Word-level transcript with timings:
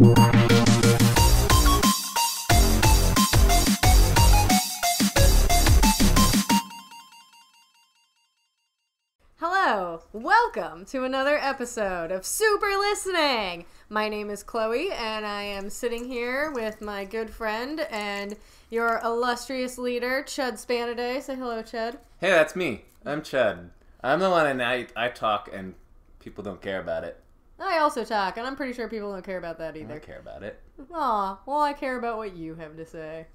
Hello, 0.00 0.16
welcome 10.14 10.86
to 10.86 11.04
another 11.04 11.36
episode 11.36 12.10
of 12.10 12.24
Super 12.24 12.68
Listening. 12.78 13.66
My 13.90 14.08
name 14.08 14.30
is 14.30 14.42
Chloe, 14.42 14.90
and 14.90 15.26
I 15.26 15.42
am 15.42 15.68
sitting 15.68 16.06
here 16.06 16.50
with 16.50 16.80
my 16.80 17.04
good 17.04 17.28
friend 17.28 17.80
and 17.90 18.36
your 18.70 19.02
illustrious 19.04 19.76
leader, 19.76 20.24
Chud 20.26 20.54
Spanaday. 20.54 21.20
Say 21.20 21.36
hello, 21.36 21.62
Chud. 21.62 21.98
Hey, 22.20 22.30
that's 22.30 22.56
me. 22.56 22.84
I'm 23.04 23.20
Chad. 23.20 23.68
I'm 24.02 24.20
the 24.20 24.30
one, 24.30 24.46
and 24.46 24.62
I 24.62 24.86
I 24.96 25.10
talk, 25.10 25.50
and 25.52 25.74
people 26.20 26.42
don't 26.42 26.62
care 26.62 26.80
about 26.80 27.04
it. 27.04 27.22
I 27.60 27.78
also 27.78 28.04
talk, 28.04 28.36
and 28.36 28.46
I'm 28.46 28.56
pretty 28.56 28.72
sure 28.72 28.88
people 28.88 29.12
don't 29.12 29.24
care 29.24 29.38
about 29.38 29.58
that 29.58 29.74
I 29.74 29.78
either. 29.78 29.88
don't 29.94 30.02
care 30.06 30.18
about 30.18 30.42
it. 30.42 30.60
Aw, 30.92 31.38
well, 31.46 31.60
I 31.60 31.72
care 31.72 31.98
about 31.98 32.16
what 32.16 32.34
you 32.36 32.54
have 32.54 32.76
to 32.76 32.86
say. 32.86 33.26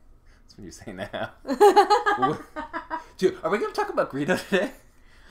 That's 0.44 0.58
what 0.58 0.66
you 0.66 0.72
say 0.72 0.94
now. 0.94 1.32
Dude, 3.18 3.38
are 3.44 3.50
we 3.50 3.58
gonna 3.60 3.74
talk 3.74 3.90
about 3.90 4.12
Greedo 4.12 4.38
today, 4.50 4.72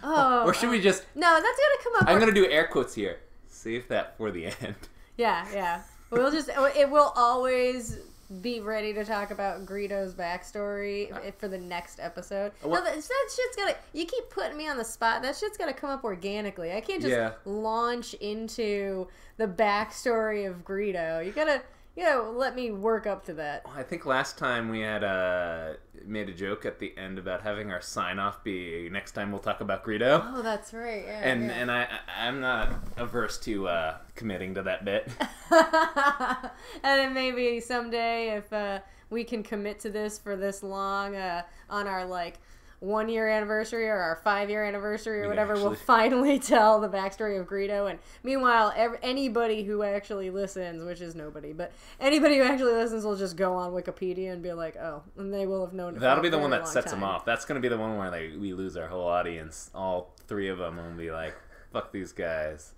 Oh, 0.03 0.45
or 0.45 0.55
should 0.55 0.71
we 0.71 0.79
oh, 0.79 0.83
just? 0.83 1.05
No, 1.15 1.33
that's 1.35 1.43
gonna 1.43 1.83
come 1.83 1.93
up. 2.03 2.09
I'm 2.09 2.19
gonna 2.21 2.33
do 2.33 2.47
air 2.47 2.67
quotes 2.67 2.95
here. 2.95 3.19
Save 3.49 3.89
that 3.89 4.17
for 4.17 4.31
the 4.31 4.47
end. 4.61 4.75
Yeah, 5.17 5.47
yeah. 5.53 5.83
We'll 6.11 6.31
just 6.31 6.49
it 6.77 6.91
will 6.91 7.13
always 7.17 7.99
be 8.43 8.61
ready 8.61 8.93
to 8.95 9.05
talk 9.05 9.31
about 9.31 9.67
Greedo's 9.67 10.15
backstory 10.15 11.13
uh. 11.15 11.21
if- 11.25 11.37
for 11.37 11.49
the 11.49 11.59
next 11.59 12.01
episode. 12.01 12.53
Uh, 12.63 12.67
no, 12.67 12.71
What- 12.71 12.85
that, 12.85 12.95
that 12.95 13.31
shit's 13.35 13.57
gotta. 13.57 13.77
You 13.93 14.07
keep 14.07 14.31
putting 14.31 14.57
me 14.57 14.69
on 14.69 14.77
the 14.77 14.85
spot. 14.85 15.23
That 15.23 15.37
shit's 15.37 15.57
gotta 15.57 15.73
come 15.75 15.91
up 15.91 16.05
organically. 16.05 16.73
I 16.73 16.81
can't 16.81 17.01
just 17.03 17.13
Yeah. 17.13 17.33
launch 17.45 18.15
into 18.15 19.09
the 19.37 19.47
backstory 19.47 20.49
of 20.49 20.65
Greedo. 20.65 21.25
You 21.25 21.33
gotta, 21.33 21.63
you 21.97 22.05
gotta 22.05 22.29
let 22.31 22.55
me 22.57 22.71
work 22.71 23.07
up 23.07 23.25
to 23.27 23.35
that. 23.35 23.63
I 23.75 23.83
think 23.83 24.05
last 24.07 24.37
time 24.39 24.69
we 24.69 24.81
had 24.81 25.05
uh, 25.05 25.75
made 26.05 26.29
a 26.29 26.33
joke 26.33 26.67
at 26.67 26.79
the 26.79 26.97
end 26.99 27.19
about 27.19 27.43
having 27.43 27.71
our 27.71 27.81
sign 27.81 28.19
off 28.19 28.43
be 28.43 28.89
next 28.91 29.13
time 29.13 29.31
we'll 29.31 29.41
talk 29.41 29.61
about 29.61 29.85
Greedo. 29.85 30.25
Oh, 30.35 30.43
that's 30.43 30.73
right. 30.75 31.05
Yeah, 31.07 31.21
And 31.21 31.45
yeah. 31.45 31.53
and 31.53 31.71
I 31.71 31.83
I- 31.85 32.27
I'm 32.27 32.41
not 32.41 32.73
averse 32.97 33.39
to 33.41 33.69
uh, 33.69 33.97
committing 34.15 34.55
to 34.55 34.63
that 34.63 34.85
bit. 34.85 35.09
and 35.51 36.51
then 36.83 37.15
maybe 37.15 37.61
someday 37.61 38.37
if 38.37 38.53
uh, 38.53 38.81
we 39.11 39.25
can 39.25 39.43
commit 39.43 39.81
to 39.81 39.91
this 39.91 40.19
for 40.19 40.37
this 40.37 40.63
long 40.63 41.15
uh, 41.17 41.43
on 41.71 41.87
our 41.87 42.05
like 42.05 42.39
one 42.85 43.09
year 43.09 43.29
anniversary 43.29 43.89
or 43.89 43.97
our 43.97 44.17
five 44.23 44.51
year 44.51 44.65
anniversary 44.65 45.23
or 45.23 45.29
whatever, 45.29 45.55
we'll 45.55 45.75
finally 45.87 46.39
tell 46.39 46.81
the 46.81 46.89
backstory 46.89 47.41
of 47.41 47.47
Greedo. 47.47 47.91
And 47.91 47.99
meanwhile, 48.23 48.73
ev- 48.77 48.99
anybody 49.03 49.65
who 49.65 49.83
actually 49.83 50.31
listens, 50.31 50.85
which 50.85 51.01
is 51.01 51.15
nobody, 51.15 51.53
but 51.53 51.73
anybody 52.01 52.37
who 52.37 52.43
actually 52.43 52.75
listens 52.75 53.05
will 53.05 53.17
just 53.17 53.37
go 53.37 53.55
on 53.55 53.73
Wikipedia 53.73 54.33
and 54.33 54.43
be 54.43 54.53
like, 54.53 54.77
oh, 54.77 55.03
and 55.17 55.33
they 55.33 55.47
will 55.47 55.65
have 55.65 55.75
known. 55.75 55.99
That'll 55.99 56.23
be 56.23 56.29
the 56.29 56.39
one 56.39 56.51
that 56.51 56.69
sets 56.69 56.91
them 56.91 57.03
off. 57.03 57.25
That's 57.25 57.45
gonna 57.45 57.61
be 57.61 57.69
the 57.69 57.79
one 57.79 57.97
where 57.97 58.11
like 58.11 58.33
we 58.39 58.53
lose 58.53 58.77
our 58.77 58.89
whole 58.89 59.07
audience. 59.09 59.71
All 59.75 60.15
three 60.27 60.49
of 60.49 60.59
them 60.59 60.77
will 60.77 60.97
be 60.97 61.11
like, 61.11 61.35
"Fuck 61.73 61.93
these 61.93 62.13
guys." 62.13 62.73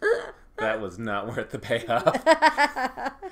That 0.58 0.80
was 0.80 0.98
not 0.98 1.26
worth 1.36 1.50
the 1.50 1.58
payoff. 1.58 3.12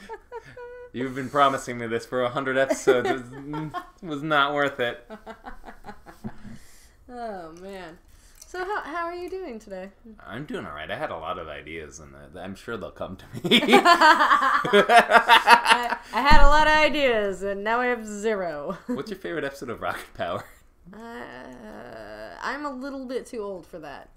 You've 0.92 1.16
been 1.16 1.28
promising 1.28 1.78
me 1.78 1.88
this 1.88 2.06
for 2.06 2.22
a 2.22 2.28
hundred 2.28 2.56
episodes. 2.56 3.08
It 3.08 3.14
was, 3.14 3.22
mm, 3.22 3.82
was 4.02 4.22
not 4.22 4.54
worth 4.54 4.78
it. 4.78 5.04
Oh 7.08 7.52
man. 7.60 7.98
So 8.46 8.64
how, 8.64 8.82
how 8.82 9.06
are 9.06 9.14
you 9.14 9.28
doing 9.28 9.58
today? 9.58 9.90
I'm 10.24 10.44
doing 10.44 10.64
all 10.64 10.72
right. 10.72 10.90
I 10.90 10.96
had 10.96 11.10
a 11.10 11.16
lot 11.16 11.38
of 11.38 11.48
ideas, 11.48 11.98
and 11.98 12.14
uh, 12.14 12.38
I'm 12.38 12.54
sure 12.54 12.76
they'll 12.76 12.92
come 12.92 13.16
to 13.16 13.24
me. 13.42 13.60
I, 14.62 15.96
I 16.12 16.20
had 16.20 16.40
a 16.40 16.48
lot 16.48 16.68
of 16.68 16.72
ideas 16.72 17.42
and 17.42 17.64
now 17.64 17.80
I 17.80 17.86
have 17.86 18.06
zero. 18.06 18.78
What's 18.86 19.10
your 19.10 19.18
favorite 19.18 19.44
episode 19.44 19.70
of 19.70 19.80
Rocket 19.80 20.14
Power? 20.14 20.44
Uh, 20.92 22.36
I'm 22.42 22.64
a 22.64 22.70
little 22.70 23.06
bit 23.06 23.26
too 23.26 23.42
old 23.42 23.66
for 23.66 23.78
that. 23.80 24.10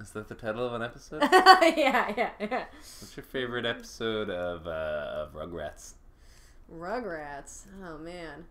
Is 0.00 0.10
that 0.10 0.28
the 0.28 0.34
title 0.34 0.66
of 0.66 0.72
an 0.74 0.82
episode? 0.82 1.22
yeah, 1.32 2.12
yeah, 2.16 2.30
yeah. 2.40 2.64
What's 3.00 3.16
your 3.16 3.24
favorite 3.24 3.66
episode 3.66 4.30
of 4.30 4.66
uh, 4.66 5.26
of 5.26 5.34
Rugrats? 5.34 5.92
Rugrats. 6.72 7.66
Oh 7.84 7.98
man. 7.98 8.46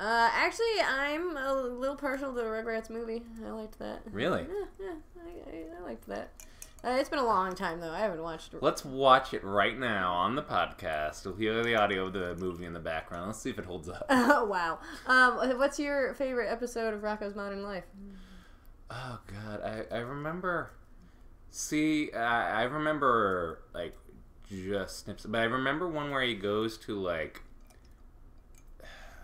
Uh, 0.00 0.30
actually, 0.32 0.80
I'm 0.82 1.36
a 1.36 1.52
little 1.52 1.94
partial 1.94 2.30
to 2.32 2.34
the 2.34 2.42
Rugrats 2.42 2.88
movie. 2.88 3.22
I 3.46 3.50
liked 3.50 3.78
that. 3.80 4.00
Really? 4.10 4.46
Yeah, 4.48 4.64
yeah, 4.86 5.22
I, 5.22 5.56
I, 5.56 5.78
I 5.78 5.86
liked 5.86 6.06
that. 6.08 6.30
Uh, 6.82 6.96
it's 6.98 7.10
been 7.10 7.18
a 7.18 7.24
long 7.26 7.54
time 7.54 7.80
though. 7.80 7.90
I 7.92 7.98
haven't 7.98 8.22
watched. 8.22 8.54
it. 8.54 8.62
Let's 8.62 8.82
watch 8.82 9.34
it 9.34 9.44
right 9.44 9.78
now 9.78 10.14
on 10.14 10.34
the 10.36 10.42
podcast. 10.42 11.26
We'll 11.26 11.34
hear 11.36 11.62
the 11.62 11.74
audio 11.74 12.06
of 12.06 12.14
the 12.14 12.34
movie 12.36 12.64
in 12.64 12.72
the 12.72 12.80
background. 12.80 13.26
Let's 13.26 13.40
see 13.42 13.50
if 13.50 13.58
it 13.58 13.66
holds 13.66 13.90
up. 13.90 14.06
Oh 14.10 14.44
wow. 14.46 14.78
Um, 15.06 15.58
what's 15.58 15.78
your 15.78 16.14
favorite 16.14 16.48
episode 16.50 16.94
of 16.94 17.02
Rocko's 17.02 17.34
Modern 17.34 17.62
Life? 17.62 17.84
Oh 18.90 19.18
god, 19.26 19.60
I, 19.62 19.94
I 19.94 19.98
remember. 19.98 20.70
See, 21.50 22.10
I, 22.12 22.60
I 22.60 22.62
remember 22.62 23.60
like 23.74 23.94
just 24.48 25.00
snips, 25.04 25.26
but 25.26 25.38
I 25.40 25.44
remember 25.44 25.86
one 25.88 26.10
where 26.10 26.22
he 26.22 26.34
goes 26.34 26.78
to 26.78 26.98
like 26.98 27.42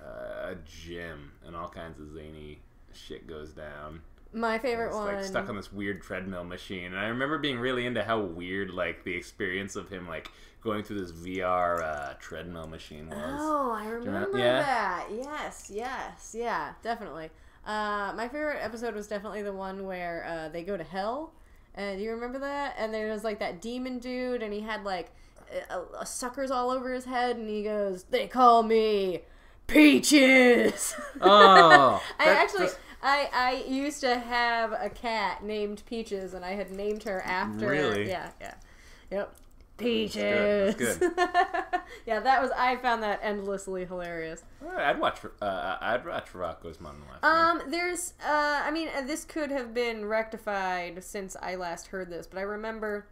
uh, 0.06 0.52
a 0.52 0.54
gym 0.64 1.32
and 1.46 1.56
all 1.56 1.68
kinds 1.68 1.98
of 2.00 2.14
zany 2.14 2.60
shit 2.92 3.26
goes 3.26 3.52
down. 3.52 4.00
My 4.32 4.58
favorite 4.58 4.94
one. 4.94 5.14
like 5.14 5.24
stuck 5.24 5.48
on 5.48 5.56
this 5.56 5.72
weird 5.72 6.02
treadmill 6.02 6.44
machine, 6.44 6.86
and 6.86 6.98
I 6.98 7.06
remember 7.06 7.38
being 7.38 7.58
really 7.58 7.86
into 7.86 8.02
how 8.02 8.20
weird 8.20 8.70
like 8.70 9.04
the 9.04 9.14
experience 9.14 9.76
of 9.76 9.88
him 9.88 10.06
like 10.06 10.30
going 10.62 10.82
through 10.82 11.00
this 11.00 11.12
VR 11.12 11.82
uh, 11.82 12.14
treadmill 12.18 12.66
machine 12.66 13.08
was. 13.08 13.38
Oh, 13.40 13.70
I 13.72 13.86
remember- 13.86 14.10
remember 14.10 14.38
yeah? 14.38 14.62
that. 14.62 15.06
Yes, 15.10 15.70
yes, 15.72 16.34
yeah, 16.36 16.72
definitely. 16.82 17.30
Uh, 17.64 18.12
my 18.16 18.28
favorite 18.28 18.58
episode 18.62 18.94
was 18.94 19.06
definitely 19.08 19.42
the 19.42 19.52
one 19.52 19.86
where 19.86 20.24
uh, 20.28 20.48
they 20.50 20.62
go 20.62 20.76
to 20.76 20.84
hell. 20.84 21.32
And 21.74 22.00
you 22.00 22.10
remember 22.10 22.38
that? 22.38 22.74
And 22.78 22.92
there 22.92 23.10
was 23.10 23.22
like 23.24 23.38
that 23.40 23.60
demon 23.60 23.98
dude, 23.98 24.42
and 24.42 24.52
he 24.52 24.60
had 24.60 24.84
like 24.84 25.10
suckers 26.04 26.50
all 26.50 26.70
over 26.70 26.92
his 26.92 27.04
head, 27.04 27.36
and 27.36 27.48
he 27.48 27.62
goes, 27.62 28.04
"They 28.04 28.26
call 28.26 28.62
me 28.62 29.22
Peaches." 29.66 30.94
Oh, 31.20 32.02
I 32.18 32.24
actually, 32.24 32.66
that's- 32.66 32.78
I 33.02 33.28
I 33.32 33.64
used 33.68 34.00
to 34.00 34.18
have 34.18 34.72
a 34.72 34.90
cat 34.90 35.42
named 35.44 35.82
Peaches, 35.86 36.34
and 36.34 36.44
I 36.44 36.52
had 36.52 36.70
named 36.70 37.02
her 37.04 37.22
after. 37.22 37.68
Really? 37.68 38.08
Yeah, 38.08 38.30
yeah, 38.40 38.54
yep. 39.10 39.34
good, 39.76 39.84
Peaches. 39.84 40.76
that's 40.76 40.98
yeah, 42.06 42.20
that 42.20 42.40
was. 42.42 42.50
I 42.56 42.76
found 42.76 43.02
that 43.02 43.20
endlessly 43.22 43.84
hilarious. 43.84 44.42
I'd 44.76 44.98
watch. 44.98 45.18
Uh, 45.40 45.76
I'd 45.80 46.06
watch 46.06 46.32
Rocko's 46.32 46.80
Modern 46.80 47.02
Life. 47.02 47.22
Um, 47.22 47.62
there's. 47.70 48.14
Uh, 48.24 48.62
I 48.64 48.70
mean, 48.70 48.88
uh, 48.96 49.02
this 49.02 49.24
could 49.24 49.50
have 49.50 49.74
been 49.74 50.06
rectified 50.06 51.02
since 51.04 51.36
I 51.40 51.56
last 51.56 51.88
heard 51.88 52.10
this, 52.10 52.26
but 52.26 52.38
I 52.38 52.42
remember 52.42 53.06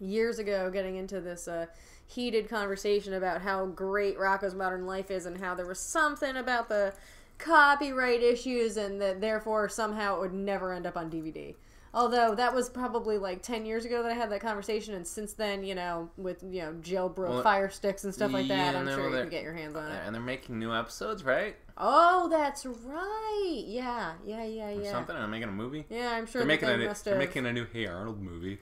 years 0.00 0.38
ago 0.38 0.70
getting 0.70 0.96
into 0.96 1.20
this 1.20 1.48
uh, 1.48 1.66
heated 2.08 2.48
conversation 2.48 3.12
about 3.12 3.42
how 3.42 3.66
great 3.66 4.18
Rocko's 4.18 4.54
Modern 4.54 4.86
Life 4.86 5.10
is 5.10 5.26
and 5.26 5.38
how 5.38 5.54
there 5.54 5.66
was 5.66 5.78
something 5.78 6.36
about 6.36 6.68
the 6.68 6.94
copyright 7.36 8.22
issues 8.22 8.76
and 8.76 9.00
that 9.00 9.20
therefore 9.20 9.68
somehow 9.68 10.16
it 10.16 10.20
would 10.20 10.32
never 10.32 10.72
end 10.72 10.86
up 10.86 10.96
on 10.96 11.10
DVD. 11.10 11.54
Although 11.94 12.34
that 12.34 12.54
was 12.54 12.68
probably 12.68 13.16
like 13.16 13.42
10 13.42 13.64
years 13.64 13.84
ago 13.84 14.02
that 14.02 14.10
I 14.12 14.14
had 14.14 14.30
that 14.30 14.40
conversation, 14.40 14.94
and 14.94 15.06
since 15.06 15.32
then, 15.32 15.64
you 15.64 15.74
know, 15.74 16.10
with, 16.18 16.42
you 16.42 16.60
know, 16.62 16.72
jailbroke 16.82 17.28
Well, 17.28 17.42
fire 17.42 17.70
sticks 17.70 18.04
and 18.04 18.12
stuff 18.12 18.32
like 18.32 18.48
that, 18.48 18.76
I'm 18.76 18.86
sure 18.86 19.08
you 19.10 19.20
can 19.20 19.30
get 19.30 19.42
your 19.42 19.54
hands 19.54 19.74
on 19.74 19.90
it. 19.90 20.02
and 20.04 20.14
they're 20.14 20.20
making 20.22 20.58
new 20.58 20.72
episodes, 20.72 21.24
right? 21.24 21.56
Oh, 21.78 22.28
that's 22.28 22.66
right. 22.66 23.64
Yeah, 23.66 24.14
yeah, 24.24 24.44
yeah, 24.44 24.70
yeah. 24.70 24.80
Or 24.80 24.84
something. 24.90 25.16
They're 25.16 25.26
making 25.28 25.48
a 25.48 25.52
movie. 25.52 25.86
Yeah, 25.88 26.12
I'm 26.12 26.26
sure 26.26 26.40
They're 26.40 26.46
making 26.46 26.68
a, 26.68 26.94
they're 27.04 27.18
making 27.18 27.46
a 27.46 27.52
new 27.52 27.66
Hey 27.72 27.86
Arnold 27.86 28.20
movie. 28.20 28.58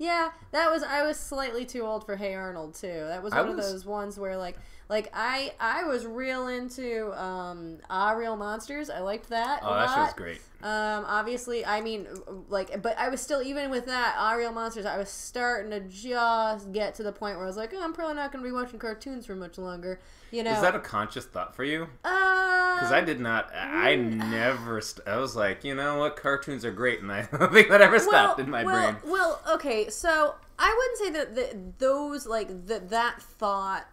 Yeah, 0.00 0.30
that 0.52 0.70
was 0.70 0.82
I 0.82 1.02
was 1.06 1.18
slightly 1.18 1.66
too 1.66 1.82
old 1.82 2.06
for 2.06 2.16
Hey 2.16 2.34
Arnold 2.34 2.74
too. 2.74 3.04
That 3.06 3.22
was 3.22 3.34
I 3.34 3.42
one 3.42 3.54
was- 3.54 3.66
of 3.66 3.72
those 3.72 3.84
ones 3.84 4.18
where 4.18 4.36
like 4.38 4.56
like 4.90 5.08
I 5.14 5.52
I 5.60 5.84
was 5.84 6.04
real 6.04 6.48
into 6.48 7.12
um 7.18 7.78
Ah 7.88 8.10
Real 8.10 8.36
Monsters. 8.36 8.90
I 8.90 8.98
liked 8.98 9.30
that. 9.30 9.60
Oh, 9.62 9.72
that 9.72 9.94
show's 9.94 10.14
great. 10.14 10.40
Um, 10.62 11.04
obviously, 11.06 11.64
I 11.64 11.80
mean, 11.80 12.06
like, 12.50 12.82
but 12.82 12.98
I 12.98 13.08
was 13.08 13.20
still 13.22 13.40
even 13.40 13.70
with 13.70 13.86
that 13.86 14.16
Ah 14.18 14.32
Real 14.32 14.52
Monsters. 14.52 14.84
I 14.84 14.98
was 14.98 15.08
starting 15.08 15.70
to 15.70 15.80
just 15.88 16.72
get 16.72 16.96
to 16.96 17.04
the 17.04 17.12
point 17.12 17.36
where 17.36 17.44
I 17.44 17.46
was 17.46 17.56
like, 17.56 17.72
oh, 17.72 17.80
I'm 17.82 17.92
probably 17.92 18.16
not 18.16 18.32
going 18.32 18.44
to 18.44 18.48
be 18.48 18.52
watching 18.52 18.78
cartoons 18.80 19.24
for 19.24 19.36
much 19.36 19.56
longer. 19.56 20.00
You 20.32 20.42
know, 20.42 20.52
Is 20.52 20.60
that 20.60 20.74
a 20.74 20.80
conscious 20.80 21.24
thought 21.24 21.54
for 21.56 21.64
you? 21.64 21.84
uh, 22.04 22.74
Because 22.74 22.92
I 22.92 23.00
did 23.00 23.20
not. 23.20 23.48
I 23.54 23.94
never. 23.94 24.80
St- 24.80 25.06
I 25.06 25.16
was 25.18 25.34
like, 25.36 25.64
you 25.64 25.74
know 25.74 26.00
what? 26.00 26.16
Cartoons 26.16 26.64
are 26.64 26.72
great, 26.72 27.00
and 27.00 27.10
I 27.12 27.22
don't 27.38 27.52
think 27.52 27.68
that 27.68 27.80
ever 27.80 27.98
stopped 28.00 28.40
in 28.40 28.50
my 28.50 28.64
well, 28.64 28.92
brain. 28.92 29.02
Well, 29.10 29.40
okay, 29.54 29.88
so 29.88 30.34
I 30.58 30.74
wouldn't 30.76 30.98
say 30.98 31.42
that, 31.42 31.78
those 31.78 32.26
like 32.26 32.66
that 32.66 32.90
that 32.90 33.22
thought 33.22 33.86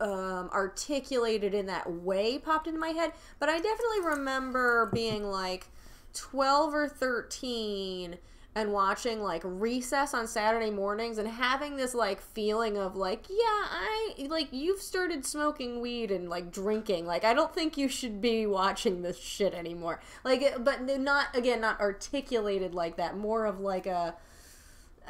um, 0.00 0.50
articulated 0.52 1.54
in 1.54 1.66
that 1.66 1.90
way 1.90 2.38
popped 2.38 2.66
into 2.66 2.80
my 2.80 2.90
head, 2.90 3.12
but 3.38 3.48
I 3.48 3.58
definitely 3.58 4.00
remember 4.04 4.90
being 4.92 5.24
like 5.24 5.68
twelve 6.12 6.74
or 6.74 6.88
thirteen 6.88 8.18
and 8.54 8.72
watching 8.72 9.22
like 9.22 9.42
recess 9.44 10.12
on 10.12 10.26
saturday 10.26 10.70
mornings 10.70 11.18
and 11.18 11.28
having 11.28 11.76
this 11.76 11.94
like 11.94 12.20
feeling 12.20 12.76
of 12.76 12.96
like 12.96 13.26
yeah 13.28 13.36
i 13.38 14.14
like 14.28 14.48
you've 14.50 14.80
started 14.80 15.24
smoking 15.24 15.80
weed 15.80 16.10
and 16.10 16.28
like 16.28 16.50
drinking. 16.50 17.06
Like 17.06 17.24
i 17.24 17.32
don't 17.32 17.54
think 17.54 17.76
you 17.76 17.88
should 17.88 18.20
be 18.20 18.46
watching 18.46 19.02
this 19.02 19.18
shit 19.18 19.54
anymore. 19.54 20.00
Like 20.24 20.64
but 20.64 20.82
not 21.00 21.34
again 21.36 21.60
not 21.60 21.80
articulated 21.80 22.74
like 22.74 22.96
that. 22.96 23.16
More 23.16 23.46
of 23.46 23.60
like 23.60 23.86
a 23.86 24.16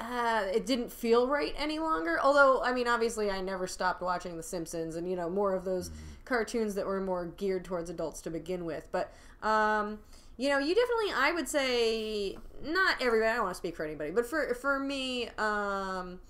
uh, 0.00 0.46
it 0.54 0.66
didn't 0.66 0.90
feel 0.90 1.28
right 1.28 1.54
any 1.58 1.78
longer. 1.78 2.18
Although, 2.20 2.62
I 2.62 2.72
mean, 2.72 2.88
obviously, 2.88 3.30
I 3.30 3.40
never 3.40 3.66
stopped 3.66 4.00
watching 4.00 4.36
The 4.36 4.42
Simpsons 4.42 4.96
and, 4.96 5.08
you 5.08 5.14
know, 5.14 5.28
more 5.28 5.54
of 5.54 5.64
those 5.64 5.90
cartoons 6.24 6.74
that 6.74 6.86
were 6.86 7.00
more 7.00 7.26
geared 7.26 7.64
towards 7.64 7.90
adults 7.90 8.20
to 8.22 8.30
begin 8.30 8.64
with. 8.64 8.88
But, 8.90 9.12
um, 9.42 9.98
you 10.36 10.48
know, 10.48 10.58
you 10.58 10.74
definitely, 10.74 11.12
I 11.14 11.32
would 11.32 11.48
say, 11.48 12.38
not 12.64 12.96
everybody, 13.02 13.30
I 13.30 13.34
don't 13.34 13.44
want 13.44 13.54
to 13.54 13.58
speak 13.58 13.76
for 13.76 13.84
anybody, 13.84 14.10
but 14.10 14.26
for, 14.26 14.54
for 14.54 14.78
me, 14.78 15.28
um, 15.36 16.20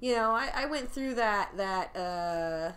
you 0.00 0.14
know, 0.14 0.30
I, 0.30 0.50
I 0.54 0.66
went 0.66 0.90
through 0.90 1.14
that, 1.16 1.50
that, 1.56 1.96
uh, 1.96 2.72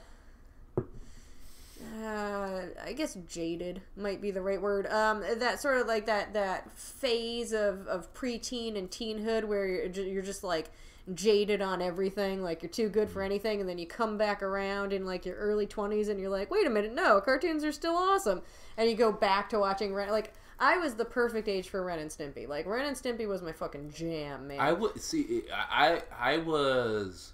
uh, 2.04 2.62
I 2.84 2.94
guess 2.94 3.16
jaded 3.28 3.82
might 3.96 4.22
be 4.22 4.32
the 4.32 4.42
right 4.42 4.62
word. 4.62 4.88
Um, 4.88 5.24
that 5.38 5.62
sort 5.62 5.78
of 5.78 5.88
like 5.88 6.06
that 6.06 6.34
that 6.34 6.72
phase 6.78 7.54
of 7.54 7.88
of 7.88 8.14
preteen 8.14 8.78
and 8.78 8.90
teenhood 8.90 9.46
where 9.46 9.66
you're 9.66 10.06
you're 10.06 10.22
just 10.24 10.44
like 10.44 10.72
jaded 11.14 11.62
on 11.62 11.82
everything, 11.82 12.44
like 12.44 12.62
you're 12.62 12.72
too 12.72 12.90
good 12.90 13.10
for 13.10 13.22
anything, 13.22 13.60
and 13.60 13.70
then 13.70 13.78
you 13.78 13.88
come 13.88 14.18
back 14.18 14.44
around 14.44 14.94
in 14.94 15.06
like 15.06 15.26
your 15.26 15.36
early 15.36 15.66
twenties 15.66 16.10
and 16.10 16.20
you're 16.20 16.30
like, 16.30 16.52
wait 16.52 16.68
a 16.68 16.70
minute, 16.70 16.94
no, 16.94 17.20
cartoons 17.22 17.64
are 17.64 17.72
still 17.72 17.96
awesome, 17.96 18.42
and 18.78 18.90
you 18.90 18.96
go 18.96 19.12
back 19.12 19.50
to 19.50 19.60
watching 19.60 19.94
Ren. 19.94 20.10
Like 20.10 20.34
I 20.60 20.78
was 20.78 20.94
the 20.94 21.06
perfect 21.06 21.48
age 21.48 21.70
for 21.70 21.84
Ren 21.84 22.00
and 22.00 22.12
Stimpy. 22.12 22.48
Like 22.48 22.68
Ren 22.68 22.86
and 22.86 22.96
Stimpy 22.96 23.28
was 23.28 23.42
my 23.42 23.52
fucking 23.52 23.92
jam, 23.92 24.48
man. 24.48 24.60
I 24.60 24.74
would 24.74 25.02
see. 25.02 25.44
I 25.52 26.04
I 26.18 26.38
was 26.38 27.34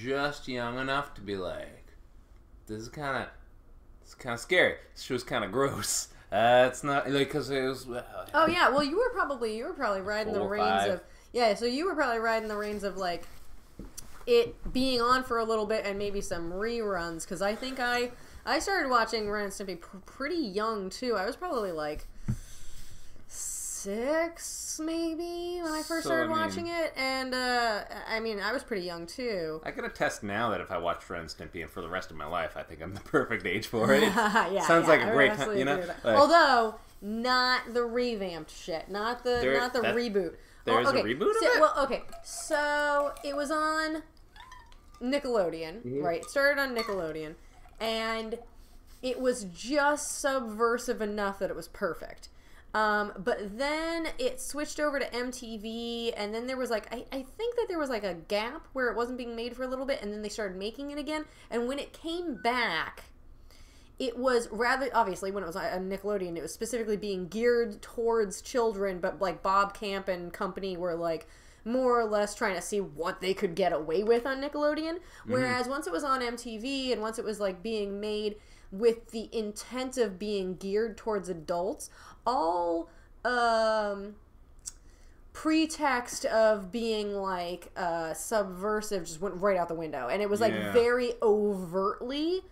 just 0.00 0.48
young 0.48 0.78
enough 0.78 1.14
to 1.14 1.20
be 1.20 1.36
like, 1.36 1.77
this 2.68 2.82
is 2.82 2.88
kind 2.88 3.24
of 3.24 3.28
it's 4.02 4.14
kind 4.14 4.34
of 4.34 4.40
scary. 4.40 4.74
This 4.94 5.02
show's 5.02 5.24
kind 5.24 5.44
of 5.44 5.52
gross. 5.52 6.08
Uh, 6.30 6.66
it's 6.70 6.84
not 6.84 7.10
like 7.10 7.28
because 7.28 7.48
it 7.48 7.62
was. 7.62 7.88
Uh, 7.88 8.02
Oh 8.34 8.46
yeah, 8.46 8.68
well 8.68 8.84
you 8.84 8.98
were 8.98 9.08
probably 9.14 9.56
you 9.56 9.64
were 9.64 9.72
probably 9.72 10.02
riding 10.02 10.34
the 10.34 10.42
reins 10.42 10.62
five. 10.62 10.90
of 10.90 11.00
yeah, 11.32 11.54
so 11.54 11.64
you 11.64 11.86
were 11.86 11.94
probably 11.94 12.18
riding 12.18 12.50
the 12.50 12.56
reins 12.56 12.84
of 12.84 12.98
like 12.98 13.26
it 14.26 14.54
being 14.70 15.00
on 15.00 15.24
for 15.24 15.38
a 15.38 15.44
little 15.44 15.64
bit 15.64 15.86
and 15.86 15.98
maybe 15.98 16.20
some 16.20 16.52
reruns 16.52 17.22
because 17.24 17.40
I 17.40 17.54
think 17.54 17.80
I 17.80 18.10
I 18.44 18.58
started 18.58 18.90
watching 18.90 19.30
Ren 19.30 19.44
and 19.44 19.52
Stimpy 19.52 19.80
pr- 19.80 19.96
pretty 20.04 20.36
young 20.36 20.90
too. 20.90 21.16
I 21.16 21.24
was 21.24 21.34
probably 21.34 21.72
like 21.72 22.06
six 23.98 24.80
maybe 24.82 25.60
when 25.62 25.72
I 25.72 25.82
first 25.82 26.04
So, 26.04 26.10
started 26.10 26.24
I 26.24 26.26
mean- 26.28 26.36
watching 26.38 26.66
it, 26.68 26.92
and 26.96 27.34
uh, 27.34 27.84
I 28.08 28.20
mean 28.20 28.38
I 28.40 28.52
was 28.52 28.62
pretty 28.62 28.84
young 28.86 29.06
too. 29.06 29.60
I 29.64 29.70
can 29.70 29.84
attest 29.84 30.22
now 30.22 30.50
that 30.50 30.60
if 30.60 30.70
I 30.70 30.78
watch 30.78 31.08
Ren 31.08 31.22
and 31.22 31.30
Stimpy 31.30 31.62
and 31.62 31.70
for 31.70 31.80
the 31.80 31.88
rest 31.88 32.10
of 32.10 32.16
my 32.16 32.26
life, 32.26 32.56
I 32.56 32.62
think 32.62 32.82
I'm 32.82 32.94
the 32.94 33.00
perfect 33.16 33.46
age 33.46 33.66
for 33.66 33.92
it. 33.94 34.02
yeah, 34.02 34.60
Sounds 34.66 34.84
yeah, 34.86 34.88
like 34.92 35.00
a 35.00 35.08
I 35.10 35.14
great 35.14 35.34
time, 35.34 35.56
you 35.56 35.64
know? 35.64 35.72
agree 35.78 35.86
with 35.86 36.02
that. 36.02 36.04
Like- 36.08 36.18
Although 36.18 36.74
not 37.00 37.72
the 37.72 37.84
revamped 37.84 38.50
shit, 38.50 38.90
not 38.90 39.24
the 39.24 39.38
There- 39.40 39.56
not 39.58 39.72
the 39.72 39.80
that- 39.82 39.94
reboot. 39.94 40.34
there's 40.64 40.86
a 40.86 40.90
okay. 40.90 41.02
reboot 41.02 41.30
of 41.30 41.36
so, 41.40 41.46
it? 41.46 41.60
Well, 41.60 41.74
okay, 41.84 42.02
so 42.24 43.12
it 43.24 43.34
was 43.36 43.50
on 43.50 44.02
Nickelodeon, 45.02 45.82
Mm-hmm. 45.82 46.02
right? 46.02 46.20
It 46.20 46.28
started 46.30 46.60
on 46.60 46.76
Nickelodeon, 46.76 47.34
and 47.80 48.38
it 49.00 49.20
was 49.20 49.44
just 49.44 50.20
subversive 50.20 51.00
enough 51.00 51.38
that 51.38 51.50
it 51.50 51.56
was 51.56 51.68
perfect. 51.68 52.28
Um, 52.74 53.12
but 53.16 53.58
then 53.58 54.08
it 54.18 54.40
switched 54.40 54.78
over 54.78 54.98
to 54.98 55.06
MTV, 55.06 56.12
and 56.16 56.34
then 56.34 56.46
there 56.46 56.56
was 56.56 56.70
like 56.70 56.92
I, 56.92 57.04
I 57.10 57.22
think 57.22 57.56
that 57.56 57.66
there 57.68 57.78
was 57.78 57.88
like 57.88 58.04
a 58.04 58.14
gap 58.14 58.68
where 58.74 58.88
it 58.88 58.96
wasn't 58.96 59.18
being 59.18 59.34
made 59.34 59.56
for 59.56 59.62
a 59.62 59.68
little 59.68 59.86
bit, 59.86 60.02
and 60.02 60.12
then 60.12 60.22
they 60.22 60.28
started 60.28 60.56
making 60.56 60.90
it 60.90 60.98
again. 60.98 61.24
And 61.50 61.66
when 61.66 61.78
it 61.78 61.92
came 61.92 62.36
back, 62.42 63.04
it 63.98 64.18
was 64.18 64.48
rather 64.50 64.88
obviously 64.92 65.30
when 65.30 65.42
it 65.42 65.46
was 65.46 65.56
on 65.56 65.88
Nickelodeon, 65.90 66.36
it 66.36 66.42
was 66.42 66.52
specifically 66.52 66.96
being 66.96 67.26
geared 67.28 67.80
towards 67.80 68.42
children, 68.42 69.00
but 69.00 69.20
like 69.20 69.42
Bob 69.42 69.74
Camp 69.74 70.08
and 70.08 70.32
company 70.32 70.76
were 70.76 70.94
like 70.94 71.26
more 71.64 72.00
or 72.00 72.04
less 72.04 72.34
trying 72.34 72.54
to 72.54 72.62
see 72.62 72.80
what 72.80 73.20
they 73.20 73.34
could 73.34 73.54
get 73.54 73.72
away 73.72 74.02
with 74.02 74.26
on 74.26 74.40
Nickelodeon. 74.40 74.98
Whereas 75.26 75.66
once 75.68 75.86
it 75.86 75.92
was 75.92 76.04
on 76.04 76.20
MTV 76.20 76.92
and 76.92 77.02
once 77.02 77.18
it 77.18 77.24
was 77.24 77.40
like 77.40 77.62
being 77.62 78.00
made 78.00 78.36
with 78.70 79.10
the 79.10 79.28
intent 79.36 79.96
of 79.98 80.18
being 80.18 80.54
geared 80.56 80.96
towards 80.96 81.28
adults, 81.28 81.90
all 82.28 82.88
um 83.24 84.14
pretext 85.32 86.24
of 86.26 86.72
being 86.72 87.14
like 87.14 87.70
uh 87.76 88.12
subversive 88.12 89.04
just 89.04 89.20
went 89.20 89.34
right 89.36 89.56
out 89.56 89.68
the 89.68 89.74
window 89.74 90.08
and 90.08 90.20
it 90.20 90.28
was 90.28 90.40
like 90.40 90.52
Yeah. 90.52 90.72
very 90.72 91.12
overtly 91.22 92.42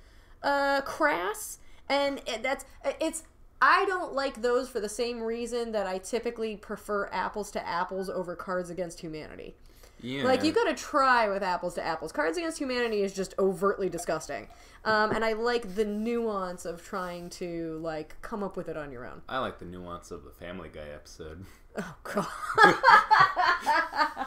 uh 0.43 0.83
crass 0.83 1.59
and 1.89 2.21
it, 2.27 2.43
that's 2.43 2.65
it's 3.01 3.25
I 3.61 3.87
don't 3.87 4.13
like 4.13 4.43
those 4.43 4.69
for 4.69 4.81
the 4.81 4.89
same 4.89 5.23
reason 5.23 5.73
that 5.73 5.87
I 5.87 5.99
typically 5.99 6.57
prefer 6.57 7.09
apples 7.11 7.51
to 7.53 7.67
apples 7.67 8.11
over 8.11 8.37
Cards 8.37 8.69
Against 8.69 9.01
Humanity. 9.01 9.55
Yeah. 10.07 10.23
Like 10.23 10.45
you 10.45 10.53
gotta 10.53 10.75
try 10.75 11.29
with 11.29 11.43
apples 11.43 11.75
to 11.75 11.85
apples. 11.85 12.13
Cards 12.13 12.39
Against 12.39 12.59
Humanity 12.59 13.03
is 13.03 13.13
just 13.13 13.35
overtly 13.41 13.89
disgusting, 13.89 14.47
um, 14.85 15.11
and 15.11 15.25
I 15.25 15.33
like 15.33 15.75
the 15.75 15.85
nuance 15.85 16.65
of 16.65 16.81
trying 16.83 17.29
to 17.31 17.79
like 17.83 18.15
come 18.23 18.45
up 18.45 18.57
with 18.57 18.69
it 18.69 18.77
on 18.77 18.93
your 18.93 19.05
own. 19.05 19.23
I 19.29 19.39
like 19.39 19.59
the 19.59 19.65
nuance 19.65 20.13
of 20.13 20.23
the 20.23 20.31
Family 20.31 20.69
Guy 20.73 20.89
episode. 20.95 21.45
Oh 21.77 21.95
god. 22.05 22.27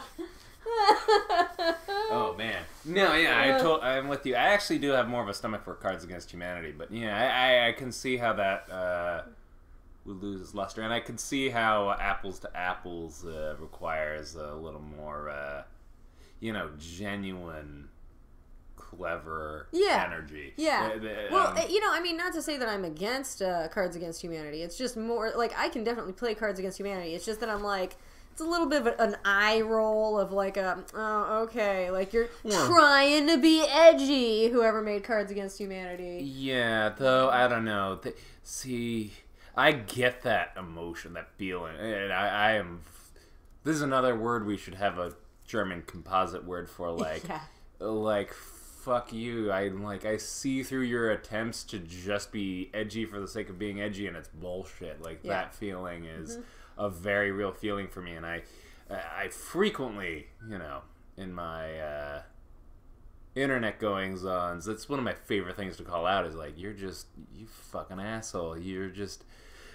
Oh 2.12 2.34
man, 2.36 2.62
no, 2.84 3.14
yeah, 3.14 3.40
I 3.40 3.60
told, 3.60 3.82
I'm 3.82 4.08
with 4.08 4.26
you. 4.26 4.34
I 4.34 4.48
actually 4.48 4.78
do 4.78 4.90
have 4.90 5.08
more 5.08 5.22
of 5.22 5.28
a 5.28 5.34
stomach 5.34 5.64
for 5.64 5.74
Cards 5.74 6.02
Against 6.04 6.32
Humanity, 6.32 6.72
but 6.76 6.90
yeah, 6.90 7.16
I, 7.16 7.66
I, 7.66 7.68
I 7.68 7.72
can 7.72 7.92
see 7.92 8.16
how 8.16 8.32
that 8.34 8.70
uh, 8.70 9.22
would 10.06 10.22
lose 10.22 10.40
its 10.40 10.54
luster, 10.54 10.82
and 10.82 10.92
I 10.92 11.00
can 11.00 11.18
see 11.18 11.48
how 11.50 11.90
Apples 12.00 12.38
to 12.40 12.56
Apples 12.56 13.24
uh, 13.24 13.54
requires 13.60 14.34
a 14.34 14.54
little 14.54 14.80
more, 14.80 15.28
uh, 15.30 15.62
you 16.40 16.52
know, 16.52 16.70
genuine, 16.78 17.88
clever 18.76 19.66
Yeah. 19.72 20.04
energy. 20.06 20.54
Yeah. 20.56 20.92
Uh, 20.94 20.98
the- 20.98 21.28
Well, 21.30 21.48
um, 21.48 21.56
uh, 21.56 21.62
you 21.68 21.80
know, 21.80 21.92
I 21.92 22.00
mean, 22.00 22.16
not 22.16 22.32
to 22.32 22.42
say 22.42 22.56
that 22.56 22.68
I'm 22.68 22.84
against 22.84 23.42
uh, 23.42 23.68
Cards 23.68 23.94
Against 23.94 24.22
Humanity. 24.22 24.62
It's 24.62 24.76
just 24.76 24.96
more 24.96 25.32
like 25.36 25.52
I 25.56 25.68
can 25.68 25.84
definitely 25.84 26.12
play 26.14 26.34
Cards 26.34 26.58
Against 26.58 26.78
Humanity. 26.78 27.14
It's 27.14 27.24
just 27.26 27.40
that 27.40 27.48
I'm 27.50 27.62
like, 27.62 27.96
it's 28.32 28.40
a 28.40 28.44
little 28.44 28.66
bit 28.66 28.86
of 28.86 28.98
an 28.98 29.16
eye 29.24 29.60
roll 29.60 30.18
of 30.18 30.32
like 30.32 30.56
a, 30.56 30.82
oh, 30.94 31.42
okay, 31.42 31.90
like 31.90 32.12
you're 32.12 32.28
Yeah. 32.42 32.66
trying 32.66 33.26
to 33.28 33.36
be 33.38 33.62
edgy. 33.68 34.48
Whoever 34.48 34.80
made 34.80 35.04
Cards 35.04 35.30
Against 35.30 35.58
Humanity. 35.58 36.24
Yeah, 36.24 36.88
though 36.96 37.28
I 37.28 37.46
don't 37.48 37.64
know. 37.66 37.98
Th- 38.02 38.16
See, 38.42 39.12
I 39.56 39.72
get 39.72 40.22
that 40.22 40.52
emotion, 40.56 41.12
that 41.14 41.28
feeling, 41.36 41.76
and 41.76 42.12
I, 42.12 42.28
I 42.28 42.52
am. 42.52 42.82
This 43.64 43.76
is 43.76 43.82
another 43.82 44.16
word 44.16 44.46
we 44.46 44.56
should 44.56 44.74
have 44.76 44.98
a 44.98 45.14
German 45.46 45.82
composite 45.86 46.44
word 46.44 46.68
for, 46.70 46.90
like, 47.06 47.26
Yeah. 47.28 47.40
like 47.78 48.32
fuck 48.32 49.12
you. 49.12 49.50
I 49.52 49.68
like 49.68 50.04
I 50.06 50.16
see 50.16 50.62
through 50.62 50.82
your 50.82 51.10
attempts 51.10 51.64
to 51.64 51.78
just 51.78 52.32
be 52.32 52.70
edgy 52.72 53.04
for 53.04 53.20
the 53.20 53.28
sake 53.28 53.48
of 53.50 53.58
being 53.58 53.80
edgy, 53.80 54.06
and 54.06 54.16
it's 54.16 54.28
bullshit. 54.28 55.02
Like 55.02 55.20
Yeah. 55.22 55.32
that 55.32 55.54
feeling 55.54 56.04
is 56.04 56.38
a 56.78 56.88
very 56.88 57.30
real 57.32 57.52
feeling 57.52 57.88
for 57.88 58.00
me, 58.00 58.12
and 58.12 58.24
I, 58.24 58.42
I 58.90 59.28
frequently, 59.28 60.28
you 60.48 60.58
know, 60.58 60.80
in 61.16 61.32
my. 61.34 61.78
uh 61.78 62.22
internet 63.36 63.78
goings 63.78 64.24
ons 64.24 64.64
that's 64.64 64.88
one 64.88 64.98
of 64.98 65.04
my 65.04 65.14
favorite 65.14 65.54
things 65.56 65.76
to 65.76 65.84
call 65.84 66.04
out 66.04 66.26
is 66.26 66.34
like 66.34 66.52
you're 66.58 66.72
just 66.72 67.06
you 67.32 67.46
fucking 67.46 68.00
asshole 68.00 68.58
you're 68.58 68.88
just 68.88 69.22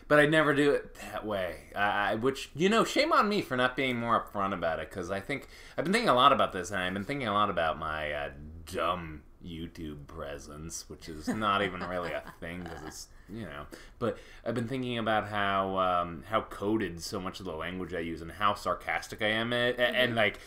but 0.07 0.19
i 0.19 0.25
never 0.25 0.53
do 0.53 0.71
it 0.71 0.95
that 0.95 1.25
way. 1.25 1.55
I, 1.75 2.11
I- 2.11 2.15
which 2.15 2.49
you 2.55 2.69
know 2.69 2.83
shame 2.83 3.11
on 3.11 3.27
me 3.29 3.41
for 3.41 3.55
not 3.57 3.75
being 3.75 3.97
more 3.97 4.19
upfront 4.23 4.53
about 4.53 4.79
it 4.79 4.89
because 4.89 5.09
i 5.11 5.19
think 5.19 5.47
i've 5.77 5.83
been 5.85 5.93
thinking 5.93 6.09
a 6.09 6.13
lot 6.15 6.31
about 6.33 6.53
this 6.53 6.71
and 6.71 6.79
i've 6.81 6.93
been 6.93 7.05
thinking 7.05 7.27
a 7.27 7.33
lot 7.33 7.49
about 7.49 7.77
my 7.79 8.11
uh, 8.11 8.29
dumb 8.71 9.21
youtube 9.45 10.07
presence 10.07 10.85
which 10.89 11.07
is 11.07 11.27
not 11.27 11.61
even 11.61 11.81
really 11.81 12.11
a 12.11 12.23
thing 12.39 12.63
because 12.63 12.81
it's 12.85 13.07
you 13.29 13.43
know 13.43 13.65
but 13.99 14.17
i've 14.45 14.55
been 14.55 14.67
thinking 14.67 14.97
about 14.97 15.27
how 15.27 15.77
um, 15.77 16.23
how 16.29 16.41
coded 16.41 17.01
so 17.01 17.19
much 17.19 17.39
of 17.39 17.45
the 17.45 17.53
language 17.55 17.93
i 17.93 17.99
use 17.99 18.21
and 18.21 18.31
how 18.31 18.53
sarcastic 18.55 19.21
i 19.21 19.27
am 19.27 19.53
and, 19.53 19.79
and 19.79 20.15
like 20.15 20.39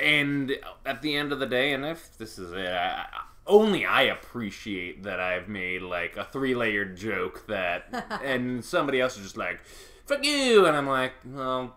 and 0.00 0.56
at 0.86 1.02
the 1.02 1.14
end 1.14 1.30
of 1.30 1.40
the 1.40 1.46
day, 1.46 1.74
and 1.74 1.84
if 1.84 2.16
this 2.16 2.38
is 2.38 2.52
it, 2.52 2.66
I, 2.68 3.04
I- 3.12 3.22
only 3.48 3.84
I 3.84 4.02
appreciate 4.02 5.02
that 5.02 5.18
I've 5.18 5.48
made 5.48 5.82
like 5.82 6.16
a 6.16 6.24
three 6.24 6.54
layered 6.54 6.96
joke 6.96 7.46
that, 7.48 8.06
and 8.24 8.64
somebody 8.64 9.00
else 9.00 9.16
is 9.16 9.24
just 9.24 9.36
like, 9.36 9.60
"Fuck 10.06 10.24
you," 10.24 10.66
and 10.66 10.76
I'm 10.76 10.86
like, 10.86 11.12
well, 11.24 11.74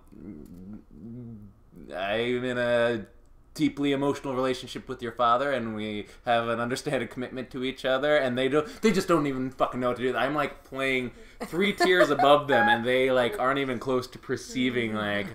I'm 1.96 2.44
in 2.44 2.58
a 2.58 3.06
deeply 3.54 3.92
emotional 3.92 4.34
relationship 4.34 4.88
with 4.88 5.02
your 5.02 5.12
father 5.12 5.52
and 5.52 5.76
we 5.76 6.08
have 6.26 6.48
an 6.48 6.60
understanding 6.60 7.08
commitment 7.08 7.52
to 7.52 7.66
each 7.66 7.84
other 7.84 8.16
and 8.16 8.38
they 8.38 8.48
don't 8.48 8.82
they 8.82 8.92
just 8.92 9.10
don't 9.10 9.28
even 9.28 9.52
fucking 9.52 9.80
know 9.80 9.90
what 9.90 9.98
to 9.98 10.04
do. 10.04 10.16
I'm 10.16 10.34
like 10.34 10.64
playing 10.64 11.12
three 11.42 11.74
tiers 11.74 12.10
above 12.10 12.48
them 12.48 12.70
and 12.70 12.86
they 12.86 13.12
like 13.12 13.38
aren't 13.40 13.60
even 13.60 13.78
close 13.78 14.08
to 14.08 14.20
perceiving 14.20 14.94
like 14.94 15.28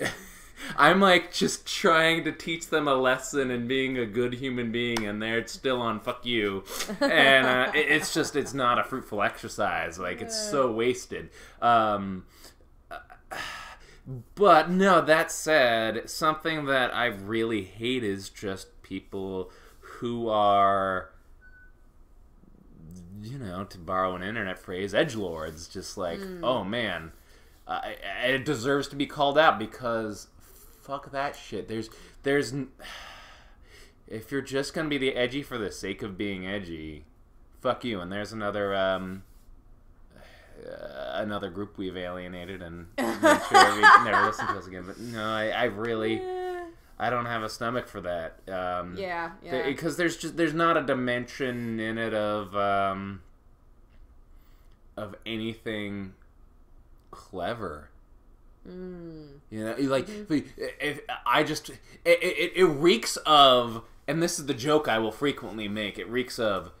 i'm 0.76 1.00
like 1.00 1.32
just 1.32 1.66
trying 1.66 2.24
to 2.24 2.32
teach 2.32 2.68
them 2.68 2.86
a 2.88 2.94
lesson 2.94 3.50
and 3.50 3.66
being 3.68 3.98
a 3.98 4.06
good 4.06 4.34
human 4.34 4.70
being 4.72 5.04
and 5.06 5.20
they're 5.22 5.46
still 5.46 5.80
on 5.80 6.00
fuck 6.00 6.24
you. 6.24 6.62
And 7.00 7.46
uh, 7.46 7.72
it- 7.74 7.88
it's 7.90 8.14
just 8.14 8.36
it's 8.36 8.54
not 8.54 8.78
a 8.78 8.84
fruitful 8.84 9.22
exercise. 9.22 9.98
Like 9.98 10.20
it's 10.22 10.36
so 10.50 10.70
wasted. 10.72 11.30
Um 11.62 12.24
but 14.34 14.70
no, 14.70 15.00
that 15.00 15.32
said, 15.32 16.10
something 16.10 16.66
that 16.66 16.94
I 16.94 17.06
really 17.06 17.62
hate 17.62 18.04
is 18.04 18.28
just 18.28 18.82
people 18.82 19.50
who 19.80 20.28
are, 20.28 21.08
you 23.22 23.38
know, 23.38 23.64
to 23.64 23.78
borrow 23.78 24.14
an 24.14 24.22
internet 24.22 24.58
phrase, 24.58 24.94
edge 24.94 25.14
lords. 25.14 25.66
Just 25.68 25.96
like, 25.96 26.20
oh 26.42 26.62
man, 26.64 27.12
uh, 27.66 27.80
it 28.24 28.44
deserves 28.44 28.88
to 28.88 28.96
be 28.96 29.06
called 29.06 29.38
out 29.38 29.58
because 29.58 30.28
fuck 30.84 31.10
that 31.12 31.36
shit. 31.36 31.68
There's, 31.68 31.90
there's, 32.22 32.52
if 34.06 34.30
you're 34.30 34.42
just 34.42 34.74
gonna 34.74 34.88
be 34.88 34.98
the 34.98 35.14
edgy 35.14 35.42
for 35.42 35.58
the 35.58 35.70
sake 35.70 36.02
of 36.02 36.18
being 36.18 36.46
edgy, 36.46 37.04
fuck 37.60 37.84
you. 37.84 38.00
And 38.00 38.12
there's 38.12 38.32
another, 38.32 38.74
um, 38.74 39.22
uh, 40.64 41.12
another 41.14 41.50
group 41.50 41.78
we've 41.78 41.96
alienated 41.96 42.62
and 42.62 42.86
made 42.98 43.40
sure 43.48 43.74
we 43.74 43.80
never 44.04 44.26
listen 44.26 44.46
to 44.48 44.54
us 44.54 44.66
again. 44.66 44.84
But 44.86 44.98
no, 45.00 45.24
I, 45.24 45.48
I 45.48 45.64
really, 45.64 46.20
I 46.98 47.10
don't 47.10 47.26
have 47.26 47.42
a 47.42 47.48
stomach 47.48 47.88
for 47.88 48.00
that. 48.02 48.38
Um, 48.48 48.96
yeah, 48.96 49.32
yeah. 49.42 49.66
because 49.66 49.96
there's 49.96 50.16
just 50.16 50.36
there's 50.36 50.54
not 50.54 50.76
a 50.76 50.82
dimension 50.82 51.80
in 51.80 51.98
it 51.98 52.14
of 52.14 52.54
um, 52.54 53.22
of 54.96 55.16
anything 55.26 56.14
clever. 57.10 57.90
Mm. 58.68 59.26
You 59.50 59.64
know, 59.64 59.74
like 59.90 60.06
Mm-hmm. 60.06 60.38
if, 60.80 61.00
I 61.26 61.42
just 61.42 61.70
it, 61.70 61.78
it, 62.04 62.52
it 62.56 62.64
reeks 62.64 63.16
of, 63.26 63.82
and 64.08 64.22
this 64.22 64.38
is 64.38 64.46
the 64.46 64.54
joke 64.54 64.88
I 64.88 64.98
will 64.98 65.12
frequently 65.12 65.68
make. 65.68 65.98
It 65.98 66.08
reeks 66.08 66.38
of, 66.38 66.72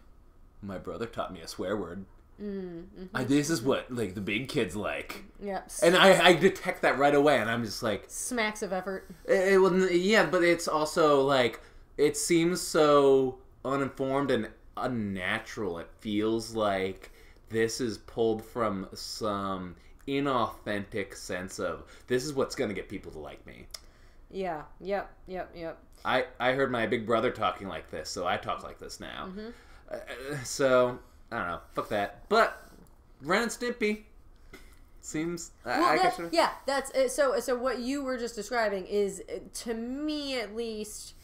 my 0.62 0.78
brother 0.78 1.06
taught 1.06 1.32
me 1.32 1.40
a 1.40 1.48
swear 1.48 1.76
word. 1.76 2.04
Mm. 2.42 2.86
I, 3.14 3.22
this 3.24 3.48
is 3.48 3.62
what 3.62 3.92
like 3.94 4.14
the 4.14 4.20
big 4.20 4.48
kids 4.48 4.74
like, 4.74 5.24
Yep. 5.40 5.70
and 5.84 5.96
I, 5.96 6.28
I 6.28 6.32
detect 6.32 6.82
that 6.82 6.98
right 6.98 7.14
away, 7.14 7.38
and 7.38 7.48
I'm 7.48 7.64
just 7.64 7.80
like, 7.82 8.06
Smacks 8.08 8.60
of 8.62 8.72
effort. 8.72 9.08
it, 9.24 9.52
it, 9.52 9.58
well, 9.58 9.72
yeah, 9.90 10.26
but 10.26 10.42
it's 10.42 10.66
also 10.66 11.20
like 11.22 11.60
it 11.96 12.16
seems 12.16 12.60
so 12.60 13.38
uninformed 13.64 14.32
and 14.32 14.48
unnatural. 14.76 15.78
It 15.78 15.88
feels 16.00 16.54
like 16.56 17.12
this 17.50 17.80
is 17.80 17.98
pulled 17.98 18.44
from 18.44 18.88
some 18.94 19.76
inauthentic 20.08 21.14
sense 21.16 21.58
of 21.58 21.84
this 22.06 22.24
is 22.24 22.32
what's 22.32 22.54
going 22.54 22.68
to 22.68 22.74
get 22.74 22.88
people 22.88 23.10
to 23.12 23.18
like 23.18 23.44
me. 23.46 23.66
Yeah. 24.30 24.62
Yep. 24.80 25.10
Yep. 25.28 25.50
Yep. 25.56 25.78
I 26.04 26.24
I 26.38 26.52
heard 26.52 26.70
my 26.70 26.86
big 26.86 27.06
brother 27.06 27.30
talking 27.30 27.68
like 27.68 27.90
this, 27.90 28.10
so 28.10 28.26
I 28.26 28.36
talk 28.36 28.62
like 28.62 28.78
this 28.78 29.00
now. 29.00 29.30
Uh, 29.90 29.96
so 30.44 30.98
I 31.32 31.38
don't 31.38 31.48
know, 31.48 31.60
fuck 31.74 31.88
that. 31.90 32.28
But 32.28 32.60
Ren 33.22 33.42
and 33.42 33.50
Stimpy 33.50 34.02
seems. 35.00 35.52
I, 35.64 35.78
Well, 35.80 35.88
I 35.88 35.96
that- 35.98 36.32
yeah, 36.32 36.50
that's 36.66 36.90
uh, 36.94 37.08
so. 37.08 37.38
So 37.40 37.56
what 37.56 37.78
you 37.78 38.02
were 38.02 38.18
just 38.18 38.34
describing 38.34 38.86
is, 38.86 39.22
uh, 39.28 39.38
to 39.62 39.74
me 39.74 40.38
at 40.38 40.54
least, 40.54 41.14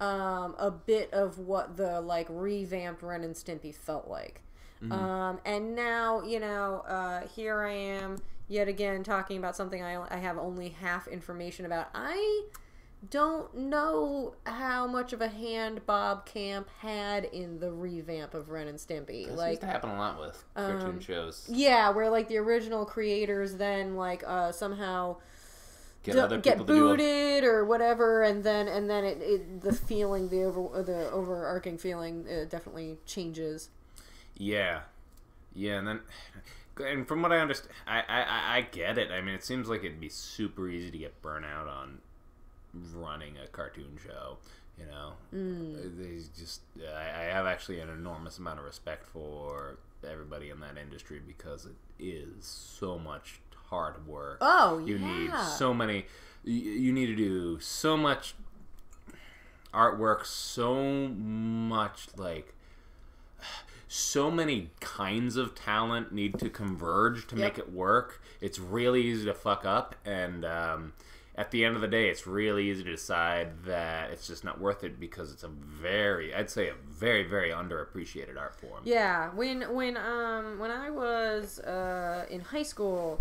um, 0.00 0.54
a 0.58 0.70
bit 0.70 1.12
of 1.12 1.38
what 1.38 1.76
the 1.76 2.00
like 2.00 2.26
revamped 2.30 3.02
Ren 3.02 3.22
and 3.24 3.34
Stimpy 3.34 3.74
felt 3.74 4.08
like. 4.08 4.40
Mm-hmm. 4.82 4.92
Um, 4.92 5.40
and 5.44 5.74
now 5.74 6.22
you 6.22 6.40
know, 6.40 6.84
uh, 6.86 7.26
here 7.28 7.60
I 7.62 7.72
am 7.72 8.16
yet 8.48 8.68
again 8.68 9.02
talking 9.02 9.38
about 9.38 9.56
something 9.56 9.82
I 9.82 10.02
I 10.10 10.18
have 10.18 10.38
only 10.38 10.70
half 10.70 11.06
information 11.08 11.66
about. 11.66 11.88
I 11.94 12.44
don't 13.08 13.54
know 13.56 14.34
how 14.44 14.86
much 14.86 15.14
of 15.14 15.22
a 15.22 15.28
hand 15.28 15.86
Bob 15.86 16.26
Camp 16.26 16.68
had 16.80 17.24
in 17.24 17.58
the 17.58 17.72
revamp 17.72 18.34
of 18.34 18.50
Ren 18.50 18.68
and 18.68 18.78
Stimpy. 18.78 19.26
This 19.26 19.36
like 19.36 19.50
used 19.50 19.60
to 19.62 19.66
happen 19.66 19.90
a 19.90 19.96
lot 19.96 20.20
with 20.20 20.44
cartoon 20.54 20.86
um, 20.86 21.00
shows. 21.00 21.46
yeah, 21.50 21.90
where 21.90 22.10
like 22.10 22.28
the 22.28 22.36
original 22.36 22.84
creators 22.84 23.54
then 23.54 23.96
like 23.96 24.22
uh, 24.26 24.52
somehow 24.52 25.16
Get 26.02 26.14
d- 26.30 26.36
get 26.38 26.56
people 26.56 26.66
to 26.66 26.72
do 26.72 26.86
a 26.86 26.96
booted 26.96 27.44
or 27.44 27.64
whatever, 27.66 28.22
and 28.22 28.42
then 28.42 28.68
and 28.68 28.88
then 28.88 29.04
it, 29.04 29.18
it 29.20 29.60
the 29.60 29.72
feeling 29.74 30.30
the 30.30 30.44
over 30.44 30.82
the 30.82 31.10
overarching 31.10 31.76
feeling 31.76 32.26
uh, 32.26 32.44
definitely 32.48 32.96
changes. 33.04 33.68
Yeah, 34.42 34.80
yeah, 35.54 35.78
and 35.78 35.86
then, 35.86 36.00
and 36.82 37.06
from 37.06 37.20
what 37.20 37.30
I 37.30 37.38
understand, 37.40 37.72
I, 37.86 37.98
I 38.08 38.56
I- 38.56 38.66
get 38.72 38.96
it. 38.96 39.10
I 39.10 39.20
mean, 39.20 39.34
it 39.34 39.44
seems 39.44 39.68
like 39.68 39.80
it'd 39.84 40.00
be 40.00 40.08
super 40.08 40.66
easy 40.68 40.90
to 40.90 40.96
get 40.98 41.20
burnout 41.22 41.68
on 41.68 41.98
running 42.94 43.34
a 43.36 43.46
cartoon 43.48 43.98
show. 44.02 44.38
You 44.78 44.86
know, 44.86 45.12
Mm. 45.34 45.98
they 45.98 46.22
just 46.40 46.62
I, 46.82 47.00
I 47.20 47.22
have 47.24 47.44
actually 47.44 47.80
an 47.80 47.90
enormous 47.90 48.38
amount 48.38 48.58
of 48.60 48.64
respect 48.64 49.04
for 49.06 49.76
everybody 50.10 50.48
in 50.48 50.60
that 50.60 50.78
industry 50.78 51.20
because 51.26 51.66
it 51.66 51.74
is 51.98 52.46
so 52.46 52.98
much 52.98 53.40
hard 53.68 54.06
work. 54.06 54.38
Oh 54.40 54.78
you 54.78 54.96
yeah, 54.96 55.06
need 55.18 55.30
so 55.58 55.74
many 55.74 56.06
you, 56.44 56.54
you 56.54 56.92
need 56.94 57.06
to 57.08 57.14
do 57.16 57.60
so 57.60 57.94
much 57.98 58.34
artwork 59.74 60.24
so 60.24 60.82
much 61.08 62.06
like 62.16 62.54
so 63.92 64.30
many 64.30 64.70
kinds 64.78 65.34
of 65.36 65.52
talent 65.56 66.12
need 66.12 66.38
to 66.38 66.48
converge 66.48 67.26
to 67.26 67.34
Yep. 67.34 67.44
make 67.44 67.58
it 67.58 67.72
work 67.72 68.22
it's 68.40 68.58
really 68.60 69.02
easy 69.02 69.24
to 69.24 69.34
fuck 69.34 69.64
up 69.64 69.96
and 70.04 70.44
um, 70.44 70.92
at 71.34 71.50
the 71.50 71.64
end 71.64 71.74
of 71.74 71.82
the 71.82 71.88
day 71.88 72.08
it's 72.08 72.24
really 72.24 72.70
easy 72.70 72.84
to 72.84 72.90
decide 72.92 73.64
that 73.64 74.10
it's 74.12 74.28
just 74.28 74.44
not 74.44 74.60
worth 74.60 74.84
it 74.84 75.00
because 75.00 75.32
it's 75.32 75.42
a 75.42 75.48
very 75.48 76.32
i'd 76.36 76.48
say 76.48 76.68
a 76.68 76.74
very 76.88 77.24
very 77.24 77.50
underappreciated 77.50 78.38
art 78.38 78.54
form 78.54 78.80
Yeah, 78.84 79.30
when 79.30 79.62
when 79.74 79.96
um 79.96 80.60
when 80.60 80.70
I 80.70 80.88
was 80.90 81.58
uh, 81.58 82.26
in 82.30 82.40
high 82.40 82.62
school, 82.62 83.20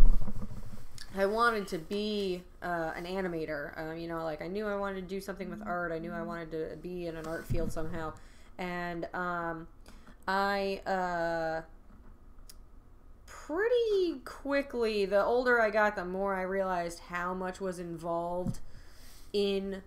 I 1.18 1.26
wanted 1.26 1.68
to 1.70 1.80
be 1.80 2.44
uh, 2.62 2.92
an 2.96 3.06
animator. 3.06 3.76
Um, 3.76 3.98
you 3.98 4.08
know, 4.08 4.24
like 4.24 4.42
I 4.44 4.48
knew 4.48 4.68
I 4.68 4.76
wanted 4.76 5.02
to 5.02 5.08
do 5.16 5.20
something 5.20 5.50
with 5.50 5.62
art. 5.66 5.92
I 5.92 5.98
knew 5.98 6.12
I 6.12 6.22
wanted 6.22 6.52
to 6.52 6.76
be 6.78 7.08
in 7.08 7.16
an 7.16 7.26
art 7.26 7.46
field 7.48 7.72
somehow, 7.72 8.14
and 8.60 9.08
um, 9.16 9.68
I 10.30 10.82
uh, 10.86 11.62
pretty 13.26 14.20
quickly. 14.26 15.06
The 15.06 15.26
older 15.26 15.60
I 15.60 15.72
got, 15.72 15.96
the 15.96 16.06
more 16.06 16.36
I 16.36 16.44
realized 16.44 17.00
how 17.00 17.34
much 17.34 17.60
was 17.60 17.80
involved 17.80 18.60
in 19.34 19.82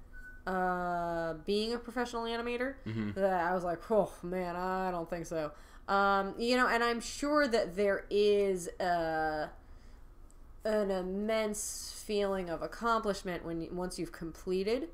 uh, 0.45 1.35
being 1.47 1.75
a 1.75 1.79
professional 1.79 2.25
animator. 2.25 2.75
That 3.13 3.45
I 3.45 3.55
was 3.55 3.63
like, 3.63 3.89
oh 3.89 4.13
man, 4.25 4.57
I 4.57 4.91
don't 4.91 5.09
think 5.09 5.27
so. 5.27 5.53
Um, 5.87 6.35
you 6.39 6.57
know, 6.57 6.67
and 6.67 6.83
I'm 6.83 7.01
sure 7.01 7.47
that 7.47 7.77
there 7.77 8.05
is 8.11 8.67
uh, 8.81 9.47
an 10.65 10.91
immense 10.91 12.03
feeling 12.05 12.51
of 12.51 12.63
accomplishment 12.63 13.45
when 13.45 13.69
once 13.71 13.97
you've 13.97 14.11
completed 14.11 14.89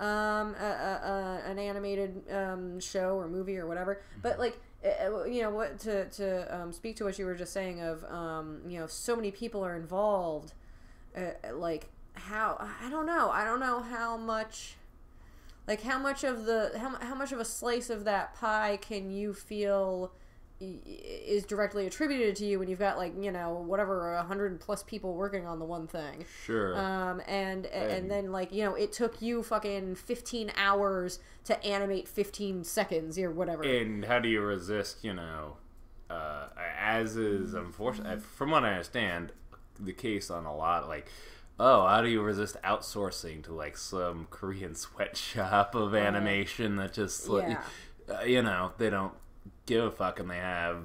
um, 0.00 0.56
a, 0.60 0.64
a, 0.64 1.42
a, 1.46 1.50
an 1.50 1.58
animated 1.60 2.22
um, 2.32 2.80
show 2.80 3.16
or 3.16 3.28
movie 3.28 3.58
or 3.58 3.66
whatever. 3.68 4.00
But 4.22 4.38
like, 4.40 4.54
uh, 4.54 4.67
you 4.82 5.42
know, 5.42 5.50
what 5.50 5.78
to 5.80 6.06
to 6.10 6.56
um, 6.56 6.72
speak 6.72 6.96
to 6.96 7.04
what 7.04 7.18
you 7.18 7.26
were 7.26 7.34
just 7.34 7.52
saying 7.52 7.80
of 7.80 8.04
um, 8.04 8.60
you 8.66 8.78
know, 8.78 8.86
so 8.86 9.16
many 9.16 9.30
people 9.30 9.64
are 9.64 9.76
involved. 9.76 10.52
Uh, 11.16 11.52
like 11.54 11.88
how 12.14 12.56
I 12.82 12.88
don't 12.90 13.06
know. 13.06 13.30
I 13.30 13.44
don't 13.44 13.60
know 13.60 13.80
how 13.80 14.16
much. 14.16 14.74
Like 15.66 15.82
how 15.82 15.98
much 15.98 16.24
of 16.24 16.46
the 16.46 16.72
how, 16.78 16.96
how 16.96 17.14
much 17.14 17.32
of 17.32 17.40
a 17.40 17.44
slice 17.44 17.90
of 17.90 18.04
that 18.04 18.34
pie 18.34 18.78
can 18.80 19.10
you 19.10 19.34
feel 19.34 20.12
is 20.60 21.44
directly 21.44 21.86
attributed 21.86 22.34
to 22.36 22.44
you 22.44 22.58
when 22.58 22.68
you've 22.68 22.78
got 22.80 22.96
like 22.96 23.12
you 23.20 23.30
know 23.30 23.54
whatever 23.66 24.14
a 24.14 24.22
hundred 24.24 24.58
plus 24.60 24.82
people 24.82 25.14
working 25.14 25.46
on 25.46 25.58
the 25.58 25.64
one 25.64 25.86
thing. 25.86 26.24
Sure. 26.44 26.76
Um 26.76 27.20
and 27.28 27.66
And- 27.66 27.90
and 27.92 28.10
then 28.10 28.32
like 28.32 28.52
you 28.52 28.64
know 28.64 28.74
it 28.74 28.92
took 28.92 29.22
you 29.22 29.42
fucking 29.42 29.94
15 29.94 30.50
hours 30.56 31.20
to 31.44 31.64
animate 31.64 32.08
15 32.08 32.64
seconds 32.64 33.18
or 33.18 33.30
whatever. 33.30 33.62
And 33.62 34.04
how 34.04 34.18
do 34.18 34.28
you 34.28 34.40
resist, 34.42 35.04
you 35.04 35.14
know, 35.14 35.58
uh, 36.10 36.48
as 36.78 37.16
is 37.16 37.54
unfortunate, 37.54 38.22
from 38.22 38.50
what 38.50 38.64
I 38.64 38.70
understand, 38.72 39.32
the 39.78 39.92
case 39.92 40.30
on 40.30 40.44
a 40.44 40.54
lot, 40.56 40.88
like, 40.88 41.08
oh, 41.60 41.86
how 41.86 42.02
do 42.02 42.08
you 42.08 42.20
resist 42.22 42.56
outsourcing 42.64 43.42
to 43.44 43.52
like 43.52 43.76
some 43.76 44.26
Korean 44.30 44.74
sweatshop 44.84 45.74
of 45.74 45.94
animation 45.94 46.76
that 46.76 46.92
just, 46.94 47.28
like, 47.28 47.48
yeah. 47.48 47.62
uh, 48.18 48.22
you 48.24 48.42
know, 48.42 48.72
they 48.78 48.90
don't 48.90 49.12
give 49.68 49.84
a 49.84 49.90
fuck 49.90 50.18
and 50.18 50.30
they 50.30 50.36
have 50.36 50.78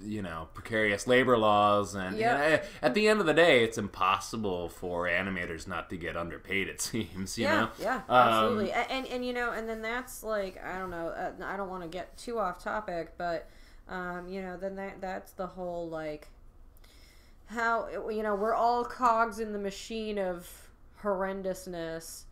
you 0.00 0.22
know 0.22 0.46
precarious 0.54 1.08
labor 1.08 1.36
laws 1.36 1.96
and 1.96 2.16
you 2.16 2.24
know, 2.24 2.60
at 2.82 2.94
the 2.94 3.08
end 3.08 3.18
of 3.18 3.26
the 3.26 3.34
day 3.34 3.64
it's 3.64 3.76
impossible 3.76 4.68
for 4.68 5.06
animators 5.08 5.66
not 5.66 5.90
to 5.90 5.96
get 5.96 6.16
underpaid 6.16 6.68
it 6.68 6.80
seems 6.90 7.36
you 7.36 7.44
yeah, 7.44 7.54
know 7.56 7.68
yeah, 7.80 7.96
Um, 8.08 8.16
absolutely. 8.16 8.70
A- 8.70 8.92
and 8.92 9.06
and 9.08 9.24
you 9.24 9.32
know, 9.32 9.50
and 9.50 9.68
then 9.68 9.82
that's 9.82 10.22
like 10.22 10.62
I 10.64 10.78
don't 10.78 10.90
know. 10.90 11.08
Uh, 11.08 11.32
I 11.44 11.56
don't 11.56 11.68
want 11.68 11.82
to 11.82 11.88
get 11.88 12.16
too 12.16 12.38
off 12.38 12.62
topic, 12.62 13.14
but 13.18 13.48
um, 13.88 14.28
you 14.28 14.40
know, 14.42 14.56
then 14.56 14.76
that 14.76 15.00
that's 15.00 15.32
the 15.32 15.46
whole 15.48 15.88
like 15.88 16.28
how 17.46 17.88
you 18.10 18.22
know 18.22 18.34
we're 18.34 18.54
all 18.54 18.84
cogs 18.84 19.38
in 19.40 19.52
the 19.52 19.58
machine 19.58 20.18
of 20.18 20.68
horrendousness. 21.02 22.24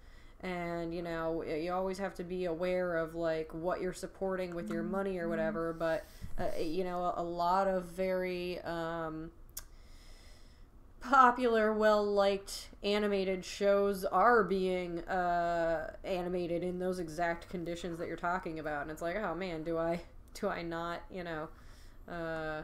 And 0.43 0.95
you 0.95 1.02
know, 1.02 1.43
you 1.43 1.73
always 1.73 1.99
have 1.99 2.14
to 2.16 2.25
be 2.25 2.45
aware 2.45 2.97
of 2.97 3.14
like 3.14 3.52
what 3.55 3.81
you're 3.81 3.95
supporting 3.95 4.55
with 4.55 4.71
your 4.71 4.83
money 4.83 5.19
or 5.19 5.28
whatever. 5.28 5.73
But 5.73 6.05
uh, 6.38 6.59
you 6.61 6.85
know, 6.85 7.12
a, 7.16 7.23
lot 7.23 7.66
of 7.66 7.85
very 7.85 8.61
um, 8.61 9.31
popular, 11.00 11.73
well 11.73 12.05
liked 12.05 12.69
animated 12.83 13.45
shows 13.45 14.05
are 14.05 14.45
being 14.45 15.00
uh, 15.09 15.93
animated 16.05 16.62
in 16.62 16.78
those 16.78 16.99
exact 16.99 17.49
conditions 17.49 17.99
that 17.99 18.09
you're 18.09 18.16
talking 18.16 18.59
about, 18.59 18.83
and 18.83 18.90
it's 18.90 19.02
like, 19.02 19.16
oh 19.16 19.35
man, 19.35 19.62
do 19.62 19.78
I 19.78 20.00
do 20.35 20.49
I 20.49 20.62
not 20.62 21.00
you 21.11 21.25
know 21.25 21.49
uh, 22.09 22.62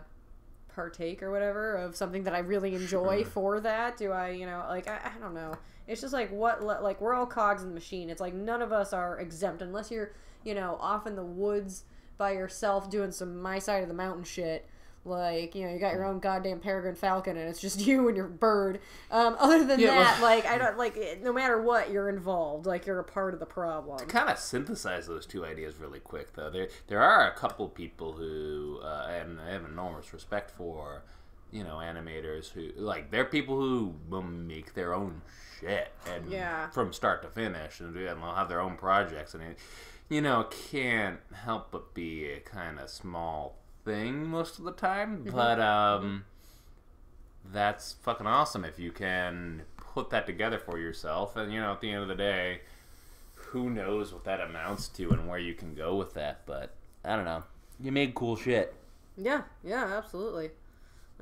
partake 0.75 1.23
or 1.23 1.31
whatever 1.31 1.77
of 1.77 1.97
something 1.97 2.25
that 2.25 2.35
I 2.35 2.41
really 2.41 2.75
enjoy 2.75 3.25
for 3.25 3.61
that? 3.61 3.97
Do 3.97 4.13
I 4.13 4.31
you 4.31 4.47
know 4.47 4.65
like 4.69 4.89
I, 4.89 5.13
I 5.17 5.21
don't 5.21 5.35
know. 5.35 5.57
It's 5.87 6.01
just 6.01 6.13
like 6.13 6.31
what 6.31 6.63
like 6.63 7.01
we're 7.01 7.15
all 7.15 7.27
cogs 7.27 7.63
in 7.63 7.69
the 7.69 7.75
machine. 7.75 8.11
It's 8.11 8.21
like 8.21 8.35
none 8.35 8.63
of 8.63 8.73
us 8.73 8.93
are 8.93 9.19
exempt 9.19 9.63
unless 9.63 9.91
you're 9.91 10.13
you 10.45 10.55
know 10.55 10.77
off 10.81 11.07
in 11.07 11.17
the 11.17 11.25
woods 11.25 11.85
by 12.19 12.33
yourself 12.33 12.91
doing 12.91 13.11
some 13.13 13.41
my 13.43 13.59
side 13.59 13.83
of 13.83 13.89
the 13.89 13.95
mountain 13.95 14.25
shit. 14.25 14.69
Like 15.05 15.57
you 15.57 15.67
know, 15.67 15.73
you 15.73 15.81
got 15.81 15.95
your 15.95 16.05
own 16.05 16.21
goddamn 16.21 16.61
peregrine 16.61 16.95
falcon, 16.95 17.37
and 17.37 17.49
it's 17.49 17.61
just 17.61 17.81
you 17.87 18.07
and 18.07 18.17
your 18.17 18.29
bird. 18.29 18.79
Um, 19.11 19.35
other 19.41 19.65
than 19.65 19.81
Yeah, 19.81 19.99
that, 19.99 20.21
well- 20.21 20.31
like 20.31 20.47
I 20.47 20.57
don't 20.59 20.79
like 20.79 20.97
it- 20.97 21.25
no 21.25 21.33
matter 21.33 21.61
what, 21.61 21.91
you're 21.91 22.09
involved. 22.09 22.67
Like 22.67 22.87
you're 22.87 23.01
a 23.01 23.05
part 23.05 23.35
of 23.35 23.41
the 23.41 23.47
problem. 23.47 23.99
To 23.99 24.05
kind 24.05 24.29
of 24.31 24.39
synthesize 24.39 25.09
those 25.09 25.27
two 25.27 25.45
ideas 25.45 25.77
really 25.81 25.99
quick 25.99 26.35
though 26.35 26.51
there 26.51 26.69
there 26.87 27.01
are 27.03 27.29
a 27.29 27.35
couple 27.35 27.69
people 27.69 28.13
who 28.13 28.79
uh, 28.85 29.09
and 29.11 29.41
I 29.41 29.51
have 29.51 29.65
enormous 29.65 30.13
respect 30.13 30.53
for 30.53 31.03
you 31.53 31.63
know 31.63 31.77
animators 31.77 32.51
who 32.51 32.71
like 32.77 33.11
they're 33.11 33.25
people 33.27 33.57
who 33.57 33.95
will 34.09 34.23
make 34.23 34.75
their 34.75 34.95
own 34.95 35.23
shit 35.61 35.93
and 36.11 36.31
Yeah. 36.31 36.71
from 36.71 36.93
start 36.93 37.23
to 37.23 37.29
finish 37.29 37.79
and, 37.81 37.95
and 37.97 38.23
they'll 38.23 38.35
have 38.35 38.49
their 38.49 38.61
own 38.61 38.77
projects 38.77 39.35
and 39.35 39.43
it 39.43 39.59
you 40.09 40.21
know 40.21 40.45
can't 40.71 41.21
help 41.33 41.71
but 41.71 41.95
be 41.95 42.25
a 42.31 42.41
kind 42.41 42.81
of 42.81 42.89
small 42.89 43.59
thing 43.85 44.27
most 44.27 44.59
of 44.59 44.65
the 44.65 44.73
time 44.73 45.25
but 45.31 45.61
um 45.61 46.25
that's 47.53 47.95
fucking 48.03 48.27
awesome 48.27 48.65
if 48.65 48.79
you 48.79 48.91
can 48.93 49.63
put 49.77 50.11
that 50.11 50.27
together 50.27 50.59
for 50.59 50.79
yourself 50.79 51.37
and 51.37 51.53
you 51.53 51.61
know 51.61 51.73
at 51.73 51.81
the 51.81 51.91
end 51.91 52.03
of 52.03 52.09
the 52.09 52.15
day 52.15 52.61
who 53.35 53.69
knows 53.69 54.13
what 54.13 54.25
that 54.25 54.41
amounts 54.41 54.89
to 54.89 55.11
and 55.11 55.29
where 55.29 55.39
you 55.39 55.53
can 55.55 55.75
go 55.75 55.97
with 55.97 56.15
that 56.15 56.41
but 56.47 56.75
i 57.05 57.15
don't 57.17 57.25
know 57.25 57.43
you 57.81 57.91
made 57.93 58.15
cool 58.15 58.37
shit 58.37 58.75
Yeah, 59.17 59.43
yeah, 59.63 59.85
absolutely. 59.99 60.51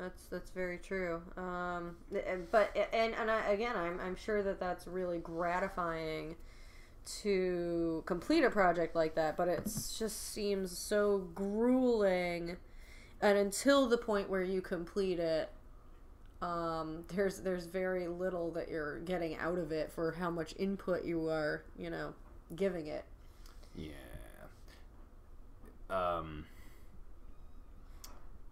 That's 0.00 0.22
that's 0.26 0.50
very 0.50 0.78
true. 0.78 1.20
Um, 1.36 1.96
but 2.50 2.74
and 2.92 3.14
and 3.14 3.30
I, 3.30 3.48
again, 3.48 3.76
I'm 3.76 4.00
I'm 4.00 4.16
sure 4.16 4.42
that 4.42 4.58
that's 4.58 4.86
really 4.86 5.18
gratifying 5.18 6.36
to 7.22 8.02
complete 8.06 8.44
a 8.44 8.50
project 8.50 8.94
like 8.94 9.14
that. 9.16 9.36
But 9.36 9.48
it 9.48 9.64
just 9.64 10.32
seems 10.32 10.76
so 10.76 11.28
grueling, 11.34 12.56
and 13.20 13.36
until 13.36 13.86
the 13.88 13.98
point 13.98 14.30
where 14.30 14.42
you 14.42 14.62
complete 14.62 15.18
it, 15.18 15.50
um, 16.40 17.04
there's 17.14 17.40
there's 17.40 17.66
very 17.66 18.08
little 18.08 18.50
that 18.52 18.68
you're 18.70 19.00
getting 19.00 19.36
out 19.36 19.58
of 19.58 19.70
it 19.70 19.92
for 19.92 20.12
how 20.12 20.30
much 20.30 20.54
input 20.58 21.04
you 21.04 21.28
are, 21.28 21.62
you 21.78 21.90
know, 21.90 22.14
giving 22.56 22.86
it. 22.86 23.04
yeah 23.76 23.90
um 25.90 26.44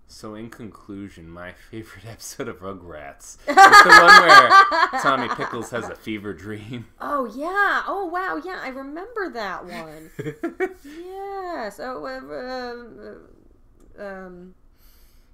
so 0.08 0.34
in 0.34 0.50
conclusion 0.50 1.28
my 1.28 1.52
favorite 1.70 2.06
episode 2.06 2.48
of 2.48 2.60
rugrats 2.60 3.36
is 3.46 3.54
the 3.54 3.54
one 3.54 4.28
where 4.28 4.50
tommy 5.02 5.28
pickles 5.36 5.70
has 5.70 5.88
a 5.88 5.94
fever 5.94 6.32
dream 6.32 6.86
Oh 7.18 7.26
yeah! 7.34 7.82
Oh 7.86 8.06
wow! 8.06 8.40
Yeah, 8.44 8.60
I 8.62 8.68
remember 8.68 9.30
that 9.30 9.64
one. 9.64 10.10
yes. 10.84 11.80
Oh, 11.82 12.04
uh, 12.04 14.02
uh, 14.02 14.04
um, 14.04 14.54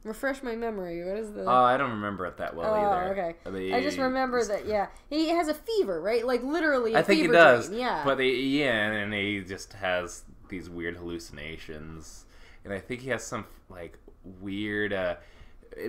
refresh 0.02 0.42
my 0.42 0.56
memory. 0.56 1.04
What 1.04 1.18
is 1.18 1.32
the? 1.32 1.44
Oh, 1.44 1.64
I 1.64 1.76
don't 1.76 1.90
remember 1.90 2.26
it 2.26 2.36
that 2.38 2.54
well 2.54 2.72
oh, 2.72 2.78
either. 2.78 3.12
okay. 3.12 3.50
The- 3.50 3.74
I 3.74 3.82
just 3.82 3.98
remember 3.98 4.44
that. 4.44 4.66
Yeah, 4.66 4.86
he 5.10 5.28
has 5.30 5.48
a 5.48 5.54
fever, 5.54 6.00
right? 6.00 6.26
Like 6.26 6.42
literally. 6.42 6.94
I 6.94 7.00
I 7.00 7.02
think 7.02 7.18
he 7.18 7.22
fever 7.24 7.34
does. 7.34 7.68
Dream. 7.68 7.80
Yeah. 7.80 8.02
But 8.04 8.20
he, 8.20 8.60
yeah, 8.60 8.92
and 8.92 9.12
he 9.12 9.40
just 9.40 9.74
has 9.74 10.22
these 10.48 10.70
weird 10.70 10.96
hallucinations, 10.96 12.24
and 12.64 12.72
I 12.72 12.78
think 12.78 13.00
he 13.02 13.10
has 13.10 13.24
some 13.24 13.46
like 13.68 13.98
weird. 14.40 14.92
Uh, 14.92 15.16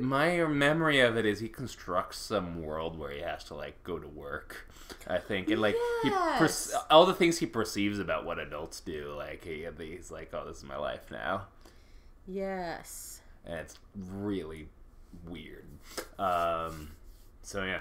my 0.01 0.43
memory 0.45 0.99
of 0.99 1.15
it 1.17 1.25
is 1.25 1.39
he 1.39 1.47
constructs 1.47 2.17
some 2.17 2.63
world 2.63 2.97
where 2.97 3.11
he 3.11 3.19
has 3.21 3.43
to 3.45 3.53
like 3.55 3.83
go 3.83 3.99
to 3.99 4.07
work. 4.07 4.67
I 5.07 5.17
think, 5.19 5.49
and 5.49 5.61
like 5.61 5.75
he 6.03 6.09
per- 6.09 6.49
all 6.89 7.05
the 7.05 7.13
things 7.13 7.39
he 7.39 7.45
perceives 7.45 7.99
about 7.99 8.25
what 8.25 8.39
adults 8.39 8.79
do, 8.79 9.13
like 9.15 9.43
he, 9.43 9.67
he's 9.79 10.11
like, 10.11 10.31
"Oh, 10.33 10.45
this 10.47 10.57
is 10.57 10.63
my 10.63 10.77
life 10.77 11.11
now." 11.11 11.47
yes. 12.27 13.21
and 13.45 13.55
it's 13.59 13.77
really 13.95 14.67
weird. 15.27 15.65
Um, 16.17 16.91
so 17.43 17.63
yeah, 17.63 17.79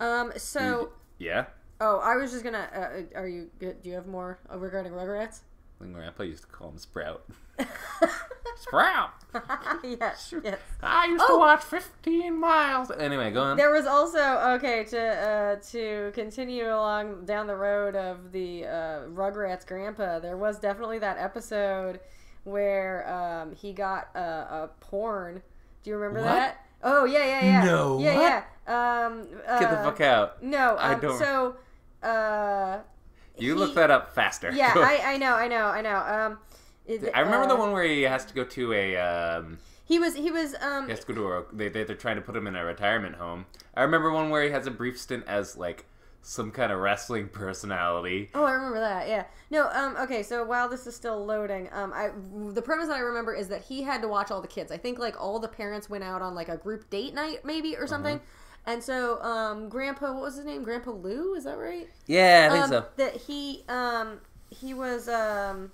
Um. 0.00 0.32
So. 0.36 0.92
yeah. 1.18 1.46
Oh, 1.80 1.98
I 1.98 2.16
was 2.16 2.30
just 2.30 2.44
gonna. 2.44 2.68
Uh, 2.72 3.18
are 3.18 3.28
you 3.28 3.50
good? 3.58 3.82
Do 3.82 3.88
you 3.88 3.96
have 3.96 4.06
more 4.06 4.38
uh, 4.52 4.56
regarding 4.58 4.92
Rugrats? 4.92 5.40
Grandpa 5.80 6.22
used 6.22 6.42
to 6.44 6.48
call 6.48 6.70
him 6.70 6.78
Sprout. 6.78 7.24
Sprout. 8.56 9.10
yes. 9.84 10.32
Yes. 10.42 10.58
I 10.82 11.06
used 11.06 11.22
Oh. 11.26 11.34
to 11.34 11.38
watch 11.38 11.62
15 11.62 12.38
miles. 12.38 12.90
Anyway, 12.90 13.30
go 13.30 13.42
on. 13.42 13.56
There 13.56 13.70
was 13.72 13.86
also 13.86 14.18
okay 14.54 14.84
to 14.84 14.98
uh, 15.00 15.56
to 15.72 16.10
continue 16.14 16.68
along 16.68 17.26
down 17.26 17.46
the 17.46 17.56
road 17.56 17.96
of 17.96 18.32
the 18.32 18.64
uh, 18.64 18.70
Rugrats 19.12 19.66
grandpa. 19.66 20.20
There 20.20 20.36
was 20.36 20.58
definitely 20.58 20.98
that 21.00 21.18
episode 21.18 22.00
where 22.44 23.08
um, 23.12 23.54
he 23.54 23.72
got 23.72 24.08
a, 24.14 24.18
a 24.20 24.70
porn. 24.80 25.42
Do 25.82 25.90
you 25.90 25.96
remember 25.96 26.20
What? 26.20 26.32
that? 26.34 26.66
Oh 26.82 27.04
yeah 27.04 27.24
yeah 27.24 27.44
yeah 27.44 27.64
No, 27.64 27.98
yeah 27.98 28.14
what? 28.14 28.22
yeah. 28.22 29.06
Um, 29.06 29.26
uh, 29.46 29.58
Get 29.60 29.70
the 29.70 29.76
fuck 29.76 30.00
out. 30.00 30.42
No, 30.42 30.76
I 30.76 30.94
um, 30.94 31.00
don't- 31.00 31.18
So 31.18 31.56
uh, 32.02 32.78
You 33.38 33.54
he- 33.54 33.58
look 33.58 33.74
that 33.74 33.90
up 33.90 34.14
faster. 34.14 34.50
Yeah, 34.52 34.72
I, 34.76 35.14
I 35.14 35.16
know 35.16 35.34
I 35.34 35.48
know 35.48 35.66
I 35.66 35.80
know. 35.80 35.96
Um, 35.96 36.38
I 37.14 37.20
remember 37.20 37.46
the 37.46 37.54
uh, 37.54 37.58
one 37.58 37.72
where 37.72 37.84
he 37.84 38.02
has 38.02 38.24
to 38.26 38.34
go 38.34 38.44
to 38.44 38.72
a. 38.72 38.96
Um, 38.96 39.58
He 39.86 39.98
was 39.98 40.14
he 40.14 40.30
was 40.30 40.54
um 40.60 40.84
he 40.84 40.90
has 40.90 41.00
to 41.00 41.12
go 41.12 41.14
to 41.14 41.26
a. 41.28 41.44
They, 41.52 41.68
they, 41.68 41.84
they're 41.84 41.96
trying 41.96 42.16
to 42.16 42.22
put 42.22 42.36
him 42.36 42.46
in 42.46 42.56
a 42.56 42.64
retirement 42.64 43.16
home. 43.16 43.46
I 43.74 43.82
remember 43.82 44.10
one 44.12 44.30
where 44.30 44.42
he 44.44 44.50
has 44.50 44.66
a 44.66 44.70
brief 44.70 44.98
stint 45.00 45.24
as 45.26 45.56
like 45.56 45.86
some 46.22 46.50
kind 46.50 46.72
of 46.72 46.78
wrestling 46.78 47.28
personality. 47.28 48.30
Oh, 48.34 48.44
I 48.44 48.52
remember 48.52 48.80
that. 48.80 49.08
Yeah. 49.08 49.24
No. 49.50 49.68
Um. 49.70 49.96
Okay. 49.96 50.22
So 50.22 50.44
while 50.44 50.68
this 50.68 50.86
is 50.86 50.94
still 50.94 51.24
loading, 51.24 51.68
um, 51.72 51.92
I 51.94 52.10
the 52.52 52.62
premise 52.62 52.88
that 52.88 52.96
I 52.96 53.00
remember 53.00 53.34
is 53.34 53.48
that 53.48 53.62
he 53.62 53.82
had 53.82 54.00
to 54.02 54.08
watch 54.08 54.30
all 54.30 54.40
the 54.40 54.48
kids. 54.48 54.70
I 54.72 54.76
think 54.78 54.98
like 54.98 55.20
all 55.20 55.38
the 55.38 55.48
parents 55.48 55.88
went 55.90 56.04
out 56.04 56.22
on 56.22 56.34
like 56.34 56.48
a 56.48 56.56
group 56.56 56.88
date 56.90 57.14
night, 57.14 57.44
maybe 57.44 57.76
or 57.76 57.86
something. 57.86 58.20
And 58.66 58.82
so, 58.82 59.20
um, 59.22 59.68
Grandpa, 59.68 60.12
what 60.12 60.22
was 60.22 60.36
his 60.36 60.46
name? 60.46 60.62
Grandpa 60.62 60.92
Lou, 60.92 61.34
is 61.34 61.44
that 61.44 61.58
right? 61.58 61.88
Yeah, 62.06 62.48
I 62.50 62.52
think 62.52 62.64
um, 62.64 62.70
so. 62.70 62.86
That 62.96 63.16
he, 63.16 63.62
um, 63.68 64.20
he 64.50 64.72
was, 64.72 65.08
um, 65.08 65.70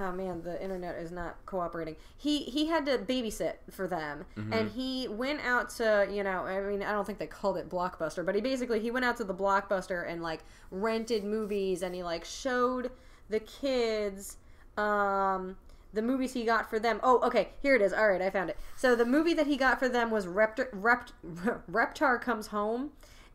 oh 0.00 0.12
man, 0.12 0.42
the 0.42 0.60
internet 0.62 0.96
is 0.96 1.10
not 1.12 1.36
cooperating. 1.46 1.96
He 2.16 2.40
he 2.44 2.66
had 2.66 2.86
to 2.86 2.98
babysit 2.98 3.54
for 3.70 3.86
them, 3.86 4.24
Mm-hmm. 4.36 4.52
and 4.52 4.70
he 4.70 5.06
went 5.08 5.40
out 5.44 5.70
to, 5.76 6.08
you 6.10 6.22
know, 6.24 6.40
I 6.44 6.60
mean, 6.60 6.82
I 6.82 6.92
don't 6.92 7.06
think 7.06 7.18
they 7.18 7.26
called 7.26 7.56
it 7.56 7.68
Blockbuster, 7.68 8.24
but 8.26 8.34
he 8.34 8.40
basically 8.40 8.80
he 8.80 8.90
went 8.90 9.04
out 9.04 9.16
to 9.18 9.24
the 9.24 9.34
Blockbuster 9.34 10.10
and 10.10 10.22
like 10.22 10.40
rented 10.70 11.22
movies, 11.24 11.82
and 11.82 11.94
he 11.94 12.02
like 12.02 12.24
showed 12.24 12.90
the 13.30 13.40
kids, 13.40 14.38
um. 14.76 15.56
The 15.92 16.02
movies 16.02 16.34
he 16.34 16.44
got 16.44 16.68
for 16.68 16.78
them. 16.78 17.00
Oh, 17.02 17.20
okay. 17.20 17.50
Here 17.62 17.74
it 17.74 17.82
is. 17.82 17.92
All 17.92 18.08
right, 18.08 18.20
I 18.20 18.30
found 18.30 18.50
it. 18.50 18.58
So 18.76 18.94
the 18.94 19.06
movie 19.06 19.34
that 19.34 19.46
he 19.46 19.56
got 19.56 19.78
for 19.78 19.88
them 19.88 20.10
was 20.10 20.26
Reptar, 20.26 20.68
Rept, 20.72 21.12
Reptar 21.70 22.20
Comes 22.20 22.48
Home, 22.48 22.90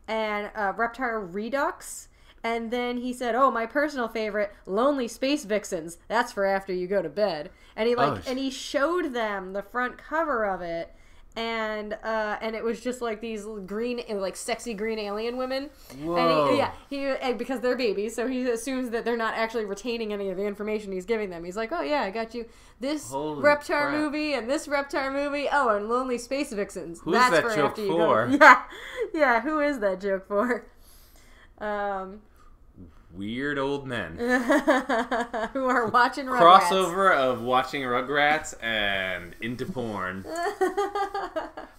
and 0.06 0.50
uh, 0.54 0.72
Reptar 0.72 1.32
Redux. 1.32 2.08
And 2.44 2.70
then 2.70 2.98
he 2.98 3.12
said, 3.14 3.34
"Oh, 3.34 3.50
my 3.50 3.64
personal 3.64 4.06
favorite, 4.06 4.52
Lonely 4.66 5.08
Space 5.08 5.44
Vixens. 5.44 5.96
That's 6.08 6.30
for 6.30 6.44
after 6.44 6.74
you 6.74 6.86
go 6.86 7.00
to 7.00 7.08
bed." 7.08 7.50
And 7.74 7.88
he 7.88 7.94
like, 7.96 8.18
Oh, 8.18 8.30
and 8.30 8.38
he 8.38 8.50
showed 8.50 9.14
them 9.14 9.54
the 9.54 9.62
front 9.62 9.96
cover 9.96 10.44
of 10.44 10.60
it, 10.60 10.94
and 11.36 11.94
uh, 12.04 12.36
and 12.40 12.54
it 12.54 12.62
was 12.62 12.80
just 12.80 13.00
like 13.00 13.20
these 13.20 13.44
green, 13.66 14.00
like 14.08 14.36
sexy 14.36 14.72
green 14.72 14.98
alien 14.98 15.36
women. 15.36 15.70
Whoa. 16.00 16.16
And 16.16 16.50
he, 16.50 16.58
yeah, 16.58 16.72
he 16.88 17.04
and 17.06 17.36
because 17.38 17.60
they're 17.60 17.76
babies, 17.76 18.14
so 18.14 18.28
he 18.28 18.48
assumes 18.48 18.90
that 18.90 19.04
they're 19.04 19.16
not 19.16 19.34
actually 19.34 19.64
retaining 19.64 20.12
any 20.12 20.28
of 20.28 20.36
the 20.36 20.44
information 20.44 20.92
he's 20.92 21.06
giving 21.06 21.30
them. 21.30 21.44
He's 21.44 21.56
like, 21.56 21.72
"Oh 21.72 21.82
yeah, 21.82 22.02
I 22.02 22.10
got 22.10 22.34
you 22.34 22.46
this 22.78 23.10
Holy 23.10 23.42
Reptar 23.42 23.66
crap. 23.66 23.94
movie 23.94 24.34
and 24.34 24.48
this 24.48 24.68
Reptar 24.68 25.12
movie. 25.12 25.48
Oh, 25.50 25.76
and 25.76 25.88
Lonely 25.88 26.18
Space 26.18 26.52
Vixens. 26.52 27.00
Who's 27.00 27.14
That's 27.14 27.30
that 27.30 27.42
for 27.42 27.54
joke 27.54 27.70
after 27.70 27.82
you 27.82 27.88
for? 27.88 28.26
Go. 28.28 28.38
Yeah, 28.40 28.62
yeah. 29.12 29.40
Who 29.40 29.60
is 29.60 29.80
that 29.80 30.00
joke 30.00 30.28
for? 30.28 30.66
Um, 31.58 32.20
Weird 33.16 33.58
old 33.58 33.86
men. 33.86 34.16
who 35.52 35.66
are 35.66 35.86
watching 35.88 36.26
Rugrats. 36.26 36.62
Crossover 36.62 37.14
of 37.14 37.42
watching 37.42 37.82
Rugrats 37.82 38.54
and 38.62 39.34
into 39.40 39.66
porn. 39.66 40.24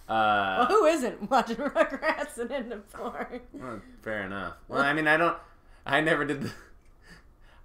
Uh, 0.08 0.66
Who 0.66 0.84
isn't 0.86 1.28
watching 1.28 1.56
Rugrats 1.56 2.38
and 2.38 2.48
into 2.52 2.76
porn? 2.76 3.40
well, 3.52 3.80
fair 4.02 4.22
enough. 4.22 4.54
Well, 4.68 4.80
I 4.80 4.92
mean, 4.92 5.08
I 5.08 5.16
don't. 5.16 5.36
I 5.84 6.00
never 6.00 6.24
did 6.24 6.42
the. 6.42 6.52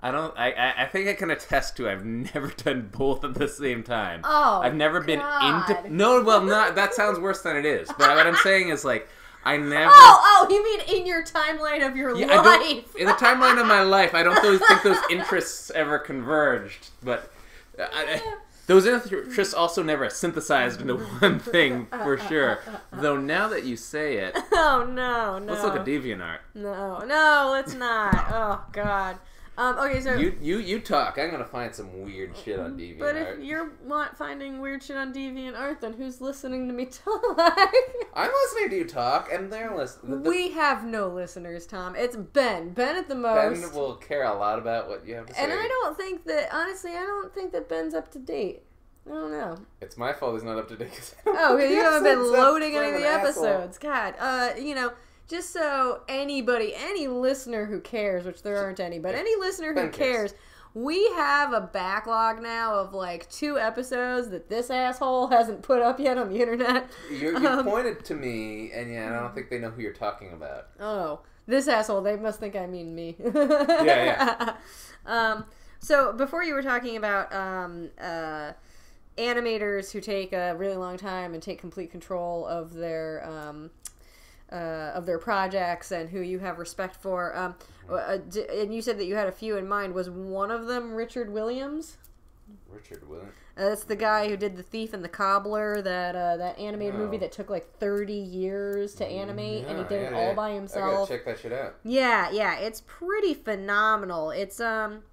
I 0.01 0.10
don't. 0.10 0.36
I, 0.36 0.51
I. 0.51 0.84
I 0.84 0.86
think 0.88 1.07
I 1.07 1.13
can 1.13 1.29
attest 1.29 1.77
to. 1.77 1.88
I've 1.88 2.03
never 2.03 2.47
done 2.57 2.89
both 2.91 3.23
at 3.23 3.36
the 3.36 3.47
same 3.47 3.84
time. 3.84 4.21
Oh, 4.23 4.60
I've 4.63 4.73
never 4.73 5.01
been 5.01 5.19
into. 5.19 5.84
No, 5.91 6.23
well, 6.23 6.41
not. 6.43 6.73
That 6.73 6.95
sounds 6.95 7.19
worse 7.19 7.43
than 7.43 7.55
it 7.57 7.65
is. 7.67 7.88
But 7.89 8.15
what 8.15 8.25
I'm 8.25 8.36
saying 8.38 8.69
is 8.69 8.84
like, 8.84 9.07
I 9.43 9.58
never. 9.58 9.91
Oh, 9.93 10.47
oh, 10.47 10.47
you 10.49 10.63
mean 10.63 10.99
in 10.99 11.06
your 11.08 11.23
timeline 11.23 11.86
of 11.88 11.95
your 11.97 12.15
Yeah, 12.15 12.27
I 12.41 12.58
life? 12.58 12.95
in 12.95 13.08
the 13.08 13.13
timeline 13.13 13.60
of 13.60 13.65
my 13.67 13.82
life, 13.82 14.13
I 14.13 14.23
don't 14.23 14.36
those, 14.43 14.60
think 14.67 14.84
those 14.84 14.99
interests 15.10 15.71
ever 15.71 15.97
converged. 15.99 16.89
But 17.04 17.32
uh, 17.80 17.88
I, 17.91 18.36
those 18.67 18.86
interests 18.86 19.54
also 19.54 19.82
never 19.84 20.10
synthesized 20.10 20.80
into 20.82 20.97
one 21.19 21.39
thing 21.39 21.88
for 21.88 22.17
sure. 22.17 22.60
Though 22.93 23.17
now 23.17 23.47
that 23.49 23.63
you 23.63 23.75
say 23.77 24.17
it, 24.17 24.38
Oh 24.54 24.88
no, 24.88 25.39
no. 25.39 25.51
let's 25.54 25.63
look 25.63 25.75
at 25.75 25.86
DeviantArt. 25.86 26.38
No, 26.54 26.99
no, 26.99 27.49
let's 27.51 27.73
not. 27.73 28.13
Oh 28.32 28.62
God. 28.71 29.17
Um, 29.62 29.78
okay, 29.78 30.02
so 30.02 30.15
You 30.15 30.36
you 30.41 30.58
you 30.58 30.80
talk. 30.80 31.19
I'm 31.19 31.30
gonna 31.30 31.45
find 31.45 31.74
some 31.76 32.02
weird 32.02 32.36
shit 32.36 32.60
on 32.60 32.78
DeviantArt. 32.78 33.00
but 33.00 33.15
if 33.15 33.39
you're 33.43 33.71
not 33.86 34.17
finding 34.17 34.60
weird 34.60 34.82
shit 34.82 34.97
on 34.97 35.13
DeviantArt, 35.13 35.82
then 35.82 35.93
who's 35.93 36.19
listening 36.19 36.67
to 36.67 36.74
me 36.74 36.86
talk? 37.06 37.21
I'm 38.15 38.32
listening 38.32 38.69
to 38.71 38.76
you 38.78 38.86
talk, 38.86 39.32
and 39.32 39.52
they're 39.54 39.76
listening. 39.76 40.24
we 40.24 40.52
have 40.52 40.84
no 40.84 41.08
listeners, 41.10 41.67
Tom. 41.67 41.95
It's 41.95 42.15
Ben. 42.15 42.69
Ben 42.71 42.95
at 42.95 43.08
the 43.08 43.15
most. 43.15 43.62
Ben 43.62 43.74
will 43.74 43.95
care 43.95 44.24
a 44.24 44.34
lot 44.34 44.58
about 44.58 44.89
what 44.89 45.06
you 45.06 45.13
have 45.15 45.28
to 45.28 45.34
say. 45.36 45.43
and 45.43 45.54
I 45.54 45.67
don't 45.67 45.95
think 45.95 46.26
that 46.26 46.50
honestly, 46.52 46.91
I 46.91 47.04
don't 47.06 47.34
think 47.34 47.52
that 47.52 47.69
Ben's 47.69 47.93
up 47.93 48.12
to 48.13 48.19
date. 48.19 48.63
I 49.08 49.10
don't 49.12 49.32
know. 49.32 49.58
It's 49.82 49.97
my 49.97 50.13
fault 50.13 50.34
he's 50.34 50.43
not 50.43 50.58
up 50.58 50.67
to 50.69 50.76
date. 50.78 51.15
Oh, 51.26 51.58
the 51.58 51.67
you 51.67 51.82
haven't 51.82 52.04
been 52.04 52.13
episodes 52.19 52.38
loading 52.38 52.76
any 52.76 52.88
of 52.89 52.93
the 52.93 53.08
an 53.08 53.28
asshole. 53.28 53.45
episodes. 53.45 53.78
God, 53.78 54.13
uh, 54.19 54.50
you 54.60 54.76
know, 54.76 54.91
just 55.27 55.51
so 55.53 56.01
anybody, 56.07 56.73
any 56.75 57.07
listener 57.07 57.65
who 57.65 57.79
cares, 57.79 58.25
which 58.25 58.43
there 58.43 58.57
aren't 58.57 58.79
any, 58.79 58.99
but 58.99 59.15
any 59.15 59.36
listener 59.38 59.73
who 59.73 59.89
cares, 59.89 60.34
we 60.73 61.03
have 61.15 61.53
a 61.53 61.62
backlog 61.62 62.41
now 62.41 62.75
of 62.75 62.93
like 62.93 63.29
two 63.29 63.60
episodes 63.60 64.29
that 64.29 64.49
this 64.49 64.69
asshole 64.69 65.27
hasn't 65.27 65.62
put 65.62 65.81
up 65.81 65.99
yet 65.99 66.17
on 66.17 66.29
the 66.29 66.39
internet. 66.41 66.89
You, 67.10 67.39
you 67.39 67.47
Um, 67.47 67.65
pointed 67.65 68.05
to 68.05 68.13
me, 68.15 68.71
and 68.73 68.91
yeah, 68.91 69.10
I 69.10 69.19
don't 69.21 69.36
think 69.36 69.49
they 69.49 69.60
know 69.60 69.69
who 69.69 69.81
you're 69.81 69.93
talking 69.93 70.34
about. 70.34 70.67
Oh, 70.79 71.19
this 71.45 71.67
asshole. 71.67 72.01
They 72.01 72.15
must 72.15 72.39
think 72.39 72.55
I 72.55 72.67
mean 72.67 72.95
me. 72.95 73.15
yeah. 73.23 74.55
um, 75.05 75.45
so 75.79 76.13
before 76.13 76.43
you 76.43 76.53
were 76.53 76.62
talking 76.62 76.95
about 76.95 77.34
um, 77.34 77.89
uh, 77.99 78.53
animators 79.17 79.91
who 79.91 79.99
take 79.99 80.31
a 80.31 80.55
really 80.55 80.77
long 80.77 80.97
time 80.97 81.34
and 81.34 81.43
take 81.43 81.60
complete 81.60 81.91
control 81.91 82.45
of 82.45 82.73
their 82.73 83.25
um, 83.27 83.71
uh, 84.51 84.91
of 84.95 85.05
their 85.05 85.17
projects 85.19 85.91
and 85.91 86.09
who 86.09 86.19
you 86.21 86.39
have 86.39 86.59
respect 86.59 86.95
for. 86.95 87.35
Um, 87.35 87.55
uh, 87.89 88.17
d- 88.17 88.45
and 88.49 88.73
you 88.73 88.81
said 88.81 88.97
that 88.99 89.05
you 89.05 89.15
had 89.15 89.27
a 89.27 89.31
few 89.31 89.57
in 89.57 89.67
mind. 89.67 89.93
Was 89.93 90.09
one 90.09 90.51
of 90.51 90.67
them 90.67 90.93
Richard 90.93 91.31
Williams? 91.31 91.97
Richard 92.69 93.07
Williams. 93.07 93.31
Uh, 93.57 93.69
that's 93.69 93.83
the 93.83 93.95
guy 93.97 94.29
who 94.29 94.37
did 94.37 94.55
the 94.55 94.63
Thief 94.63 94.93
and 94.93 95.03
the 95.03 95.09
Cobbler, 95.09 95.81
that 95.81 96.15
uh, 96.15 96.37
that 96.37 96.57
animated 96.57 96.95
Oh. 96.95 96.99
movie 96.99 97.17
that 97.17 97.31
took 97.31 97.49
like 97.49 97.69
thirty 97.79 98.13
years 98.13 98.95
to 98.95 99.05
animate, 99.05 99.65
and 99.65 99.77
he 99.77 99.83
Yeah, 99.83 99.87
did 99.89 100.01
it 100.03 100.13
all 100.13 100.21
yeah. 100.29 100.33
by 100.33 100.49
I 100.49 100.53
himself. 100.53 101.09
gotta 101.09 101.17
check 101.17 101.25
that 101.25 101.39
shit 101.39 101.51
out. 101.53 101.75
Yeah, 101.83 102.29
yeah, 102.31 102.57
it's 102.59 102.81
pretty 102.87 103.33
phenomenal. 103.33 104.31
It's 104.31 104.59
um 104.61 105.03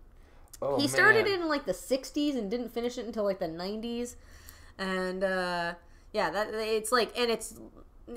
Oh, 0.63 0.79
he 0.81 0.89
started 0.89 1.25
man. 1.27 1.43
in 1.43 1.49
like 1.49 1.67
the 1.67 1.73
60s 1.75 2.37
and 2.37 2.51
didn't 2.51 2.71
finish 2.71 2.97
it 2.99 3.07
until 3.07 3.23
like 3.25 3.39
the 3.39 3.47
90s. 3.49 4.17
And 4.79 5.23
uh 5.25 5.75
yeah, 6.13 6.31
that 6.31 6.55
it's 6.55 6.91
like 6.93 7.17
and 7.19 7.31
it's 7.31 7.55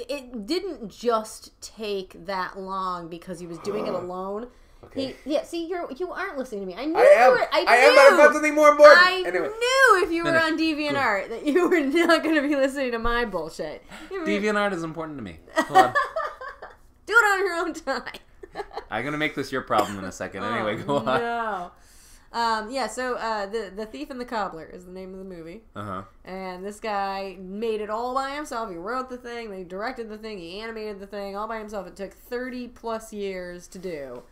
it 0.09 0.45
didn't 0.45 0.89
just 0.89 1.59
take 1.61 2.25
that 2.25 2.57
long 2.59 3.09
because 3.09 3.39
he 3.39 3.47
was 3.47 3.57
doing 3.59 3.87
it 3.87 3.93
alone. 3.93 4.47
Okay. 4.83 5.15
He 5.23 5.33
yeah, 5.33 5.43
see 5.43 5.67
you're 5.67 5.91
you 5.95 6.11
aren't 6.11 6.37
listening 6.37 6.61
to 6.61 6.67
me. 6.67 6.75
I 6.75 6.85
knew 6.85 6.97
I 6.97 7.01
you 7.25 7.31
were 7.31 7.47
I, 7.51 7.65
I 7.67 7.75
am, 7.75 7.95
but 7.95 8.01
I 8.01 8.17
found 8.17 8.33
something 8.33 8.55
more 8.55 8.69
important. 8.69 8.99
I 8.99 9.23
anyway, 9.27 9.47
knew 9.47 10.03
if 10.03 10.11
you 10.11 10.23
were 10.23 10.37
on 10.37 10.57
DeviantArt 10.57 11.29
that 11.29 11.45
you 11.45 11.69
were 11.69 11.79
not 12.07 12.23
going 12.23 12.35
to 12.35 12.41
be 12.41 12.55
listening 12.55 12.91
to 12.91 12.99
my 12.99 13.25
bullshit. 13.25 13.83
DeviantArt 14.09 14.73
is 14.73 14.83
important 14.83 15.17
to 15.19 15.23
me. 15.23 15.39
Hold 15.55 15.77
on. 15.77 15.93
Do 17.05 17.13
it 17.13 17.15
on 17.15 17.39
your 17.39 17.55
own 17.55 17.73
time. 17.73 18.63
I'm 18.91 19.05
gonna 19.05 19.17
make 19.17 19.35
this 19.35 19.51
your 19.51 19.61
problem 19.61 19.99
in 19.99 20.05
a 20.05 20.11
second. 20.11 20.43
Anyway, 20.43 20.81
Oh, 20.81 20.85
go 20.85 20.97
on. 20.97 21.05
No. 21.05 21.71
Um, 22.33 22.71
yeah, 22.71 22.87
so 22.87 23.15
uh, 23.15 23.45
the 23.45 23.71
the 23.75 23.85
Thief 23.85 24.09
and 24.09 24.19
the 24.19 24.25
Cobbler 24.25 24.65
is 24.65 24.85
the 24.85 24.91
name 24.91 25.11
of 25.13 25.19
the 25.19 25.25
movie, 25.25 25.63
Uh 25.75 25.83
huh. 25.83 26.01
and 26.23 26.65
this 26.65 26.79
guy 26.79 27.35
made 27.39 27.81
it 27.81 27.89
all 27.89 28.13
by 28.15 28.31
himself. 28.35 28.69
He 28.69 28.77
wrote 28.77 29.09
the 29.09 29.17
thing, 29.17 29.53
he 29.53 29.63
directed 29.65 30.09
the 30.09 30.17
thing, 30.17 30.37
he 30.37 30.59
animated 30.61 30.99
the 31.01 31.07
thing 31.07 31.35
all 31.35 31.47
by 31.47 31.59
himself. 31.59 31.87
It 31.87 31.95
took 31.97 32.13
thirty 32.13 32.69
plus 32.69 33.11
years 33.11 33.67
to 33.69 33.79
do. 33.79 34.23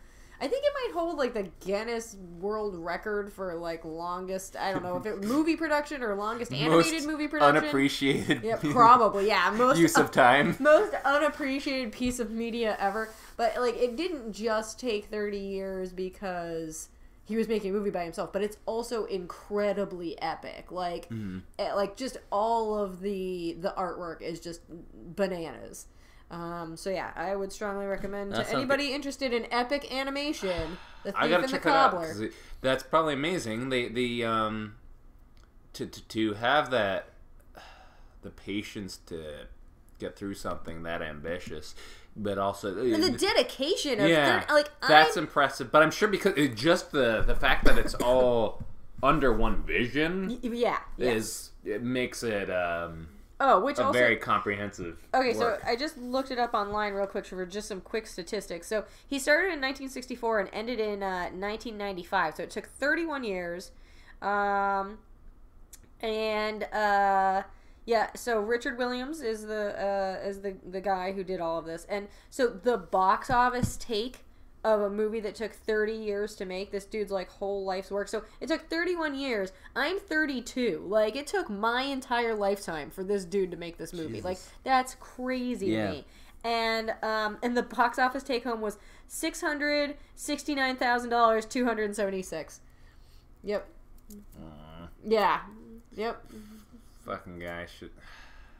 I 0.42 0.48
think 0.48 0.64
it 0.64 0.72
might 0.72 0.98
hold 0.98 1.18
like 1.18 1.34
the 1.34 1.50
Guinness 1.62 2.16
World 2.40 2.74
Record 2.74 3.30
for 3.30 3.54
like 3.56 3.84
longest. 3.84 4.56
I 4.56 4.72
don't 4.72 4.82
know 4.82 4.96
if 4.96 5.04
it 5.04 5.22
movie 5.22 5.54
production 5.56 6.02
or 6.02 6.14
longest 6.14 6.50
animated 6.54 6.92
Most 6.94 7.06
movie 7.06 7.28
production. 7.28 7.56
unappreciated 7.64 8.42
Yeah, 8.42 8.56
probably. 8.70 9.26
Yeah, 9.28 9.52
most 9.54 9.78
use 9.78 9.98
of 9.98 10.10
time. 10.10 10.56
most 10.60 10.94
unappreciated 11.04 11.92
piece 11.92 12.18
of 12.18 12.30
media 12.30 12.74
ever. 12.80 13.10
But 13.36 13.60
like, 13.60 13.76
it 13.76 13.96
didn't 13.96 14.32
just 14.32 14.80
take 14.80 15.04
thirty 15.10 15.36
years 15.36 15.92
because 15.92 16.88
he 17.30 17.36
was 17.36 17.48
making 17.48 17.70
a 17.70 17.72
movie 17.72 17.90
by 17.90 18.02
himself, 18.04 18.32
but 18.32 18.42
it's 18.42 18.56
also 18.66 19.04
incredibly 19.06 20.20
epic. 20.20 20.70
Like, 20.72 21.08
eh, 21.58 21.72
like 21.74 21.96
just 21.96 22.16
all 22.30 22.74
of 22.76 23.00
the 23.00 23.56
the 23.60 23.72
artwork 23.78 24.20
is 24.20 24.40
just 24.40 24.60
bananas. 24.92 25.86
Um, 26.30 26.76
so 26.76 26.90
yeah, 26.90 27.12
I 27.16 27.34
would 27.34 27.52
strongly 27.52 27.86
recommend 27.86 28.32
That 28.32 28.46
to 28.46 28.52
anybody 28.54 28.92
interested 28.92 29.32
in 29.32 29.46
epic 29.52 29.92
animation, 29.92 30.76
The 31.04 31.12
Thief 31.12 31.20
I 31.20 31.28
gotta 31.28 31.42
and 31.44 31.44
the 31.44 31.56
check 31.56 31.62
that 31.64 31.94
out 31.94 32.04
it- 32.20 32.32
that's 32.60 32.82
probably 32.82 33.14
amazing. 33.14 33.68
The 33.70 33.88
the 33.88 34.24
um 34.24 34.74
to, 35.74 35.86
to 35.86 36.02
to 36.08 36.34
have 36.34 36.70
that 36.72 37.08
the 38.22 38.30
patience 38.30 38.98
to 39.06 39.46
get 39.98 40.16
through 40.16 40.34
something 40.34 40.82
that 40.84 41.02
ambitious, 41.02 41.74
but 42.16 42.38
also 42.38 42.76
And 42.76 43.02
the 43.02 43.10
dedication 43.10 44.00
of 44.00 44.08
yeah, 44.08 44.44
like 44.50 44.68
that's 44.86 45.16
I'm, 45.16 45.24
impressive. 45.24 45.70
But 45.70 45.82
I'm 45.82 45.90
sure 45.90 46.08
because 46.08 46.34
it, 46.36 46.56
just 46.56 46.92
the 46.92 47.22
the 47.22 47.34
fact 47.34 47.64
that 47.64 47.78
it's 47.78 47.94
all 47.94 48.62
under 49.02 49.32
one 49.32 49.62
vision 49.62 50.38
yeah, 50.42 50.78
yeah. 50.96 51.10
is 51.10 51.50
it 51.64 51.82
makes 51.82 52.22
it 52.22 52.50
um 52.50 53.08
oh, 53.40 53.60
which 53.60 53.78
a 53.78 53.84
also 53.84 53.98
very 53.98 54.16
comprehensive. 54.16 54.98
Okay, 55.14 55.34
work. 55.34 55.60
so 55.62 55.68
I 55.68 55.76
just 55.76 55.96
looked 55.98 56.30
it 56.30 56.38
up 56.38 56.54
online 56.54 56.92
real 56.92 57.06
quick 57.06 57.26
for 57.26 57.46
just 57.46 57.68
some 57.68 57.80
quick 57.80 58.06
statistics. 58.06 58.66
So 58.66 58.84
he 59.06 59.18
started 59.18 59.46
in 59.46 59.60
1964 59.60 60.40
and 60.40 60.50
ended 60.52 60.80
in 60.80 61.02
uh, 61.02 61.30
1995. 61.30 62.36
So 62.36 62.42
it 62.42 62.50
took 62.50 62.66
31 62.66 63.24
years. 63.24 63.70
Um, 64.20 64.98
and 66.00 66.64
uh, 66.64 67.42
yeah, 67.86 68.10
so 68.14 68.40
Richard 68.40 68.78
Williams 68.78 69.20
is 69.20 69.46
the 69.46 69.74
uh, 70.22 70.26
is 70.26 70.40
the 70.40 70.54
the 70.68 70.80
guy 70.80 71.12
who 71.12 71.24
did 71.24 71.40
all 71.40 71.58
of 71.58 71.64
this. 71.64 71.86
And 71.88 72.08
so 72.30 72.48
the 72.48 72.76
box 72.76 73.30
office 73.30 73.76
take 73.76 74.24
of 74.62 74.82
a 74.82 74.90
movie 74.90 75.20
that 75.20 75.34
took 75.34 75.52
30 75.54 75.92
years 75.94 76.34
to 76.36 76.44
make 76.44 76.70
this 76.70 76.84
dude's 76.84 77.10
like 77.10 77.30
whole 77.30 77.64
life's 77.64 77.90
work. 77.90 78.08
So 78.08 78.24
it 78.42 78.48
took 78.48 78.68
31 78.68 79.14
years. 79.14 79.52
I'm 79.74 79.98
32. 79.98 80.84
Like 80.86 81.16
it 81.16 81.26
took 81.26 81.48
my 81.48 81.82
entire 81.84 82.34
lifetime 82.34 82.90
for 82.90 83.02
this 83.02 83.24
dude 83.24 83.50
to 83.52 83.56
make 83.56 83.78
this 83.78 83.94
movie. 83.94 84.08
Jesus. 84.16 84.24
Like 84.24 84.38
that's 84.62 84.96
crazy 85.00 85.68
Yeah. 85.68 85.86
to 85.86 85.90
me. 85.92 86.04
And 86.44 86.94
um 87.02 87.38
and 87.42 87.56
the 87.56 87.62
box 87.62 87.98
office 87.98 88.22
take 88.22 88.44
home 88.44 88.60
was 88.60 88.76
six 89.08 89.40
hundred 89.40 89.96
sixty 90.14 90.54
nine 90.54 90.76
thousand 90.76 91.08
dollars, 91.08 91.46
two 91.46 91.64
hundred 91.64 91.96
seventy 91.96 92.20
six. 92.22 92.60
Yep. 93.42 93.66
Aw, 94.42 94.88
Yeah. 95.06 95.40
Yep. 95.96 96.22
Fucking 97.10 97.38
guy 97.38 97.66
should. 97.78 97.90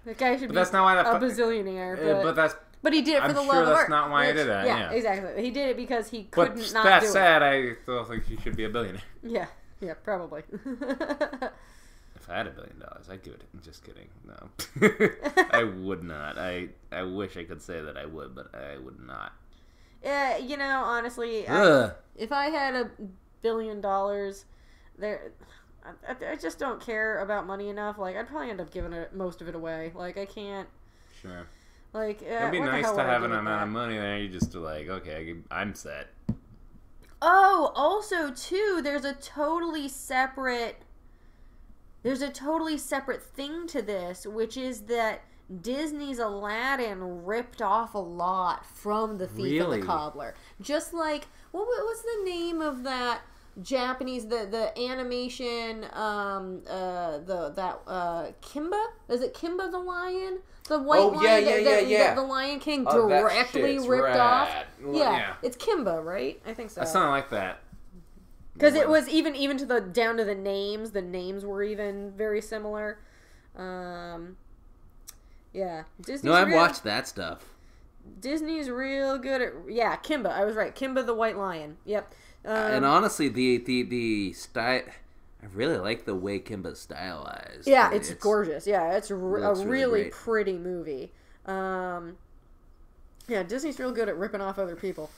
That 0.04 0.18
guy 0.18 0.32
should 0.36 0.48
But 0.48 0.54
be 0.54 0.54
that's 0.54 0.72
not 0.72 0.84
why 0.84 0.94
that. 0.96 1.06
a 1.06 1.18
bazillionaire. 1.18 1.96
But, 1.96 2.22
but 2.22 2.36
that's 2.36 2.54
but 2.82 2.92
he 2.94 3.02
did 3.02 3.16
it 3.16 3.20
for 3.20 3.28
I'm 3.28 3.34
the 3.34 3.42
sure 3.44 3.52
love 3.52 3.62
of 3.62 3.68
that's 3.68 3.78
art. 3.80 3.90
not 3.90 4.10
why 4.10 4.26
he 4.28 4.32
did 4.32 4.48
that, 4.48 4.66
yeah. 4.66 4.90
exactly. 4.90 5.42
He 5.44 5.50
did 5.50 5.68
it 5.70 5.76
because 5.76 6.08
he 6.08 6.24
couldn't 6.24 6.72
not 6.72 6.84
that 6.84 7.02
do 7.02 7.08
said, 7.08 7.42
I 7.42 7.74
still 7.82 8.04
think 8.04 8.24
he 8.26 8.38
should 8.38 8.56
be 8.56 8.64
a 8.64 8.68
billionaire. 8.70 9.02
Yeah. 9.22 9.46
Yeah. 9.80 9.94
Probably. 10.02 10.42
If 12.16 12.28
I 12.28 12.36
had 12.36 12.46
a 12.48 12.50
billion 12.50 12.78
dollars, 12.78 13.08
I'd 13.10 13.22
give 13.22 13.32
it. 13.34 13.42
I'm 13.54 13.62
Just 13.62 13.82
kidding. 13.82 14.08
No, 14.26 14.50
I 15.52 15.64
would 15.64 16.02
not. 16.02 16.36
I 16.36 16.68
I 16.92 17.02
wish 17.02 17.36
I 17.38 17.44
could 17.44 17.62
say 17.62 17.80
that 17.80 17.96
I 17.96 18.04
would, 18.04 18.34
but 18.34 18.54
I 18.54 18.76
would 18.76 19.00
not. 19.00 19.32
Yeah, 20.04 20.36
you 20.36 20.58
know, 20.58 20.82
honestly, 20.84 21.48
I, 21.48 21.92
if 22.16 22.30
I 22.30 22.46
had 22.46 22.74
a 22.74 22.90
billion 23.40 23.80
dollars, 23.80 24.44
there, 24.98 25.32
I, 25.84 25.90
I- 26.12 26.32
I 26.32 26.36
just 26.36 26.58
don't 26.58 26.80
care 26.80 27.18
about 27.20 27.46
money 27.46 27.68
enough. 27.68 27.98
Like, 27.98 28.16
I'd 28.16 28.28
probably 28.28 28.50
end 28.50 28.60
up 28.60 28.70
giving 28.70 28.92
it 28.92 29.14
most 29.14 29.40
of 29.40 29.48
it 29.48 29.54
away. 29.54 29.92
Like, 29.94 30.18
I 30.18 30.26
can't. 30.26 30.68
Sure. 31.20 31.46
Like, 31.92 32.22
uh, 32.22 32.34
It'd 32.34 32.52
be 32.52 32.60
nice 32.60 32.90
to 32.90 33.00
I 33.00 33.04
have 33.06 33.22
do 33.22 33.26
an 33.26 33.32
amount 33.32 33.46
that? 33.46 33.62
of 33.64 33.68
money 33.70 33.96
there. 33.96 34.18
You 34.18 34.28
just 34.28 34.54
are 34.54 34.60
like, 34.60 34.88
okay, 34.88 35.20
I 35.20 35.24
can- 35.24 35.44
I'm 35.50 35.74
set. 35.74 36.08
Oh, 37.22 37.72
also 37.74 38.30
too, 38.30 38.80
there's 38.82 39.04
a 39.04 39.12
totally 39.14 39.88
separate 39.88 40.76
there's 42.02 42.22
a 42.22 42.30
totally 42.30 42.78
separate 42.78 43.22
thing 43.22 43.66
to 43.66 43.82
this, 43.82 44.26
which 44.26 44.56
is 44.56 44.82
that 44.82 45.20
Disney's 45.60 46.18
Aladdin 46.18 47.26
ripped 47.26 47.60
off 47.60 47.92
a 47.94 47.98
lot 47.98 48.64
from 48.64 49.18
the 49.18 49.26
Thief 49.26 49.60
Really? 49.60 49.74
and 49.74 49.82
the 49.82 49.86
Cobbler. 49.86 50.34
Just 50.62 50.94
like 50.94 51.26
what 51.50 51.66
was 51.66 52.02
the 52.02 52.24
name 52.30 52.62
of 52.62 52.84
that 52.84 53.20
Japanese 53.62 54.26
the 54.28 54.46
the 54.50 54.78
animation 54.80 55.84
um 55.92 56.62
uh 56.68 57.18
the 57.18 57.52
that 57.56 57.80
uh 57.86 58.28
Kimba? 58.42 58.82
Is 59.08 59.20
it 59.22 59.34
Kimba 59.34 59.70
the 59.70 59.78
lion? 59.78 60.38
The 60.68 60.78
white 60.80 61.00
Oh, 61.00 61.20
yeah, 61.22 61.32
lion 61.32 61.44
yeah, 61.44 61.56
the, 61.56 61.62
yeah, 61.62 61.80
the- 61.80 61.86
yeah. 61.86 62.14
the, 62.14 62.22
Lion 62.22 62.60
King 62.60 62.84
Oh, 62.88 63.08
directly 63.08 63.78
ripped 63.80 64.16
off? 64.16 64.48
Rad. 64.48 64.66
Well, 64.82 64.94
yeah, 64.96 65.10
yeah. 65.16 65.34
it's 65.42 65.56
Kimba 65.56 66.04
right? 66.04 66.40
I 66.46 66.54
think 66.54 66.70
so. 66.70 66.80
I 66.80 66.84
sound 66.84 67.10
like 67.10 67.28
that. 67.30 67.58
because 68.54 68.74
it 68.74 68.88
was 68.88 69.08
even 69.08 69.34
even 69.34 69.56
to 69.58 69.66
the 69.66 69.80
down 69.80 70.16
to 70.18 70.24
the 70.24 70.34
names 70.36 70.92
the 70.92 71.02
names 71.02 71.44
were 71.44 71.62
even 71.62 72.12
very 72.16 72.40
similar. 72.40 72.98
Um 73.56 74.36
yeah. 75.52 75.84
Disney's 76.00 76.22
No, 76.24 76.32
I've 76.34 76.46
real, 76.46 76.56
watched 76.56 76.84
that 76.84 77.08
stuff. 77.08 77.44
disney's 78.20 78.70
real 78.70 79.18
good 79.18 79.42
at 79.42 79.52
yeah 79.68 79.96
kimba. 79.96 80.30
I 80.30 80.44
was 80.44 80.54
right. 80.54 80.74
Kimba 80.74 81.04
the 81.04 81.14
white 81.14 81.36
lion. 81.36 81.76
Yep 81.84 82.14
um, 82.44 82.55
and 82.72 82.85
honestly, 82.85 83.29
the 83.29 83.59
the 83.59 83.83
the 83.83 84.33
style. 84.33 84.83
I 85.42 85.46
really 85.55 85.79
like 85.79 86.05
the 86.05 86.14
way 86.14 86.38
Kimba's 86.38 86.81
stylized. 86.81 87.66
yeah 87.66 87.90
it's, 87.94 88.12
gorgeous 88.12 88.66
yeah 88.66 88.92
it's 88.96 89.11
r- 89.11 89.16
a 89.16 89.48
looks 89.48 89.61
really, 89.61 90.00
really 90.00 90.11
pretty 90.11 90.53
movie 90.59 91.12
um 91.46 92.18
yeah 93.26 93.42
disney's 93.42 93.79
real 93.79 93.90
good 93.90 94.11
at 94.11 94.18
ripping 94.18 94.42
off 94.42 94.59
other 94.59 94.76
people 94.76 95.09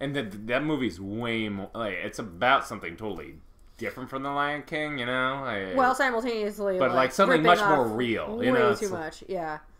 And 0.00 0.16
that 0.16 0.46
that 0.46 0.64
movie's 0.64 0.98
way 0.98 1.50
more 1.50 1.68
like 1.74 1.94
it's 2.02 2.18
about 2.18 2.66
something 2.66 2.96
totally 2.96 3.34
different 3.76 4.08
from 4.08 4.22
the 4.22 4.30
Lion 4.30 4.62
King. 4.62 4.98
You 4.98 5.04
know. 5.06 5.44
I, 5.44 5.74
well 5.74 5.94
simultaneously 5.94 6.78
But, 6.78 6.92
like, 6.94 7.12
something 7.12 7.42
ripping 7.42 7.46
much 7.46 7.58
off 7.58 7.76
more 7.76 7.86
real, 7.88 8.38
way 8.38 8.46
you 8.46 8.52
know, 8.52 8.68
too 8.74 8.84
it's 8.84 8.90
like- 8.90 9.00
much 9.00 9.24
yeah 9.28 9.58
I- 9.58 9.73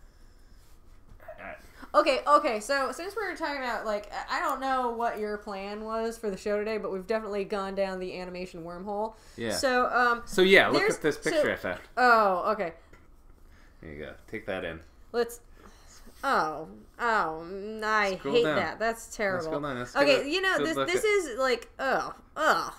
Okay, 1.94 2.20
okay. 2.26 2.58
So 2.60 2.90
since 2.92 3.14
we 3.16 3.24
were 3.24 3.36
talking 3.36 3.62
about 3.62 3.86
like 3.86 4.10
I 4.30 4.40
don't 4.40 4.60
know 4.60 4.90
what 4.90 5.18
your 5.18 5.38
plan 5.38 5.84
was 5.84 6.18
for 6.18 6.28
the 6.30 6.36
show 6.36 6.58
today, 6.58 6.76
but 6.78 6.90
we've 6.92 7.06
definitely 7.06 7.44
gone 7.44 7.74
down 7.74 8.00
the 8.00 8.18
animation 8.18 8.64
wormhole. 8.64 9.14
Yeah. 9.36 9.52
So 9.52 9.86
um 9.90 10.22
So 10.26 10.42
yeah, 10.42 10.68
look 10.68 10.82
at 10.82 11.00
this 11.02 11.16
so- 11.16 11.30
picture 11.30 11.52
I 11.52 11.56
found. 11.56 11.80
oh, 11.96 12.50
okay. 12.52 12.72
There 13.80 13.92
you 13.92 13.98
go. 14.00 14.12
Take 14.30 14.46
that 14.46 14.64
in. 14.64 14.80
Let's 15.12 15.40
Oh, 16.26 16.68
oh, 16.98 17.44
I 17.84 18.16
Scroll 18.16 18.34
hate 18.34 18.44
down. 18.44 18.56
that. 18.56 18.78
That's 18.78 19.14
terrible. 19.14 19.44
scroll 19.44 19.60
down. 19.60 19.78
Let's 19.78 19.92
get 19.92 20.02
okay, 20.02 20.30
you 20.30 20.40
know 20.40 20.56
this 20.58 20.74
this 20.74 21.04
at- 21.04 21.04
is 21.04 21.38
like 21.38 21.68
ugh, 21.78 22.14
ugh, 22.36 22.72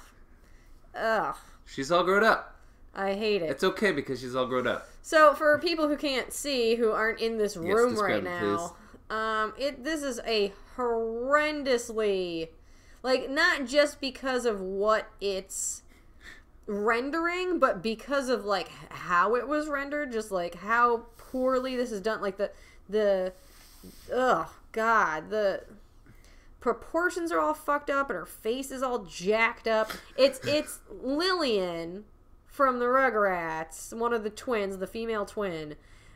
ugh. 0.99 1.35
She's 1.65 1.91
all 1.91 2.03
grown 2.03 2.23
up. 2.23 2.55
I 2.95 3.13
hate 3.13 3.41
it. 3.41 3.49
It's 3.49 3.63
okay 3.63 3.91
because 3.91 4.19
she's 4.21 4.35
all 4.35 4.45
grown 4.47 4.65
up. 4.67 4.87
So 5.01 5.33
for 5.35 5.59
people 5.59 5.87
who 5.87 5.95
can't 5.97 6.31
see, 6.33 6.75
who 6.75 6.91
aren't 6.91 7.19
in 7.19 7.37
this 7.37 7.55
room 7.57 7.89
right 7.89 7.89
describe 7.89 8.17
it, 8.17 8.23
now, 8.23 8.75
um, 9.09 9.53
it 9.57 9.83
this 9.83 10.03
is 10.03 10.19
a 10.25 10.53
horrendously, 10.77 12.49
like 13.03 13.29
not 13.29 13.65
just 13.65 14.01
because 14.01 14.45
of 14.45 14.61
what 14.61 15.07
it's 15.21 15.83
rendering, 16.67 17.59
but 17.59 17.81
because 17.81 18.29
of 18.29 18.45
like 18.45 18.69
how 18.89 19.35
it 19.35 19.47
was 19.47 19.67
rendered, 19.67 20.11
just 20.11 20.31
like 20.31 20.55
how 20.55 21.05
poorly 21.17 21.75
this 21.75 21.91
is 21.91 22.01
done. 22.01 22.21
Like 22.21 22.37
the 22.37 22.51
the, 22.89 23.33
oh 24.13 24.53
god, 24.71 25.29
the 25.29 25.63
proportions 26.59 27.31
are 27.31 27.39
all 27.39 27.53
fucked 27.53 27.91
up 27.91 28.09
and 28.09 28.17
her 28.17 28.25
face 28.25 28.71
is 28.71 28.81
all 28.81 28.99
jacked 28.99 29.67
up. 29.67 29.91
It's 30.17 30.39
it's 30.47 30.79
Lillian 30.89 32.05
from 32.47 32.79
the 32.79 32.85
Rugrats, 32.85 33.93
one 33.93 34.13
of 34.13 34.23
the 34.23 34.29
twins, 34.29 34.77
the 34.77 34.87
female 34.87 35.25
twin, 35.25 35.75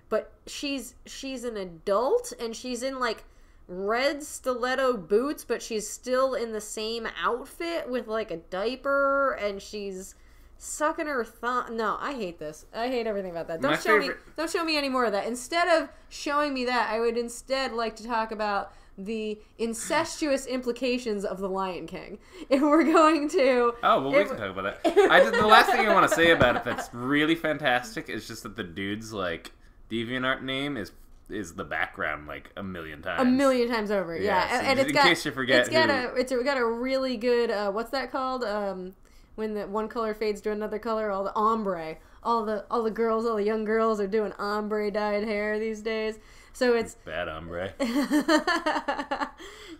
but 0.09 0.33
she's 0.47 0.95
she's 1.05 1.43
an 1.43 1.55
adult 1.57 2.33
and 2.39 2.55
she's 2.55 2.83
in 2.83 2.99
like 2.99 3.23
red 3.67 4.23
stiletto 4.23 4.97
boots, 4.97 5.45
but 5.45 5.61
she's 5.61 5.87
still 5.87 6.33
in 6.33 6.51
the 6.51 6.61
same 6.61 7.07
outfit 7.23 7.89
with 7.89 8.07
like 8.07 8.31
a 8.31 8.37
diaper 8.37 9.33
and 9.33 9.61
she's 9.61 10.15
sucking 10.57 11.05
her 11.05 11.23
thumb. 11.23 11.77
No, 11.77 11.97
I 11.99 12.13
hate 12.13 12.39
this. 12.39 12.65
I 12.73 12.87
hate 12.87 13.07
everything 13.07 13.31
about 13.31 13.47
that. 13.47 13.61
Don't 13.61 13.71
My 13.71 13.77
show 13.77 13.97
me 13.97 14.09
don't 14.35 14.49
show 14.49 14.63
me 14.63 14.77
any 14.77 14.89
more 14.89 15.05
of 15.05 15.11
that. 15.11 15.27
Instead 15.27 15.67
of 15.67 15.89
showing 16.09 16.53
me 16.53 16.65
that, 16.65 16.89
I 16.91 16.99
would 16.99 17.17
instead 17.17 17.73
like 17.73 17.95
to 17.97 18.03
talk 18.05 18.31
about 18.31 18.73
the 18.97 19.39
incestuous 19.57 20.45
implications 20.47 21.23
of 21.23 21.39
the 21.39 21.47
Lion 21.47 21.85
King. 21.85 22.17
If 22.49 22.61
we're 22.61 22.83
going 22.83 23.29
to 23.29 23.73
Oh 23.83 24.01
well, 24.01 24.11
we 24.11 24.25
can 24.25 24.35
talk 24.35 24.49
about 24.49 24.83
that. 24.83 24.97
I 25.11 25.19
just, 25.19 25.33
the 25.33 25.47
last 25.47 25.69
thing 25.69 25.87
I 25.87 25.93
want 25.93 26.09
to 26.09 26.15
say 26.15 26.31
about 26.31 26.55
it 26.55 26.63
that's 26.63 26.91
really 26.93 27.35
fantastic 27.35 28.09
is 28.09 28.27
just 28.27 28.43
that 28.43 28.55
the 28.55 28.63
dude's 28.63 29.13
like 29.13 29.51
DeviantArt 29.91 30.41
name 30.43 30.77
is 30.77 30.91
is 31.29 31.53
the 31.53 31.63
background 31.63 32.25
like 32.27 32.49
a 32.57 32.63
million 32.63 33.01
times. 33.03 33.21
a 33.21 33.25
million 33.25 33.69
times 33.69 33.91
over. 33.91 34.15
Yeah, 34.15 34.23
Yeah, 34.23 34.59
so 34.61 34.65
and, 34.65 34.79
it's 34.79 34.89
in 34.89 34.95
got 34.95 35.03
case 35.05 35.25
you 35.25 35.31
forget 35.31 35.59
it's 35.61 35.69
got 35.69 35.89
who- 35.89 36.15
a 36.17 36.19
it's 36.19 36.31
got 36.43 36.57
a 36.57 36.65
really 36.65 37.17
good 37.17 37.51
uh, 37.51 37.71
what's 37.71 37.91
that 37.91 38.11
called? 38.11 38.43
Um, 38.43 38.95
when 39.35 39.53
the 39.53 39.67
one 39.67 39.87
color 39.87 40.13
fades 40.13 40.41
to 40.41 40.51
another 40.51 40.79
color, 40.79 41.11
all 41.11 41.23
the 41.23 41.33
ombre, 41.35 41.97
all 42.23 42.45
the 42.45 42.65
all 42.71 42.83
the 42.83 42.91
girls, 42.91 43.25
all 43.25 43.35
the 43.35 43.43
young 43.43 43.63
girls 43.63 43.99
are 44.01 44.07
doing 44.07 44.33
ombre 44.39 44.89
dyed 44.91 45.23
hair 45.23 45.59
these 45.59 45.81
days. 45.81 46.17
So 46.51 46.73
it's 46.75 46.95
Bad 47.05 47.29
ombre. 47.29 47.73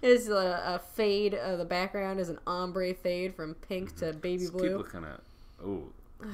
is 0.01 0.29
a, 0.29 0.33
a 0.65 0.79
fade. 0.93 1.33
Uh, 1.33 1.55
the 1.57 1.65
background 1.65 2.19
is 2.19 2.29
an 2.29 2.39
ombre 2.47 2.93
fade 2.93 3.35
from 3.35 3.55
pink 3.55 3.95
to 3.97 4.13
baby 4.13 4.47
blue. 4.47 4.77
looking 4.77 5.03
at. 5.03 5.19
Oh, 5.65 5.83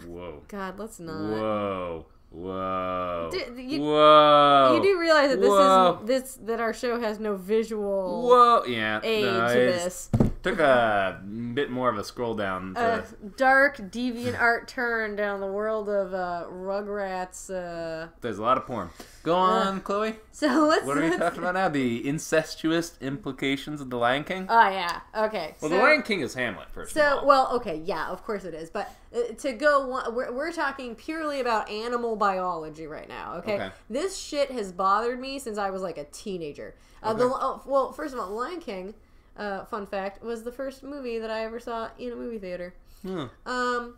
whoa, 0.05 0.43
God, 0.47 0.77
let's 0.77 0.99
not. 0.99 1.31
whoa, 1.31 2.05
whoa, 2.29 3.29
Do- 3.31 3.61
you- 3.61 3.81
whoa. 3.81 4.73
You 4.77 4.83
do 4.83 4.99
realize 4.99 5.29
that 5.31 5.39
this 5.41 5.49
Whoa. 5.49 5.99
is 6.01 6.07
this 6.07 6.39
that 6.43 6.59
our 6.59 6.73
show 6.73 6.99
has 6.99 7.19
no 7.19 7.35
visual 7.35 8.27
Whoa, 8.27 8.63
yeah. 8.65 8.99
aid 9.03 9.25
no, 9.25 9.47
to 9.47 9.53
this. 9.53 10.09
Took 10.45 10.59
a 10.59 11.23
bit 11.55 11.71
more 11.71 11.89
of 11.89 11.97
a 11.97 12.03
scroll 12.03 12.35
down. 12.35 12.75
A 12.77 13.03
dark, 13.35 13.77
deviant 13.77 14.39
art 14.39 14.67
turn 14.67 15.15
down 15.15 15.39
the 15.39 15.47
world 15.47 15.89
of 15.89 16.13
uh, 16.13 16.45
Rugrats. 16.51 17.49
Uh... 17.49 18.09
There's 18.21 18.37
a 18.37 18.43
lot 18.43 18.55
of 18.55 18.67
porn. 18.67 18.91
Go 19.23 19.35
on, 19.35 19.81
Chloe. 19.81 20.17
So 20.31 20.67
let's. 20.69 20.85
What 20.85 20.99
are 20.99 21.01
we 21.01 21.17
talking 21.17 21.39
about 21.39 21.55
now? 21.55 21.67
The 21.69 22.07
incestuous 22.07 22.95
implications 23.01 23.81
of 23.81 23.89
the 23.89 23.97
Lion 23.97 24.23
King. 24.23 24.45
Oh 24.47 24.69
yeah. 24.69 24.99
Okay. 25.17 25.55
well, 25.61 25.71
so, 25.71 25.75
the 25.75 25.81
Lion 25.81 26.03
King 26.03 26.19
is 26.19 26.35
Hamlet, 26.35 26.69
first 26.69 26.93
So 26.93 27.01
of 27.01 27.19
all. 27.21 27.25
well, 27.25 27.51
okay, 27.55 27.81
yeah, 27.83 28.09
of 28.09 28.23
course 28.23 28.45
it 28.45 28.53
is. 28.53 28.69
But 28.69 28.93
uh, 29.15 29.33
to 29.39 29.51
go, 29.53 30.11
we're 30.11 30.31
we're 30.31 30.51
talking 30.51 30.93
purely 30.93 31.39
about 31.39 31.71
animal 31.71 32.15
biology 32.17 32.85
right 32.85 33.09
now. 33.09 33.37
Okay. 33.37 33.55
Okay. 33.55 33.71
This 33.89 34.15
shit 34.15 34.51
has 34.51 34.71
bothered 34.71 35.19
me 35.19 35.39
since 35.39 35.57
I 35.57 35.71
was 35.71 35.81
like 35.81 35.97
a 35.97 36.05
teenager. 36.05 36.75
Uh, 37.01 37.13
the 37.13 37.25
oh, 37.25 37.63
well, 37.65 37.91
first 37.91 38.13
of 38.13 38.19
all, 38.19 38.29
Lion 38.29 38.59
King. 38.59 38.93
Uh, 39.37 39.65
fun 39.65 39.85
fact 39.85 40.23
was 40.23 40.43
the 40.43 40.51
first 40.51 40.81
movie 40.83 41.19
that 41.19 41.29
I 41.29 41.43
ever 41.43 41.59
saw 41.59 41.89
in 41.99 42.11
a 42.11 42.15
movie 42.15 42.39
theater. 42.39 42.73
Hmm. 43.01 43.25
Um, 43.45 43.97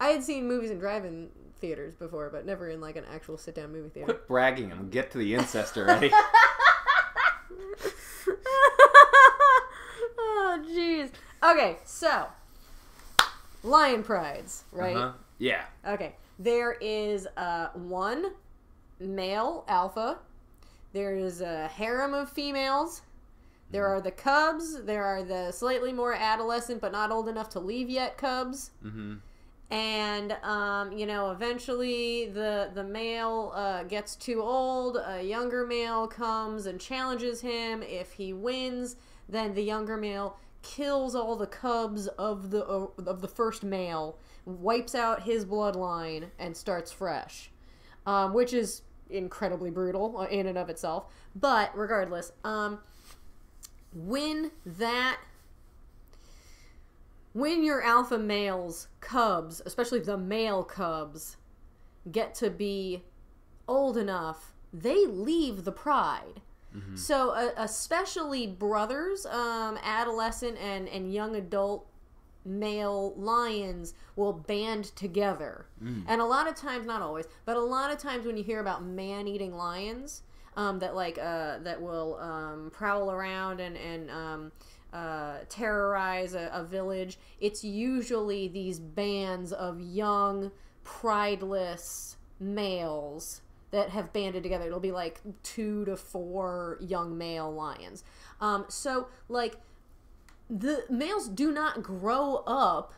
I 0.00 0.08
had 0.08 0.22
seen 0.22 0.46
movies 0.46 0.70
in 0.70 0.78
drive-in 0.78 1.30
theaters 1.60 1.94
before, 1.94 2.30
but 2.30 2.46
never 2.46 2.68
in 2.68 2.80
like 2.80 2.96
an 2.96 3.04
actual 3.12 3.36
sit-down 3.38 3.72
movie 3.72 3.88
theater. 3.88 4.12
Quit 4.12 4.28
bragging 4.28 4.72
and 4.72 4.90
get 4.90 5.10
to 5.12 5.18
the 5.18 5.34
incest 5.34 5.76
already. 5.78 6.10
oh, 10.18 10.64
jeez. 10.68 11.10
Okay, 11.42 11.78
so 11.84 12.26
lion 13.62 14.02
prides, 14.02 14.64
right? 14.72 14.96
Uh-huh. 14.96 15.12
Yeah. 15.38 15.64
Okay, 15.86 16.14
there 16.38 16.72
is 16.80 17.26
uh, 17.36 17.68
one 17.74 18.32
male 19.00 19.64
alpha. 19.68 20.18
There 20.92 21.14
is 21.14 21.40
a 21.40 21.68
harem 21.68 22.14
of 22.14 22.30
females. 22.30 23.02
There 23.70 23.86
are 23.86 24.00
the 24.00 24.10
cubs. 24.10 24.84
There 24.84 25.04
are 25.04 25.22
the 25.22 25.52
slightly 25.52 25.92
more 25.92 26.14
adolescent 26.14 26.80
but 26.80 26.92
not 26.92 27.10
old 27.10 27.28
enough 27.28 27.50
to 27.50 27.60
leave 27.60 27.90
yet 27.90 28.16
cubs. 28.16 28.70
Mm-hmm. 28.84 29.14
and 29.70 30.32
um, 30.44 30.92
you 30.92 31.06
know 31.06 31.32
eventually 31.32 32.26
the 32.28 32.70
the 32.72 32.84
male 32.84 33.52
uh, 33.54 33.82
gets 33.82 34.14
too 34.14 34.40
old 34.40 34.96
a 34.96 35.20
younger 35.20 35.66
male 35.66 36.06
comes 36.06 36.66
and 36.66 36.80
challenges 36.80 37.40
him 37.40 37.82
if 37.82 38.12
he 38.12 38.32
wins 38.32 38.94
then 39.28 39.54
the 39.54 39.62
younger 39.62 39.96
male 39.96 40.38
kills 40.66 41.14
all 41.14 41.36
the 41.36 41.46
cubs 41.46 42.06
of 42.08 42.50
the 42.50 42.64
uh, 42.66 42.86
of 43.06 43.20
the 43.20 43.28
first 43.28 43.62
male, 43.62 44.18
wipes 44.44 44.94
out 44.94 45.22
his 45.22 45.44
bloodline, 45.44 46.26
and 46.38 46.56
starts 46.56 46.92
fresh, 46.92 47.50
um, 48.04 48.34
which 48.34 48.52
is 48.52 48.82
incredibly 49.08 49.70
brutal 49.70 50.18
uh, 50.18 50.24
in 50.24 50.46
and 50.46 50.58
of 50.58 50.68
itself. 50.68 51.06
But 51.34 51.76
regardless, 51.76 52.32
um, 52.44 52.80
when 53.96 54.50
that 54.66 55.18
when 57.32 57.64
your 57.64 57.82
alpha 57.82 58.18
males 58.18 58.88
cubs, 59.00 59.60
especially 59.66 60.00
the 60.00 60.16
male 60.18 60.62
cubs, 60.62 61.36
get 62.10 62.34
to 62.34 62.50
be 62.50 63.04
old 63.68 63.96
enough, 63.96 64.52
they 64.72 65.06
leave 65.06 65.64
the 65.64 65.72
pride. 65.72 66.40
So, 66.94 67.30
uh, 67.30 67.50
especially 67.56 68.46
brothers, 68.46 69.24
um, 69.26 69.78
adolescent 69.82 70.58
and, 70.58 70.88
and 70.88 71.12
young 71.12 71.34
adult 71.36 71.86
male 72.44 73.14
lions 73.16 73.94
will 74.14 74.32
band 74.34 74.84
together. 74.96 75.66
And 76.06 76.20
a 76.20 76.24
lot 76.24 76.48
of 76.48 76.54
times, 76.54 76.86
not 76.86 77.00
always, 77.02 77.26
but 77.46 77.56
a 77.56 77.60
lot 77.60 77.90
of 77.90 77.98
times 77.98 78.26
when 78.26 78.36
you 78.36 78.44
hear 78.44 78.60
about 78.60 78.84
man 78.84 79.26
eating 79.26 79.54
lions, 79.54 80.22
um, 80.56 80.78
that 80.78 80.94
like 80.94 81.18
uh, 81.18 81.58
that 81.58 81.80
will 81.80 82.16
um, 82.20 82.70
prowl 82.72 83.10
around 83.10 83.60
and 83.60 83.76
and 83.76 84.10
um, 84.10 84.52
uh, 84.92 85.38
terrorize 85.48 86.34
a, 86.34 86.50
a 86.52 86.64
village, 86.64 87.18
it's 87.40 87.62
usually 87.62 88.48
these 88.48 88.78
bands 88.80 89.52
of 89.52 89.80
young, 89.80 90.50
prideless 90.84 92.16
males 92.40 93.42
that 93.72 93.90
have 93.90 94.12
banded 94.12 94.42
together. 94.42 94.66
It'll 94.66 94.80
be 94.80 94.92
like 94.92 95.20
two 95.42 95.84
to 95.84 95.96
four 95.96 96.78
young 96.80 97.18
male 97.18 97.52
lions. 97.52 98.04
Um, 98.40 98.64
so 98.68 99.08
like 99.28 99.56
the 100.48 100.84
males 100.88 101.28
do 101.28 101.52
not 101.52 101.82
grow 101.82 102.44
up 102.46 102.94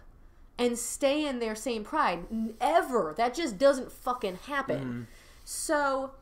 and 0.58 0.78
stay 0.78 1.26
in 1.26 1.38
their 1.38 1.54
same 1.54 1.84
pride 1.84 2.26
ever. 2.60 3.14
That 3.16 3.34
just 3.34 3.58
doesn't 3.58 3.90
fucking 3.90 4.38
happen. 4.46 5.06
So 5.44 6.12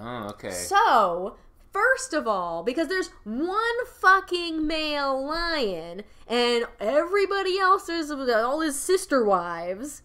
Oh, 0.00 0.28
okay. 0.30 0.50
so, 0.50 1.36
first 1.72 2.12
of 2.12 2.26
all, 2.26 2.62
because 2.62 2.88
there's 2.88 3.10
one 3.24 3.86
fucking 4.00 4.66
male 4.66 5.26
lion, 5.26 6.02
and 6.26 6.66
everybody 6.80 7.58
else 7.58 7.88
is 7.88 8.10
all 8.10 8.60
his 8.60 8.78
sister 8.78 9.24
wives, 9.24 10.02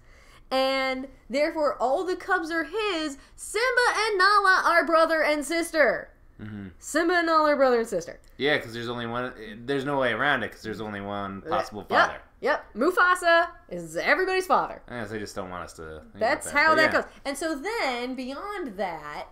and 0.50 1.08
therefore 1.30 1.76
all 1.82 2.04
the 2.06 2.16
cubs 2.16 2.52
are 2.52 2.64
his, 2.66 3.18
Simba 3.36 3.82
and 3.96 4.18
Nala 4.18 4.64
are 4.66 4.86
brother 4.86 5.22
and 5.24 5.44
sister. 5.44 6.10
Mm-hmm. 6.42 6.68
Simba 6.80 7.16
and 7.16 7.26
Nala 7.28 7.50
are 7.52 7.56
brother 7.56 7.80
and 7.80 7.88
sister. 7.88 8.20
yeah, 8.38 8.58
because 8.58 8.72
there's 8.74 8.90
only 8.90 9.08
one. 9.08 9.34
There's 9.66 9.86
no 9.86 9.98
way 9.98 10.12
around 10.14 10.44
it 10.44 10.50
because 10.52 10.62
there's 10.62 10.82
only 10.82 11.02
one 11.02 11.42
uh, 11.46 11.50
possible 11.50 11.84
father. 11.84 12.22
Yep, 12.42 12.66
yep. 12.76 12.76
Mufasa 12.76 13.48
is 13.70 13.98
everybody's 13.98 14.46
father. 14.46 14.84
Guess 14.88 15.10
they 15.10 15.18
just 15.18 15.36
don't 15.36 15.50
want 15.50 15.64
us 15.64 15.74
to. 15.74 16.04
That's 16.14 16.46
that. 16.46 16.54
how 16.56 16.70
But 16.70 16.76
that 16.76 16.94
yeah. 16.94 17.02
goes. 17.02 17.12
And 17.26 17.38
so 17.38 17.56
then, 17.56 18.14
beyond 18.14 18.78
that, 18.78 19.26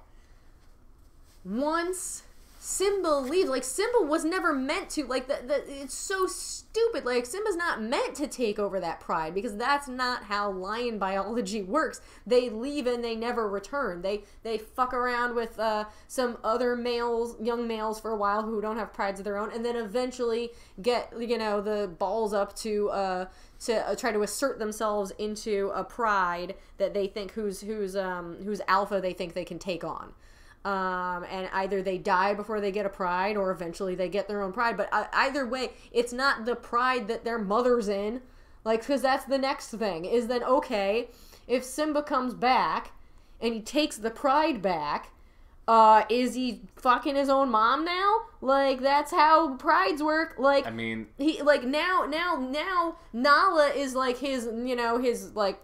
once 1.45 2.23
Simba 2.67 3.19
leaves, 3.19 3.47
like 3.47 3.63
Simba 3.63 4.01
was 4.01 4.25
never 4.25 4.51
meant 4.51 4.89
to. 4.89 5.05
Like 5.05 5.27
the, 5.27 5.37
the 5.45 5.83
it's 5.83 5.93
so 5.93 6.25
stupid. 6.25 7.05
Like 7.05 7.27
Simba's 7.27 7.55
not 7.55 7.79
meant 7.79 8.15
to 8.15 8.25
take 8.25 8.57
over 8.57 8.79
that 8.79 8.99
pride 8.99 9.35
because 9.35 9.55
that's 9.55 9.87
not 9.87 10.23
how 10.23 10.49
lion 10.51 10.97
biology 10.97 11.61
works. 11.77 12.01
They 12.25 12.49
leave 12.49 12.87
and 12.87 13.03
they 13.03 13.15
never 13.15 13.47
return. 13.47 14.01
They 14.01 14.23
they 14.41 14.57
fuck 14.57 14.95
around 14.95 15.35
with 15.35 15.59
uh, 15.59 15.85
some 16.07 16.39
other 16.43 16.75
males, 16.75 17.35
young 17.39 17.67
males, 17.67 17.99
for 17.99 18.09
a 18.09 18.17
while 18.17 18.41
who 18.41 18.59
don't 18.61 18.77
have 18.77 18.91
prides 18.91 19.19
of 19.19 19.25
their 19.25 19.37
own, 19.37 19.51
and 19.53 19.63
then 19.63 19.75
eventually 19.75 20.49
get 20.81 21.13
you 21.19 21.37
know 21.37 21.61
the 21.61 21.87
balls 21.99 22.33
up 22.33 22.55
to. 22.57 22.89
Uh, 22.89 23.25
to 23.57 23.87
uh, 23.87 23.95
try 23.95 24.11
to 24.11 24.21
assert 24.21 24.59
themselves 24.59 25.11
into 25.17 25.71
a 25.73 25.81
pride 25.81 26.55
that 26.77 26.93
they 26.93 27.07
think 27.07 27.31
who's 27.31 27.61
who's 27.61 27.95
um 27.95 28.35
who's 28.43 28.59
alpha 28.67 28.99
they 28.99 29.13
think 29.13 29.33
they 29.33 29.45
can 29.45 29.57
take 29.57 29.81
on 29.81 30.13
um, 30.65 31.23
and 31.29 31.47
either 31.53 31.83
they 31.83 31.99
die 31.99 32.33
before 32.33 32.59
they 32.59 32.71
get 32.71 32.87
a 32.87 32.89
pride 32.89 33.37
or 33.37 33.51
eventually 33.51 33.93
they 33.93 34.09
get 34.09 34.27
their 34.27 34.41
own 34.41 34.51
pride. 34.51 34.75
But 34.75 34.89
uh, 34.91 35.05
either 35.13 35.45
way 35.45 35.71
it's 35.91 36.11
not 36.11 36.45
the 36.45 36.55
pride 36.55 37.07
that 37.07 37.23
their 37.23 37.37
mother's 37.37 37.87
in. 37.87 38.21
Like 38.65 38.79
because 38.81 39.03
that's 39.03 39.25
the 39.25 39.37
next 39.37 39.67
thing 39.69 40.05
is 40.05 40.25
then 40.27 40.43
okay 40.43 41.09
if 41.47 41.63
simba 41.63 42.01
comes 42.01 42.33
back 42.33 42.93
and 43.39 43.53
he 43.53 43.61
takes 43.61 43.97
the 43.97 44.09
pride 44.09 44.63
back 44.63 45.11
uh 45.67 46.03
is 46.09 46.33
he 46.33 46.61
fucking 46.75 47.15
his 47.15 47.29
own 47.29 47.51
mom 47.51 47.85
now? 47.85 48.21
Like 48.41 48.81
that's 48.81 49.11
how 49.11 49.55
prides 49.57 50.01
work. 50.01 50.35
Like 50.39 50.65
I 50.65 50.71
mean, 50.71 51.07
he 51.19 51.43
like 51.43 51.63
now 51.63 52.07
now 52.09 52.37
now 52.37 52.97
Nala 53.13 53.69
is 53.69 53.93
like 53.93 54.17
his 54.17 54.45
you 54.45 54.75
know 54.75 54.97
his 54.97 55.35
like 55.35 55.59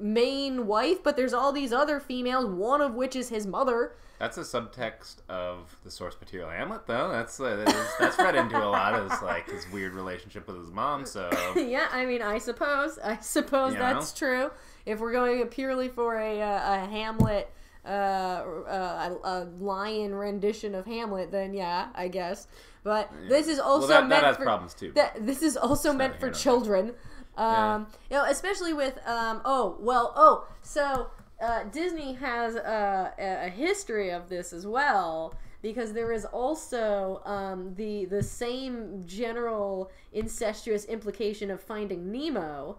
main 0.00 0.66
wife 0.66 1.02
but 1.02 1.16
there's 1.16 1.34
all 1.34 1.52
these 1.52 1.72
other 1.72 2.00
females 2.00 2.46
one 2.46 2.80
of 2.80 2.94
which 2.94 3.14
is 3.14 3.28
his 3.28 3.46
mother 3.46 3.92
that's 4.18 4.36
a 4.36 4.42
subtext 4.42 5.16
of 5.28 5.76
the 5.84 5.90
source 5.90 6.16
material 6.20 6.50
Hamlet, 6.50 6.86
though. 6.86 7.10
That's 7.10 7.38
uh, 7.38 7.56
that 7.56 7.68
is, 7.68 7.86
that's 7.98 8.18
read 8.18 8.34
into 8.34 8.56
a 8.62 8.66
lot 8.66 8.94
of 8.94 9.08
this, 9.08 9.22
like 9.22 9.50
his 9.50 9.70
weird 9.70 9.94
relationship 9.94 10.46
with 10.46 10.58
his 10.58 10.70
mom. 10.70 11.06
So 11.06 11.30
yeah 11.56 11.88
I 11.92 12.04
mean 12.04 12.22
I 12.22 12.38
suppose 12.38 12.98
I 12.98 13.18
suppose 13.18 13.74
You 13.74 13.78
that's 13.78 14.12
true 14.12 14.50
if 14.86 15.00
we're 15.00 15.12
going 15.12 15.44
purely 15.46 15.88
for 15.88 16.18
a 16.18 16.40
uh, 16.40 16.74
a 16.74 16.86
Hamlet 16.86 17.52
uh, 17.84 17.88
uh, 17.88 19.16
a, 19.24 19.28
a 19.28 19.44
lion 19.60 20.14
rendition 20.14 20.74
of 20.74 20.86
Hamlet 20.86 21.30
then 21.30 21.54
yeah 21.54 21.88
I 21.94 22.08
guess 22.08 22.48
but 22.84 23.12
this 23.28 23.48
is 23.48 23.58
also 23.58 23.88
well, 23.88 23.88
that, 23.88 24.08
meant 24.08 24.22
that 24.22 24.24
has 24.24 24.36
for 24.36 24.44
problems 24.44 24.74
too. 24.74 24.92
that 24.92 25.26
this 25.26 25.42
is 25.42 25.56
also 25.56 25.92
meant 25.92 26.14
for 26.14 26.18
here 26.18 26.26
nor 26.28 26.32
there. 26.32 26.40
children. 26.40 26.94
Um, 27.36 27.86
you 28.10 28.16
know, 28.16 28.24
especially 28.24 28.72
with 28.72 28.98
um, 29.06 29.42
oh 29.44 29.76
well 29.78 30.12
oh 30.16 30.48
so 30.62 31.10
uh, 31.40 31.64
Disney 31.64 32.14
has 32.14 32.56
a, 32.56 33.12
a 33.18 33.48
history 33.48 34.10
of 34.10 34.28
this 34.28 34.52
as 34.52 34.66
well 34.66 35.34
because 35.62 35.92
there 35.92 36.12
is 36.12 36.24
also 36.24 37.20
um, 37.24 37.74
the 37.74 38.04
the 38.06 38.22
same 38.22 39.02
general 39.06 39.90
incestuous 40.12 40.84
implication 40.84 41.50
of 41.50 41.60
Finding 41.60 42.10
Nemo. 42.10 42.78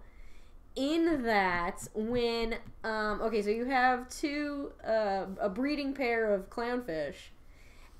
In 0.75 1.23
that, 1.23 1.87
when 1.93 2.55
um, 2.83 3.21
okay, 3.21 3.41
so 3.41 3.49
you 3.49 3.65
have 3.65 4.07
two 4.09 4.71
uh, 4.85 5.25
a 5.39 5.49
breeding 5.49 5.93
pair 5.93 6.33
of 6.33 6.49
clownfish, 6.49 7.31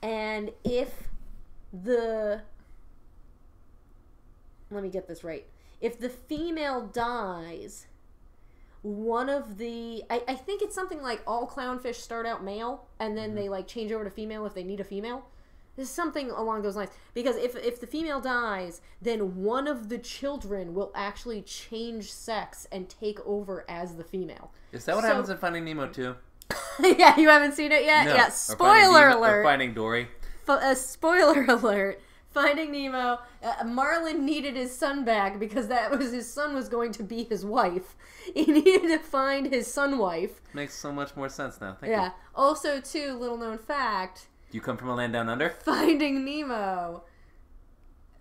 and 0.01 0.51
if 0.63 1.09
the 1.73 2.41
let 4.71 4.83
me 4.83 4.89
get 4.89 5.07
this 5.07 5.23
right. 5.23 5.45
If 5.81 5.99
the 5.99 6.09
female 6.09 6.87
dies, 6.87 7.87
one 8.81 9.29
of 9.29 9.57
the 9.57 10.03
I, 10.09 10.23
I 10.27 10.35
think 10.35 10.61
it's 10.61 10.75
something 10.75 11.01
like 11.01 11.21
all 11.27 11.47
clownfish 11.47 11.95
start 11.95 12.25
out 12.25 12.43
male 12.43 12.87
and 12.99 13.17
then 13.17 13.35
they 13.35 13.43
mm-hmm. 13.43 13.51
like 13.51 13.67
change 13.67 13.91
over 13.91 14.03
to 14.03 14.09
female 14.09 14.45
if 14.45 14.53
they 14.53 14.63
need 14.63 14.79
a 14.79 14.83
female. 14.83 15.25
There's 15.75 15.89
something 15.89 16.29
along 16.29 16.63
those 16.63 16.75
lines. 16.75 16.89
Because 17.13 17.37
if 17.37 17.55
if 17.55 17.79
the 17.79 17.87
female 17.87 18.19
dies, 18.19 18.81
then 19.01 19.43
one 19.43 19.67
of 19.67 19.89
the 19.89 19.97
children 19.97 20.73
will 20.73 20.91
actually 20.93 21.41
change 21.41 22.11
sex 22.11 22.67
and 22.71 22.89
take 22.89 23.19
over 23.25 23.65
as 23.69 23.95
the 23.95 24.03
female. 24.03 24.51
Is 24.71 24.85
that 24.85 24.95
what 24.95 25.03
So- 25.03 25.07
happens 25.07 25.29
in 25.29 25.37
Finding 25.37 25.65
Nemo 25.65 25.87
too? 25.87 26.15
yeah, 26.79 27.17
you 27.19 27.29
haven't 27.29 27.53
seen 27.53 27.71
it 27.71 27.83
yet? 27.83 28.05
No. 28.05 28.15
Yeah, 28.15 28.29
Finding 28.29 28.31
spoiler 28.33 29.07
or 29.07 29.09
alert. 29.09 29.43
Finding 29.43 29.73
Dory. 29.73 30.07
F- 30.47 30.61
a 30.61 30.75
spoiler 30.75 31.45
alert 31.47 32.01
finding 32.41 32.71
nemo 32.71 33.19
uh, 33.43 33.63
marlin 33.65 34.25
needed 34.25 34.55
his 34.55 34.75
son 34.75 35.03
back 35.05 35.39
because 35.39 35.67
that 35.67 35.91
was 35.97 36.11
his 36.11 36.31
son 36.31 36.53
was 36.55 36.67
going 36.69 36.91
to 36.91 37.03
be 37.03 37.23
his 37.23 37.43
wife 37.45 37.95
he 38.33 38.45
needed 38.45 38.87
to 38.87 38.99
find 38.99 39.47
his 39.47 39.71
son 39.71 39.97
wife 39.97 40.41
Makes 40.53 40.73
so 40.73 40.91
much 40.91 41.15
more 41.15 41.29
sense 41.29 41.59
now. 41.61 41.77
Thank 41.79 41.91
yeah 41.91 42.05
you. 42.07 42.11
also 42.35 42.79
too 42.81 43.13
little 43.19 43.37
known 43.37 43.57
fact 43.57 44.27
You 44.51 44.61
come 44.61 44.77
from 44.77 44.89
a 44.89 44.95
land 44.95 45.13
down 45.13 45.29
under? 45.29 45.49
finding 45.63 46.23
nemo 46.25 47.03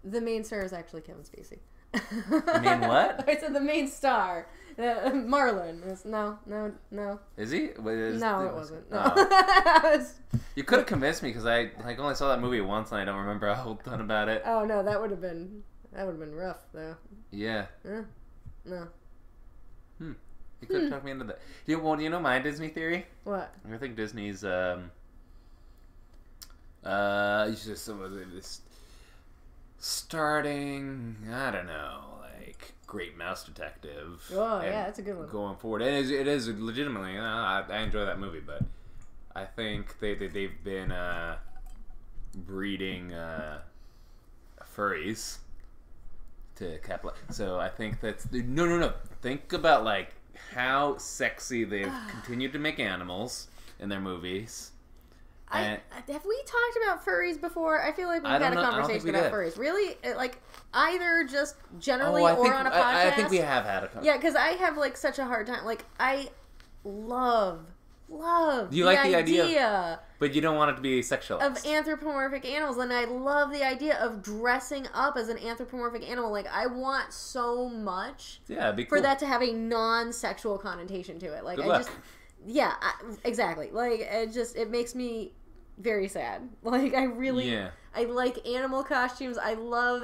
the 0.05 0.21
main 0.21 0.45
star 0.45 0.63
is 0.63 0.73
actually 0.73 1.03
kevin 1.03 1.23
spacey 1.23 1.59
You 1.95 2.61
mean 2.61 2.81
what? 2.81 3.25
i 3.29 3.37
said 3.37 3.55
the 3.55 3.61
main 3.61 3.89
star 3.89 4.47
uh, 4.79 5.11
marlin 5.15 5.79
It's- 5.83 6.05
no 6.05 6.39
no 6.47 6.73
no 6.91 7.19
Is 7.37 7.51
he? 7.51 7.65
Is- 7.65 8.21
no 8.21 8.41
it 8.47 8.53
wasn't 8.55 8.91
no 8.91 9.13
Oh. 9.17 10.07
You 10.55 10.65
could 10.65 10.79
have 10.81 10.87
convinced 10.87 11.23
me 11.23 11.31
because 11.31 11.47
I 11.47 11.71
like 11.85 11.99
only 11.99 12.15
saw 12.15 12.29
that 12.29 12.41
movie 12.41 12.61
once 12.61 12.93
and 12.93 13.01
I 13.01 13.05
don't 13.05 13.19
remember 13.19 13.49
a 13.49 13.55
whole 13.55 13.77
ton 13.77 14.01
about 14.01 14.29
it. 14.29 14.43
oh 14.45 14.65
no 14.65 14.83
that 14.83 15.01
would 15.01 15.11
have 15.11 15.21
been 15.21 15.63
that 15.93 16.05
would 16.05 16.13
have 16.13 16.21
been 16.21 16.35
rough 16.35 16.61
though 16.75 16.97
Yeah, 17.31 17.67
no 18.65 18.89
you 20.61 20.67
could 20.67 20.83
have 20.83 20.91
talked 20.91 21.05
me 21.05 21.13
into 21.13 21.25
that. 21.25 21.39
You 21.67 21.79
well, 21.79 22.01
you 22.01 22.11
know 22.11 22.19
my 22.21 22.39
Disney 22.41 22.69
theory? 22.69 23.07
what 23.25 23.55
I 23.73 23.77
think 23.79 23.97
Disney's 23.97 24.45
um 24.45 24.91
uh 26.85 27.49
just 27.51 27.85
some 27.85 28.01
of 28.03 28.13
this 28.13 28.61
starting 29.79 31.17
I 31.33 31.51
don't 31.51 31.67
know 31.67 32.01
like 32.23 32.75
Great 32.87 33.17
Mouse 33.17 33.45
Detective. 33.45 34.31
Oh, 34.35 34.61
yeah, 34.63 34.85
that's 34.85 34.99
a 34.99 35.03
good 35.03 35.19
one. 35.19 35.29
Going 35.29 35.57
forward, 35.57 35.83
and 35.83 35.95
it 35.95 36.01
is, 36.01 36.11
it 36.11 36.27
is 36.27 36.49
legitimately. 36.49 37.19
Uh, 37.19 37.23
I, 37.23 37.65
I 37.69 37.79
enjoy 37.81 38.05
that 38.05 38.19
movie, 38.19 38.41
but 38.41 38.63
I 39.37 39.45
think 39.45 40.01
they, 40.01 40.15
they 40.15 40.27
they've 40.27 40.65
been 40.65 40.91
uh, 40.91 41.37
breeding 42.35 43.13
uh, 43.13 43.61
furries 44.77 45.39
to 46.57 46.79
capitalize. 46.79 47.19
So 47.31 47.59
I 47.59 47.69
think 47.69 48.01
that's 48.01 48.31
no, 48.33 48.67
no, 48.67 48.79
no. 48.79 48.93
Think 49.23 49.53
about 49.53 49.85
like 49.85 50.15
how 50.55 50.97
sexy 50.99 51.65
they've 51.65 51.93
continued 52.11 52.53
to 52.55 52.59
make 52.59 52.81
animals 52.81 53.49
in 53.79 53.89
their 53.89 54.01
movies. 54.01 54.73
I, 55.51 55.81
have 56.13 56.25
we 56.25 56.43
talked 56.47 56.79
about 56.85 57.05
furries 57.05 57.41
before? 57.41 57.83
I 57.83 57.93
feel 57.93 58.09
like 58.09 58.23
we've 58.23 58.31
had 58.31 58.43
a 58.53 58.55
know- 58.55 58.61
I 58.61 58.65
don't 58.65 58.73
think 58.73 59.03
conversation 59.03 59.09
about 59.11 59.23
did. 59.25 59.33
furries. 59.33 59.59
Really, 59.59 59.97
like 60.17 60.41
either 60.75 61.27
just 61.31 61.57
generally 61.79 62.23
oh, 62.23 62.37
or 62.37 62.43
think 62.45 62.55
on 62.55 62.67
a 62.67 62.71
podcast. 62.71 62.83
I, 62.83 63.09
I 63.09 63.11
think 63.13 63.31
we 63.31 63.39
have 63.39 63.65
had 63.65 63.85
a. 63.85 63.89
Con- 63.89 64.05
Yeah, 64.05 64.17
because 64.17 64.35
I 64.35 64.49
have 64.51 64.77
like 64.77 64.97
such 64.97 65.19
a 65.19 65.25
hard 65.25 65.47
time. 65.47 65.65
Like 65.65 65.85
I 65.99 66.29
love, 66.85 67.61
love. 68.09 68.73
You 68.73 68.85
like 68.85 69.03
the 69.03 69.15
idea 69.17 69.67
of- 69.69 69.99
but 70.19 70.35
you 70.35 70.41
don't 70.41 70.57
want 70.57 70.73
it 70.73 70.75
to 70.75 70.81
be 70.83 71.01
sexualized. 71.01 71.47
of 71.47 71.65
anthropomorphic 71.65 72.45
animals, 72.45 72.77
and 72.79 72.93
I 72.93 73.05
love 73.05 73.53
the 73.53 73.65
idea 73.65 73.97
of 73.99 74.21
dressing 74.23 74.89
up 74.93 75.17
as 75.17 75.29
an 75.29 75.39
anthropomorphic 75.39 76.09
animal. 76.09 76.33
Like 76.33 76.49
I 76.53 76.67
want 76.67 77.13
so 77.13 77.69
much 77.69 78.41
yeah, 78.49 78.73
it'd 78.73 78.89
for 78.89 79.01
that 79.01 79.19
to 79.21 79.27
have 79.27 79.43
a 79.43 79.53
non-sexual 79.53 80.59
connotation 80.59 81.19
to 81.21 81.27
it. 81.27 81.45
Like 81.45 81.57
Good 81.57 81.67
I 81.67 81.69
luck. 81.69 81.83
just, 81.83 81.91
yeah, 82.47 82.73
I, 82.81 82.93
exactly. 83.25 83.71
Like 83.73 84.01
it 84.01 84.33
just 84.33 84.57
it 84.57 84.71
makes 84.71 84.95
me 84.95 85.33
very 85.79 86.09
sad. 86.09 86.49
Like 86.63 86.95
I 86.95 87.05
really, 87.05 87.51
Yeah. 87.51 87.71
I 87.95 88.05
like 88.05 88.47
animal 88.47 88.83
costumes. 88.85 89.39
I 89.39 89.55
love 89.55 90.03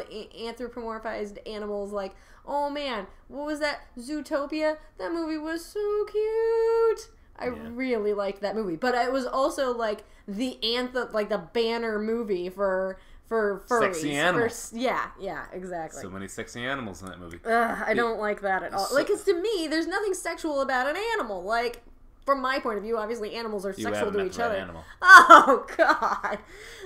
anthropomorphized 0.48 1.38
animals. 1.48 1.92
Like 1.92 2.14
oh 2.46 2.68
man, 2.70 3.06
what 3.28 3.46
was 3.46 3.60
that 3.60 3.80
Zootopia? 3.98 4.76
That 4.98 5.12
movie 5.12 5.38
was 5.38 5.64
so 5.64 6.04
cute. 6.10 7.10
I 7.36 7.46
Yeah. 7.46 7.68
really 7.72 8.12
liked 8.12 8.42
that 8.42 8.54
movie, 8.54 8.76
but 8.76 8.94
it 8.94 9.12
was 9.12 9.26
also 9.26 9.72
like 9.76 10.04
the 10.28 10.62
anthem, 10.76 11.08
like 11.12 11.28
the 11.28 11.38
banner 11.38 11.98
movie 11.98 12.48
for 12.50 12.98
for 13.26 13.64
furries. 13.68 13.94
Sexy 13.94 14.12
animals. 14.12 14.52
s- 14.52 14.72
yeah, 14.74 15.06
yeah, 15.18 15.46
exactly. 15.52 16.02
so 16.02 16.10
many 16.10 16.28
sexy 16.28 16.60
animals 16.64 17.02
in 17.02 17.08
that 17.08 17.18
movie. 17.18 17.38
Ugh, 17.44 17.78
I 17.86 17.94
don't 17.94 18.20
like 18.20 18.42
that 18.42 18.62
at 18.62 18.74
all. 18.74 18.84
So- 18.84 18.94
like, 18.94 19.06
because 19.06 19.24
to 19.24 19.34
me, 19.40 19.66
there's 19.66 19.86
nothing 19.86 20.12
sexual 20.14 20.60
about 20.60 20.86
an 20.86 20.96
animal. 21.14 21.42
Like, 21.42 21.82
from 22.24 22.40
my 22.40 22.58
point 22.58 22.78
of 22.78 22.82
view, 22.84 22.96
obviously 22.96 23.34
animals 23.34 23.64
are 23.66 23.74
You 23.76 23.84
sexual 23.84 24.12
to 24.12 24.24
each 24.24 24.38
other. 24.38 24.56
animal. 24.56 24.84
Oh 25.02 25.66
God, 25.76 26.38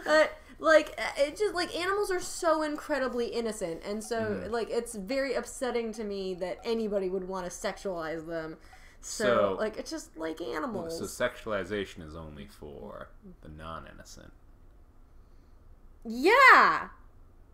uh, 0.06 0.24
like 0.58 0.94
uh, 0.98 1.22
it 1.22 1.36
just 1.36 1.54
like 1.54 1.74
animals 1.76 2.10
are 2.10 2.20
so 2.20 2.62
incredibly 2.62 3.26
innocent, 3.28 3.82
and 3.84 4.02
so 4.02 4.20
Mm-hmm. 4.20 4.52
like 4.52 4.68
it's 4.70 4.94
very 4.96 5.34
upsetting 5.34 5.92
to 5.92 6.04
me 6.04 6.34
that 6.34 6.58
anybody 6.64 7.08
would 7.08 7.26
want 7.28 7.44
to 7.46 7.50
sexualize 7.50 8.26
them. 8.26 8.56
So, 9.00 9.24
So- 9.24 9.56
like 9.58 9.76
it's 9.78 9.90
just 9.90 10.16
like 10.16 10.40
animals. 10.40 10.98
So 10.98 11.04
sexualization 11.04 12.04
is 12.06 12.16
only 12.16 12.46
for 12.46 13.08
the 13.42 13.48
non-innocent. 13.48 14.32
Yeah. 16.04 16.88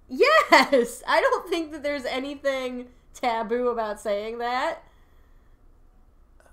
Yes. 0.08 1.02
I 1.08 1.20
don't 1.20 1.48
think 1.48 1.72
that 1.72 1.82
there's 1.82 2.04
anything 2.04 2.88
taboo 3.14 3.68
about 3.68 4.00
saying 4.00 4.38
that. 4.38 4.82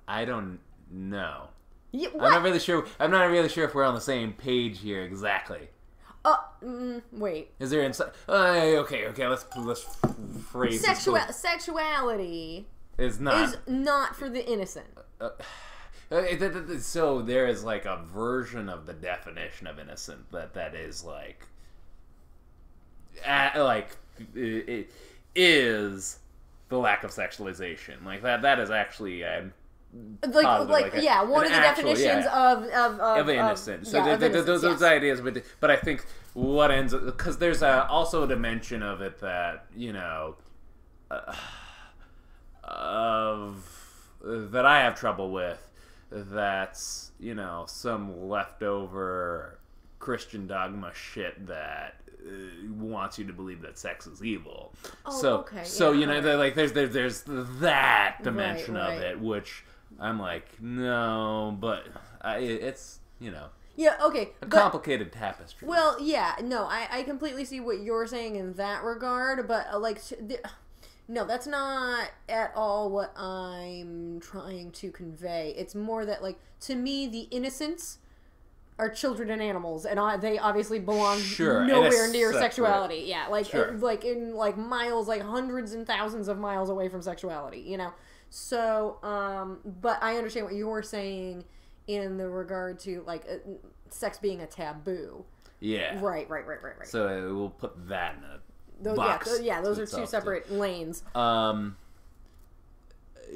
I 0.08 0.26
don't 0.26 0.60
know. 0.92 1.48
Yeah, 1.92 2.10
I'm 2.14 2.32
not 2.32 2.44
really 2.44 2.60
sure. 2.60 2.86
I'm 3.00 3.12
not 3.12 3.24
really 3.30 3.50
sure 3.50 3.66
if 3.66 3.76
we're 3.76 3.84
on 3.84 3.96
the 3.96 4.02
same 4.02 4.34
page 4.34 4.80
here 4.80 5.04
exactly. 5.04 5.70
Uh, 6.24 6.36
mm, 6.64 7.02
wait. 7.12 7.52
Is 7.60 7.70
there 7.72 7.82
inside? 7.82 8.12
Uh, 8.30 8.80
okay, 8.82 9.08
okay. 9.08 9.28
Let's 9.28 9.46
let's 9.58 9.84
phrase 10.52 10.82
this 10.82 10.84
Sexual 10.84 11.16
close- 11.18 11.36
sexuality 11.36 12.68
It's 12.98 13.20
not. 13.20 13.44
is 13.50 13.58
not 13.68 14.16
for 14.16 14.30
the 14.30 14.48
innocent. 14.50 14.88
uh, 15.20 15.30
it- 16.12 16.82
so 16.82 17.22
there 17.22 17.48
is 17.48 17.64
like 17.64 17.86
a 17.86 18.04
version 18.14 18.70
of 18.70 18.86
the 18.86 18.94
definition 18.94 19.68
of 19.68 19.80
innocent 19.80 20.32
that 20.32 20.54
that 20.54 20.76
is 20.76 21.04
like, 21.04 21.46
uh, 23.26 23.50
like 23.58 23.98
it, 24.36 24.70
it 24.70 24.92
is 25.36 26.20
the 26.70 26.78
lack 26.78 27.04
of 27.04 27.12
sexualization. 27.12 28.06
Like 28.06 28.22
that. 28.22 28.42
That 28.44 28.60
is 28.60 28.70
actually. 28.70 29.24
Um, 29.26 29.54
Like, 29.94 30.46
Positive, 30.46 30.70
like, 30.70 30.84
like 30.86 30.94
a- 30.96 31.04
yeah, 31.04 31.22
one 31.24 31.44
of 31.46 31.52
the 31.52 31.58
actual- 31.58 31.84
definitions 31.90 32.26
yeah. 32.26 32.52
of 32.54 32.64
of 32.64 33.00
of, 33.00 33.18
of 33.20 33.30
innocent. 33.30 33.86
so 33.88 33.98
yeah, 33.98 34.04
th- 34.04 34.14
of 34.16 34.20
th- 34.20 34.32
th- 34.32 34.44
innocence, 34.48 34.62
those, 34.62 34.82
yes. 34.82 34.90
ideas, 34.90 35.22
but 35.22 35.44
but 35.60 35.70
I 35.72 35.76
think 35.76 36.06
what 36.34 36.72
ends 36.72 36.94
because 36.94 37.38
there's 37.40 37.62
a, 37.62 37.86
also 37.88 38.24
a 38.24 38.28
dimension 38.28 38.84
of 38.84 39.02
it 39.02 39.20
that 39.20 39.66
you 39.76 39.92
know 39.92 40.36
uh, 41.10 41.34
of 42.64 43.66
that 44.24 44.66
I 44.66 44.80
have 44.82 44.98
trouble 45.00 45.32
with. 45.32 45.72
That's 46.12 47.12
you 47.20 47.36
know 47.36 47.66
some 47.68 48.30
leftover 48.30 49.60
Christian 50.00 50.48
dogma 50.48 50.92
shit 50.94 51.48
that. 51.48 51.96
Uh, 52.24 52.72
wants 52.74 53.18
you 53.18 53.26
to 53.26 53.34
believe 53.34 53.64
that 53.64 53.80
sex 53.80 54.06
is 54.06 54.24
evil. 54.24 54.72
Oh, 55.08 55.22
so, 55.22 55.38
okay, 55.38 55.64
so 55.64 55.92
yeah, 55.92 56.00
you 56.02 56.06
know, 56.06 56.22
there- 56.22 56.38
like 56.38 56.54
there's 56.54 56.72
there's 56.72 56.94
there's 56.94 57.24
that 57.62 58.18
dimension 58.22 58.76
right. 58.76 58.94
of 58.96 59.02
it, 59.02 59.20
which 59.20 59.64
I'm 60.02 60.20
like, 60.20 60.60
no, 60.62 61.56
but 61.60 61.86
I, 62.22 62.38
it's 62.40 63.00
you 63.20 63.30
know 63.32 63.48
Yeah, 63.76 63.96
okay. 64.04 64.32
a 64.42 64.46
But, 64.48 64.60
complicated 64.60 65.12
tapestry. 65.14 65.68
well, 65.68 66.02
yeah, 66.02 66.36
no, 66.44 66.64
I, 66.66 66.88
I 66.92 67.04
completely 67.04 67.46
see 67.46 67.60
what 67.60 67.80
you're 67.82 68.08
saying 68.08 68.36
in 68.36 68.54
that 68.54 68.84
regard, 68.84 69.48
but 69.48 69.68
uh, 69.72 69.78
like, 69.80 70.02
the, 70.04 70.40
no, 71.08 71.24
that's 71.26 71.46
not 71.48 72.10
at 72.28 72.52
all 72.56 72.90
what 72.90 73.14
I'm 73.18 74.20
trying 74.20 74.72
to 74.72 74.92
convey. 74.92 75.54
It's 75.56 75.76
more 75.76 76.06
that, 76.06 76.24
like, 76.24 76.40
to 76.62 76.76
me, 76.76 77.08
the 77.08 77.28
innocents 77.30 78.00
are 78.80 78.90
children 78.90 79.30
and 79.30 79.42
animals, 79.42 79.86
and 79.86 80.00
I, 80.00 80.18
they 80.18 80.40
obviously 80.40 80.80
belong 80.80 81.20
Sure, 81.20 81.64
nowhere 81.66 82.08
near 82.12 82.32
separate. 82.32 82.42
sexuality. 82.42 83.04
Yeah, 83.06 83.28
like, 83.28 83.46
Sure. 83.46 83.66
in, 83.68 83.80
like 83.82 84.04
in 84.04 84.34
like 84.34 84.58
miles, 84.58 85.08
like 85.08 85.22
hundreds 85.22 85.74
and 85.74 85.86
thousands 85.86 86.28
of 86.28 86.40
miles 86.40 86.70
away 86.70 86.90
from 86.90 87.04
sexuality. 87.04 87.60
You 87.60 87.78
know, 87.78 87.92
so 88.34 88.98
um, 89.04 89.60
but 89.82 90.02
I 90.02 90.16
understand 90.18 90.46
what 90.48 90.56
you're 90.56 90.82
saying 90.82 91.44
in 91.88 92.18
the 92.18 92.28
regard 92.30 92.80
to 92.80 93.04
like 93.06 93.26
uh, 93.30 93.36
sex 93.90 94.18
being 94.18 94.40
a 94.42 94.48
taboo. 94.48 95.26
yeah. 95.60 96.00
Right, 96.02 96.28
right, 96.30 96.48
right, 96.48 96.64
right, 96.64 96.78
right. 96.80 96.88
So 96.88 97.36
we'll 97.36 97.50
put 97.50 97.88
that 97.90 98.16
in 98.16 98.24
a 98.24 98.40
Those, 98.82 98.96
box. 98.98 99.28
yeah, 99.28 99.34
th- 99.36 99.46
yeah, 99.46 99.62
those 99.62 99.78
are 99.78 99.82
two 99.82 99.84
itself, 99.84 100.04
too. 100.06 100.10
separate 100.10 100.52
lanes. 100.52 101.04
Um. 101.14 101.76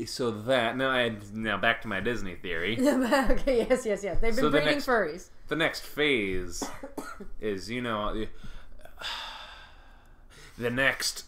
So 0.07 0.31
that 0.31 0.75
now 0.77 0.89
I 0.89 1.15
now 1.33 1.57
back 1.57 1.81
to 1.83 1.87
my 1.87 1.99
Disney 2.01 2.35
theory. 2.35 2.77
okay, 2.81 3.65
yes, 3.69 3.85
yes, 3.85 4.03
yes. 4.03 4.19
They've 4.19 4.33
been 4.33 4.33
So 4.35 4.49
the 4.49 4.57
breeding 4.57 4.73
next- 4.75 4.87
furries. 4.87 5.29
the 5.49 5.55
next 5.55 5.81
phase 5.83 6.63
is 7.39 7.69
you 7.69 7.81
know 7.81 8.13
the- 8.13 8.27
the 10.57 10.69
next 10.69 11.25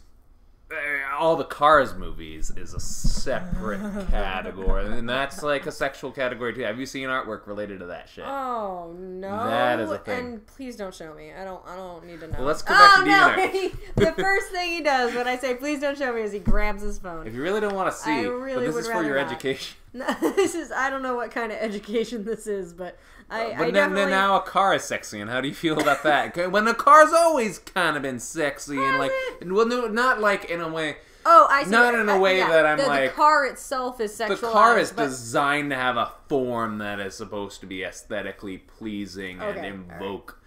all 1.18 1.36
the 1.36 1.44
cars 1.44 1.96
movies 1.96 2.52
is 2.56 2.74
a 2.74 2.80
separate 2.80 3.80
category 4.10 4.86
and 4.86 5.10
that's 5.10 5.44
like 5.44 5.66
a 5.66 5.72
sexual 5.72 6.12
category 6.12 6.54
too 6.54 6.62
have 6.62 6.80
you 6.80 6.86
seen 6.86 7.08
artwork 7.08 7.48
related 7.48 7.80
to 7.80 7.88
that 7.88 8.08
shit 8.08 8.26
Oh 8.26 8.94
no! 8.98 9.46
That 9.46 9.80
is 9.80 9.92
a 9.92 9.98
thing. 9.98 10.26
And 10.26 10.48
please 10.48 10.76
don't 10.76 10.94
show 10.94 11.14
me. 11.14 11.32
I 11.32 11.44
don't. 11.44 11.66
I 11.66 11.76
don't 11.76 12.06
need 12.06 12.20
to 12.20 12.28
know. 12.28 12.38
Well, 12.38 12.48
let's 12.48 12.62
go 12.62 12.74
oh, 12.74 12.78
back 12.78 13.40
oh 13.40 13.54
to 13.56 13.70
no! 13.96 14.06
The 14.06 14.12
first 14.14 14.52
thing 14.52 14.72
he 14.72 14.82
does 14.82 15.14
when 15.16 15.28
I 15.28 15.38
say 15.38 15.56
please 15.56 15.80
don't 15.80 15.98
show 15.98 16.14
me 16.14 16.22
is 16.22 16.32
he 16.32 16.40
grabs 16.40 16.82
his 16.82 17.00
phone. 17.00 17.28
if 17.28 17.34
you 17.34 17.42
really 17.42 17.62
don't 17.62 17.76
want 17.76 17.92
to 17.92 17.98
see 17.98 18.12
I 18.12 18.22
really 18.24 18.56
but 18.56 18.62
this 18.66 18.76
would 18.76 18.80
is 18.82 18.88
for 18.88 19.04
your 19.04 19.18
not. 19.18 19.28
education 19.28 19.78
No, 19.94 20.06
this 20.20 20.54
is. 20.54 20.72
I 20.72 20.90
don't 20.90 21.02
know 21.02 21.16
what 21.16 21.32
kind 21.32 21.52
of 21.52 21.58
education 21.60 22.24
this 22.24 22.46
is, 22.46 22.74
but 22.74 23.00
I. 23.30 23.56
but 23.58 23.68
I 23.68 23.72
then, 23.72 23.94
then 23.94 24.10
now 24.10 24.36
a 24.36 24.42
car 24.42 24.76
is 24.76 24.84
sexy 24.84 25.20
and 25.20 25.30
how 25.30 25.42
do 25.42 25.48
you 25.48 25.56
feel 25.56 25.80
about 25.80 26.04
that? 26.04 26.52
when 26.52 26.66
the 26.66 26.74
car's 26.74 27.14
always 27.14 27.60
kind 27.60 27.96
of 27.96 28.04
been 28.04 28.20
sexy 28.20 28.78
and 28.78 29.00
like 29.00 29.12
well 29.46 29.66
no 29.66 29.88
not 29.88 30.20
like 30.20 30.46
in 30.46 30.62
a 30.62 30.70
way 30.70 30.98
oh, 31.28 31.48
I 31.50 31.64
see. 31.64 31.70
not 31.70 31.94
in 31.94 32.10
a 32.10 32.18
way 32.20 32.38
yeah, 32.38 32.50
that 32.50 32.66
I'm 32.66 32.78
the, 32.78 33.08
the 33.08 33.14
car 33.14 33.46
itself 33.46 34.00
is 34.00 34.18
sexualized. 34.18 34.42
the 34.42 34.52
car 34.52 34.80
is 34.80 34.92
but, 34.92 35.04
designed 35.04 35.70
to 35.72 35.76
have 35.76 35.98
a 35.98 36.12
form 36.28 36.78
that 36.80 37.00
is 37.00 37.16
supposed 37.16 37.60
to 37.62 37.66
be 37.66 37.84
aesthetically 37.84 38.58
pleasing 38.58 39.42
and 39.42 39.58
Okay, 39.58 39.68
invoke 39.68 40.40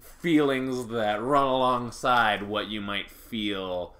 feelings 0.00 0.86
that 0.88 1.20
run 1.22 1.46
alongside 1.46 2.42
what 2.42 2.68
you 2.68 2.80
might 2.80 3.10
feel 3.10 3.94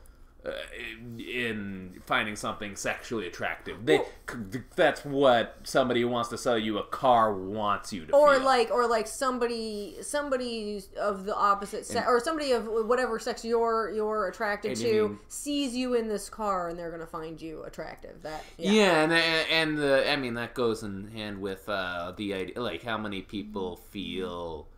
uh, 0.47 0.51
in- 0.91 1.21
in 1.21 2.01
finding 2.07 2.37
something 2.37 2.77
sexually 2.77 3.27
attractive. 3.27 3.85
They, 3.85 3.99
c- 4.31 4.61
that's 4.77 5.05
what 5.05 5.57
somebody 5.65 6.01
who 6.03 6.09
wants 6.09 6.29
to 6.31 6.39
sell 6.39 6.57
you 6.59 6.79
a 6.79 6.85
car 6.85 7.35
wants 7.35 7.93
you 7.93 8.07
to 8.07 8.13
or 8.15 8.35
feel. 8.37 8.45
like 8.45 8.71
or 8.71 8.87
like 8.87 9.07
somebody 9.07 9.97
somebody 10.03 10.83
of 10.99 11.25
the 11.25 11.35
opposite 11.35 11.85
sex 11.85 12.07
or 12.09 12.21
somebody 12.21 12.53
of 12.53 12.67
whatever 12.67 13.19
sex 13.19 13.45
you're 13.45 13.91
you're 13.95 14.29
attracted 14.29 14.77
to 14.77 14.89
you 14.89 15.09
mean- 15.09 15.19
sees 15.29 15.75
you 15.75 15.95
in 15.95 16.07
this 16.09 16.29
car 16.31 16.69
and 16.69 16.79
they're 16.79 16.91
gonna 16.91 17.07
find 17.07 17.41
you 17.43 17.63
attractive 17.65 18.23
that 18.23 18.45
Yeah, 18.57 18.71
yeah, 18.73 19.03
and 19.03 19.13
and 19.13 19.79
the 19.79 20.11
I 20.11 20.17
mean 20.17 20.35
that 20.35 20.55
goes 20.55 20.83
in 20.83 21.09
hand 21.09 21.41
with 21.41 21.69
uh, 21.69 22.13
the 22.17 22.35
idea, 22.35 22.61
like 22.61 22.83
how 22.85 22.99
many 22.99 23.23
people 23.23 23.77
feel. 23.77 24.69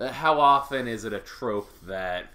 Uh, 0.00 0.10
how 0.10 0.40
often 0.40 0.88
is 0.88 1.04
it 1.04 1.12
a 1.12 1.20
trope 1.20 1.70
that 1.86 2.26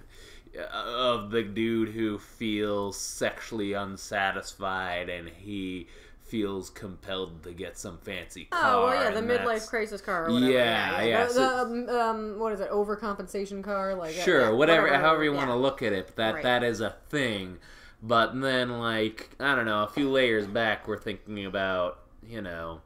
of 0.74 1.32
the 1.32 1.44
dude 1.44 1.90
who 1.90 2.18
feels 2.18 2.98
sexually 2.98 3.74
unsatisfied 3.74 5.10
and 5.10 5.30
he 5.30 5.88
feels 6.22 6.70
compelled 6.70 7.42
to 7.44 7.52
get 7.54 7.78
some 7.78 7.98
fancy 8.00 8.46
car? 8.46 8.62
Oh 8.64 8.86
well, 8.86 9.04
yeah, 9.04 9.12
the 9.12 9.22
midlife 9.26 9.38
that's- 9.46 9.70
crisis 9.70 10.02
car. 10.02 10.26
Or 10.28 10.34
whatever. 10.34 10.52
Yeah, 10.52 11.02
yeah, 11.02 11.26
The, 11.26 11.34
so- 11.34 11.40
the, 11.40 11.62
um, 11.62 11.90
um, 11.90 12.40
what 12.40 12.54
is 12.54 12.60
it? 12.60 12.70
Overcompensation 12.70 13.64
car, 13.64 13.96
like 13.96 14.16
uh, 14.16 14.22
Sure, 14.22 14.42
yeah, 14.42 14.50
whatever, 14.50 14.88
however 14.96 15.24
you 15.24 15.32
yeah. 15.32 15.38
want 15.38 15.50
to 15.50 15.56
look 15.56 15.82
at 15.82 15.92
it, 15.94 16.08
but 16.08 16.16
that 16.18 16.34
Right. 16.36 16.44
that 16.44 16.64
is 16.64 16.82
a 16.82 16.96
thing 17.10 17.58
But 18.02 18.40
then, 18.40 18.80
like, 18.80 19.30
I 19.42 19.56
don't 19.56 19.66
know, 19.66 19.84
a 19.84 19.88
few 19.90 20.10
layers 20.10 20.48
back, 20.48 20.88
we're 20.88 20.98
thinking 20.98 21.46
about, 21.46 22.00
you 22.26 22.42
know, 22.42 22.80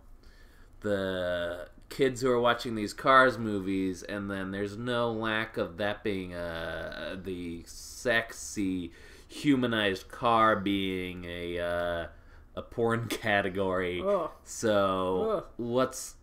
the 0.81 1.67
kids 1.95 2.21
who 2.21 2.29
are 2.31 2.39
watching 2.39 2.75
these 2.75 2.93
Cars 2.93 3.37
movies, 3.37 4.03
and 4.03 4.29
then 4.29 4.51
there's 4.51 4.77
no 4.77 5.11
lack 5.11 5.57
of 5.57 5.77
that 5.77 6.03
being 6.03 6.33
uh, 6.33 7.17
the 7.23 7.63
sexy, 7.65 8.91
humanized 9.27 10.07
car 10.09 10.55
being 10.55 11.25
a 11.25 11.59
uh, 11.59 12.07
a 12.55 12.61
porn 12.61 13.07
category. 13.09 14.01
Ugh. 14.05 14.31
So 14.43 15.35
Ugh. 15.37 15.45
what's 15.57 16.15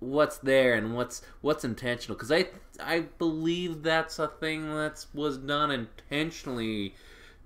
what's 0.00 0.38
there 0.38 0.74
and 0.74 0.94
what's 0.94 1.22
what's 1.40 1.64
intentional? 1.64 2.16
Because 2.16 2.32
I 2.32 2.46
I 2.80 3.00
believe 3.18 3.82
that's 3.82 4.18
a 4.18 4.28
thing 4.28 4.68
that 4.74 5.04
was 5.14 5.38
done 5.38 5.70
intentionally 5.70 6.94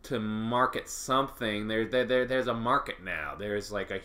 to 0.05 0.19
market 0.21 0.89
something. 0.89 1.69
There, 1.69 1.87
there, 1.87 2.05
there 2.05 2.27
there's 2.27 2.49
a 2.49 2.55
market 2.55 3.03
now. 3.03 3.35
There's 3.39 3.73
like 3.73 3.91
a 3.91 4.01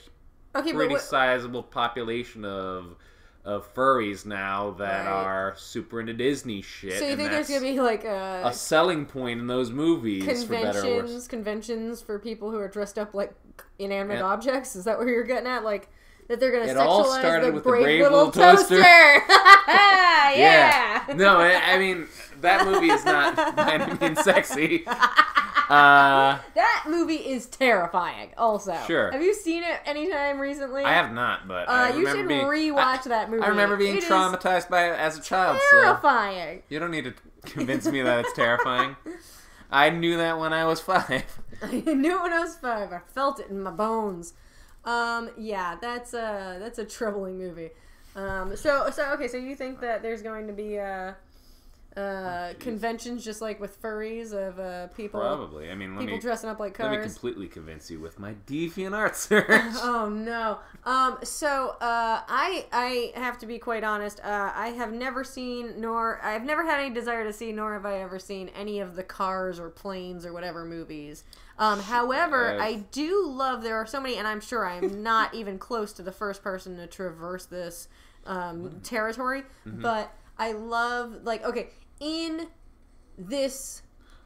Okay, 0.55 0.73
pretty 0.73 0.95
what, 0.95 1.01
sizable 1.01 1.63
population 1.63 2.43
of 2.45 2.95
of 3.47 3.73
furries 3.73 4.25
now 4.25 4.71
that 4.71 5.05
Right. 5.05 5.11
are 5.11 5.53
super 5.57 6.01
into 6.01 6.13
Disney 6.13 6.61
shit. 6.61 6.99
so 6.99 7.05
you 7.05 7.11
and 7.11 7.17
think 7.17 7.31
there's 7.31 7.47
gonna 7.47 7.61
be 7.61 7.79
like 7.79 8.03
uh, 8.03 8.41
a 8.43 8.51
selling 8.53 9.05
point 9.05 9.39
in 9.39 9.47
those 9.47 9.71
movies 9.71 10.43
for 10.43 10.51
better 10.51 10.67
or 10.67 10.71
worse. 10.73 10.81
conventions, 10.81 11.27
conventions 11.29 12.01
for 12.01 12.19
people 12.19 12.51
who 12.51 12.57
are 12.59 12.67
dressed 12.67 12.99
up 12.99 13.13
like 13.13 13.33
inanimate 13.79 14.17
Yeah. 14.19 14.25
objects? 14.25 14.75
Is 14.75 14.83
that 14.83 14.97
what 14.97 15.07
you're 15.07 15.23
getting 15.23 15.47
at? 15.47 15.63
Like 15.63 15.87
that 16.27 16.41
they're 16.41 16.51
gonna 16.51 16.65
It 16.69 16.75
sexualize 16.75 17.41
the 17.41 17.51
with 17.53 17.63
the 17.63 17.69
brave, 17.69 17.83
brave 17.83 18.01
little, 18.01 18.25
little 18.25 18.31
toaster. 18.33 18.75
toaster? 18.75 19.23
yeah. 20.35 21.05
No, 21.15 21.37
I, 21.39 21.53
I 21.73 21.79
mean 21.79 22.05
that 22.41 22.65
movie 22.65 22.89
is 22.91 23.05
not 23.05 23.35
by 23.55 23.75
any 23.75 23.93
means 23.97 24.21
sexy. 24.23 24.83
Uh, 25.69 26.39
That 26.55 26.85
movie 26.87 27.15
is 27.15 27.45
terrifying. 27.47 28.31
Also, 28.37 28.75
Sure. 28.87 29.11
Have 29.11 29.21
you 29.21 29.33
seen 29.33 29.63
it 29.63 29.79
anytime 29.85 30.39
recently? 30.39 30.83
I 30.83 30.93
have 30.93 31.11
not, 31.13 31.47
but 31.47 31.69
I 31.69 31.91
Uh, 31.91 31.95
you 31.97 32.07
should 32.09 32.27
being, 32.27 32.45
rewatch 32.45 33.05
I, 33.05 33.09
that 33.09 33.29
movie. 33.29 33.43
I 33.43 33.47
remember 33.47 33.75
being 33.77 33.97
It 33.97 34.03
traumatized 34.03 34.69
by 34.69 34.89
it 34.91 34.97
as 34.99 35.17
a 35.17 35.21
child. 35.21 35.59
So 35.71 35.81
Terrifying. 35.81 36.63
you 36.69 36.79
don't 36.79 36.91
need 36.91 37.05
to 37.05 37.13
convince 37.49 37.85
me 37.87 38.01
that 38.01 38.19
it's 38.25 38.33
terrifying. 38.33 38.95
I 39.69 39.89
knew 39.89 40.17
that 40.17 40.39
when 40.39 40.53
I 40.53 40.65
was 40.65 40.79
five. 40.79 41.23
I 41.61 41.67
knew 41.71 42.15
it 42.17 42.21
when 42.23 42.33
I 42.33 42.39
was 42.39 42.55
five. 42.55 42.93
I 42.93 42.99
felt 43.13 43.39
it 43.39 43.49
in 43.49 43.61
my 43.61 43.71
bones. 43.71 44.33
Um, 44.85 45.29
yeah, 45.37 45.75
that's 45.81 46.13
a 46.13 46.57
that's 46.61 46.79
a 46.79 46.85
troubling 46.85 47.37
movie. 47.37 47.71
Um, 48.15 48.55
so 48.55 48.89
so 48.91 49.11
okay, 49.13 49.27
so 49.27 49.35
you 49.35 49.55
think 49.55 49.81
that 49.81 50.01
there's 50.01 50.21
going 50.21 50.47
to 50.47 50.53
be 50.53 50.79
uh, 51.97 51.99
uh, 51.99 52.53
conventions 52.59 53.23
just 53.25 53.41
like 53.41 53.59
with 53.59 53.81
furries 53.81 54.31
of 54.31 54.59
uh, 54.59 54.87
people 54.95 55.19
Probably. 55.19 55.71
I 55.71 55.75
mean, 55.75 55.95
let 55.95 56.01
people 56.01 56.15
me 56.15 56.21
dressing 56.21 56.49
up 56.49 56.59
like 56.59 56.75
cars. 56.75 56.91
let 56.91 56.99
me 56.99 57.03
completely 57.03 57.47
convince 57.47 57.89
you 57.89 57.99
with 57.99 58.19
my 58.19 58.35
deviant 58.45 58.95
art 58.95 59.15
search. 59.27 59.45
Oh 59.49 60.07
no. 60.09 60.59
Um. 60.85 61.17
So, 61.23 61.69
uh, 61.81 62.21
I 62.27 62.65
I 62.71 63.11
have 63.19 63.37
to 63.39 63.45
be 63.45 63.57
quite 63.57 63.83
honest. 63.83 64.19
Uh, 64.23 64.51
I 64.55 64.69
have 64.69 64.93
never 64.93 65.23
seen, 65.23 65.81
nor 65.81 66.21
I've 66.23 66.43
never 66.45 66.63
had 66.65 66.79
any 66.79 66.93
desire 66.93 67.23
to 67.23 67.33
see, 67.33 67.51
nor 67.51 67.73
have 67.73 67.85
I 67.85 67.99
ever 68.01 68.19
seen 68.19 68.49
any 68.49 68.79
of 68.79 68.95
the 68.95 69.03
Cars 69.03 69.59
or 69.59 69.69
Planes 69.69 70.25
or 70.25 70.33
whatever 70.33 70.65
movies. 70.65 71.23
Um. 71.57 71.79
However, 71.79 72.51
I've- 72.51 72.61
I 72.61 72.83
do 72.91 73.27
love. 73.27 73.63
There 73.63 73.75
are 73.75 73.87
so 73.87 73.99
many, 73.99 74.17
and 74.17 74.27
I'm 74.27 74.41
sure 74.41 74.67
I'm 74.67 75.01
not 75.01 75.33
even 75.41 75.57
close 75.57 75.93
to 75.93 76.03
the 76.03 76.11
first 76.11 76.43
person 76.43 76.77
to 76.77 76.85
traverse 76.87 77.45
this 77.45 77.87
um, 78.25 78.79
territory. 78.83 79.43
But 79.65 80.13
I 80.37 80.51
love 80.51 81.23
like 81.23 81.43
okay 81.43 81.69
in 81.99 82.47
this 83.17 83.81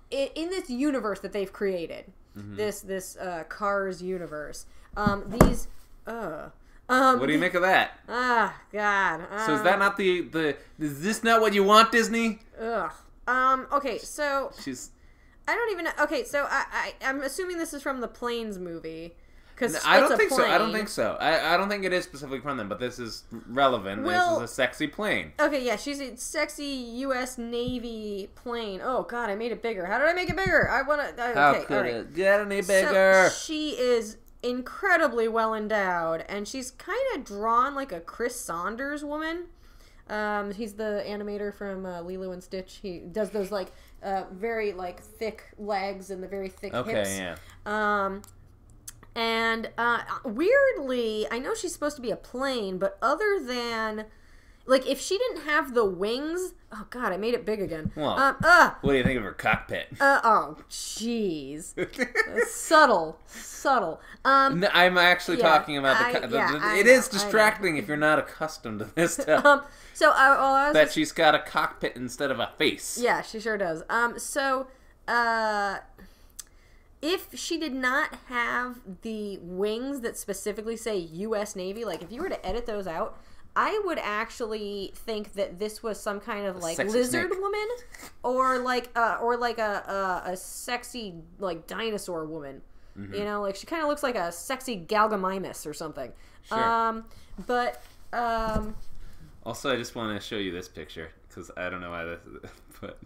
in 0.09 0.49
this 0.49 0.69
universe 0.69 1.19
that 1.21 1.31
they've 1.33 1.53
created 1.53 2.05
this 2.35 2.81
this 2.81 3.17
uh, 3.17 3.43
cars 3.49 4.01
universe 4.01 4.65
um 4.95 5.23
these 5.27 5.67
uh 6.07 6.47
um 6.89 7.19
what 7.19 7.27
do 7.27 7.33
you 7.33 7.39
make 7.39 7.53
of 7.53 7.61
that? 7.61 7.99
ah 8.09 8.53
god 8.71 9.21
So 9.45 9.53
is 9.55 9.63
that 9.63 9.73
um, 9.73 9.79
not 9.79 9.97
the 9.97 10.21
the? 10.21 10.55
Is 10.79 11.01
this 11.01 11.23
not 11.23 11.41
what 11.41 11.53
you 11.53 11.63
want, 11.63 11.91
Disney? 11.91 12.39
ugh 12.59 12.91
um 13.27 13.67
okay 13.71 13.97
so 13.99 14.51
She's. 14.63 14.91
i 15.47 15.53
don't 15.55 15.71
even 15.71 15.85
know 15.85 15.91
okay 16.01 16.23
so 16.23 16.45
i, 16.49 16.65
I 16.71 16.93
i'm 17.07 17.21
assuming 17.21 17.57
this 17.57 17.73
is 17.73 17.81
from 17.83 18.01
the 18.01 18.07
planes 18.07 18.57
movie 18.57 19.13
because 19.53 19.83
I 19.85 19.99
don't 19.99 20.17
think 20.17 20.31
so. 20.31 20.45
I 20.45 20.57
don't 20.57 20.71
think 20.71 20.87
so. 20.87 21.17
I, 21.19 21.53
I 21.53 21.57
don't 21.57 21.69
think 21.69 21.83
it 21.83 21.93
is 21.93 22.03
specifically 22.03 22.39
from 22.39 22.57
them, 22.57 22.67
but 22.69 22.79
this 22.79 22.99
is 22.99 23.23
relevant. 23.47 24.03
Well- 24.03 24.39
this 24.39 24.49
is 24.49 24.51
a 24.51 24.53
sexy 24.53 24.87
plane. 24.87 25.33
Okay, 25.39 25.63
yeah, 25.65 25.75
she's 25.75 25.99
a 25.99 26.15
sexy 26.17 26.65
U.S. 26.65 27.37
Navy 27.37 28.29
plane. 28.35 28.81
Oh 28.83 29.03
God, 29.03 29.29
I 29.29 29.35
made 29.35 29.51
it 29.51 29.61
bigger. 29.61 29.85
How 29.85 29.99
did 29.99 30.07
I 30.07 30.13
make 30.13 30.29
it 30.29 30.35
bigger? 30.35 30.69
I 30.69 30.81
want 30.81 31.15
to. 31.15 31.33
How 31.33 31.53
could 31.63 31.75
right. 31.81 31.93
it 31.93 32.13
get 32.13 32.39
any 32.41 32.61
So, 32.61 32.73
bigger? 32.73 33.29
she 33.29 33.71
is 33.71 34.17
incredibly 34.43 35.27
well 35.27 35.53
endowed, 35.53 36.25
and 36.27 36.47
she's 36.47 36.71
kind 36.71 36.99
of 37.15 37.23
drawn 37.23 37.75
like 37.75 37.91
a 37.91 37.99
Chris 37.99 38.39
Sanders 38.39 39.03
woman. 39.03 39.45
Um, 40.09 40.51
he's 40.51 40.73
the 40.73 41.03
animator 41.07 41.53
from 41.55 41.85
uh, 41.85 42.01
Lilo 42.01 42.31
and 42.31 42.43
Stitch. 42.43 42.79
He 42.81 42.99
does 42.99 43.29
those 43.29 43.51
like 43.51 43.71
uh, 44.03 44.23
very 44.31 44.73
like 44.73 45.01
thick 45.01 45.51
legs 45.57 46.09
and 46.09 46.21
the 46.21 46.27
very 46.27 46.49
thick 46.49 46.73
okay, 46.73 46.91
hips. 46.91 47.17
yeah. 47.17 47.35
Um, 47.65 48.21
and 49.15 49.69
uh, 49.77 49.99
weirdly, 50.23 51.27
I 51.31 51.39
know 51.39 51.53
she's 51.55 51.73
supposed 51.73 51.95
to 51.97 52.01
be 52.01 52.11
a 52.11 52.15
plane, 52.15 52.77
but 52.77 52.97
other 53.01 53.39
than 53.43 54.05
like 54.65 54.85
if 54.87 55.01
she 55.01 55.17
didn't 55.17 55.41
have 55.45 55.73
the 55.73 55.83
wings, 55.85 56.53
oh 56.71 56.85
god, 56.91 57.11
I 57.11 57.17
made 57.17 57.33
it 57.33 57.45
big 57.45 57.61
again. 57.61 57.91
Well. 57.95 58.11
um, 58.17 58.37
uh, 58.43 58.71
What 58.81 58.91
do 58.93 58.97
you 58.97 59.03
think 59.03 59.17
of 59.17 59.23
her 59.23 59.33
cockpit? 59.33 59.87
uh, 59.99 60.21
oh, 60.23 60.57
jeez, 60.69 61.73
subtle, 62.47 63.17
subtle. 63.27 63.99
Um, 64.23 64.59
No, 64.61 64.69
I'm 64.73 64.97
actually 64.97 65.37
Yeah, 65.39 65.49
talking 65.49 65.77
about 65.77 65.97
the. 65.99 66.23
I- 66.23 66.27
the, 66.27 66.37
yeah, 66.37 66.51
the- 66.51 66.79
it 66.79 66.85
know, 66.85 66.91
is 66.91 67.07
distracting 67.07 67.77
if 67.77 67.87
you're 67.87 67.97
not 67.97 68.19
accustomed 68.19 68.79
to 68.79 68.85
this 68.95 69.13
stuff. 69.17 69.45
um, 69.45 69.63
so 69.93 70.11
uh, 70.11 70.13
well, 70.39 70.53
I 70.55 70.65
was 70.67 70.73
that 70.75 70.91
she's 70.91 71.11
got 71.11 71.35
a 71.35 71.39
cockpit 71.39 71.95
instead 71.95 72.31
of 72.31 72.39
a 72.39 72.51
face. 72.57 72.97
Yeah, 73.01 73.21
she 73.23 73.39
sure 73.39 73.57
does. 73.57 73.83
Um, 73.89 74.17
so, 74.19 74.67
uh, 75.07 75.79
if 77.01 77.37
she 77.37 77.57
did 77.57 77.73
not 77.73 78.15
have 78.27 78.79
the 79.01 79.37
wings 79.41 80.01
that 80.01 80.17
specifically 80.17 80.77
say 80.77 80.97
U.S. 80.97 81.55
Navy, 81.55 81.83
like 81.85 82.01
if 82.01 82.11
you 82.11 82.21
were 82.21 82.29
to 82.29 82.45
edit 82.45 82.65
those 82.65 82.87
out, 82.87 83.17
I 83.55 83.81
would 83.85 83.99
actually 83.99 84.91
think 84.95 85.33
that 85.33 85.59
this 85.59 85.83
was 85.83 85.99
some 85.99 86.19
kind 86.19 86.45
of 86.45 86.57
like 86.57 86.77
sexy 86.77 86.97
lizard 86.97 87.31
snake. 87.31 87.41
woman, 87.41 87.67
or 88.23 88.59
like 88.59 88.89
uh, 88.95 89.17
or 89.21 89.35
like 89.35 89.57
a, 89.57 90.21
a 90.25 90.31
a 90.31 90.37
sexy 90.37 91.15
like 91.39 91.67
dinosaur 91.67 92.25
woman. 92.25 92.61
Mm-hmm. 92.97 93.13
You 93.13 93.23
know, 93.23 93.41
like 93.41 93.55
she 93.55 93.65
kind 93.65 93.81
of 93.81 93.89
looks 93.89 94.03
like 94.03 94.15
a 94.15 94.31
sexy 94.31 94.85
Gallimimus 94.85 95.65
or 95.65 95.73
something. 95.73 96.11
Sure. 96.43 96.63
Um, 96.63 97.05
but 97.47 97.81
um, 98.13 98.75
Also, 99.43 99.71
I 99.71 99.75
just 99.75 99.95
want 99.95 100.19
to 100.19 100.25
show 100.25 100.37
you 100.37 100.51
this 100.51 100.67
picture 100.67 101.09
because 101.27 101.49
I 101.57 101.69
don't 101.69 101.81
know 101.81 101.89
why 101.91 102.03
this, 102.05 102.19
is, 102.21 102.51
but 102.81 102.99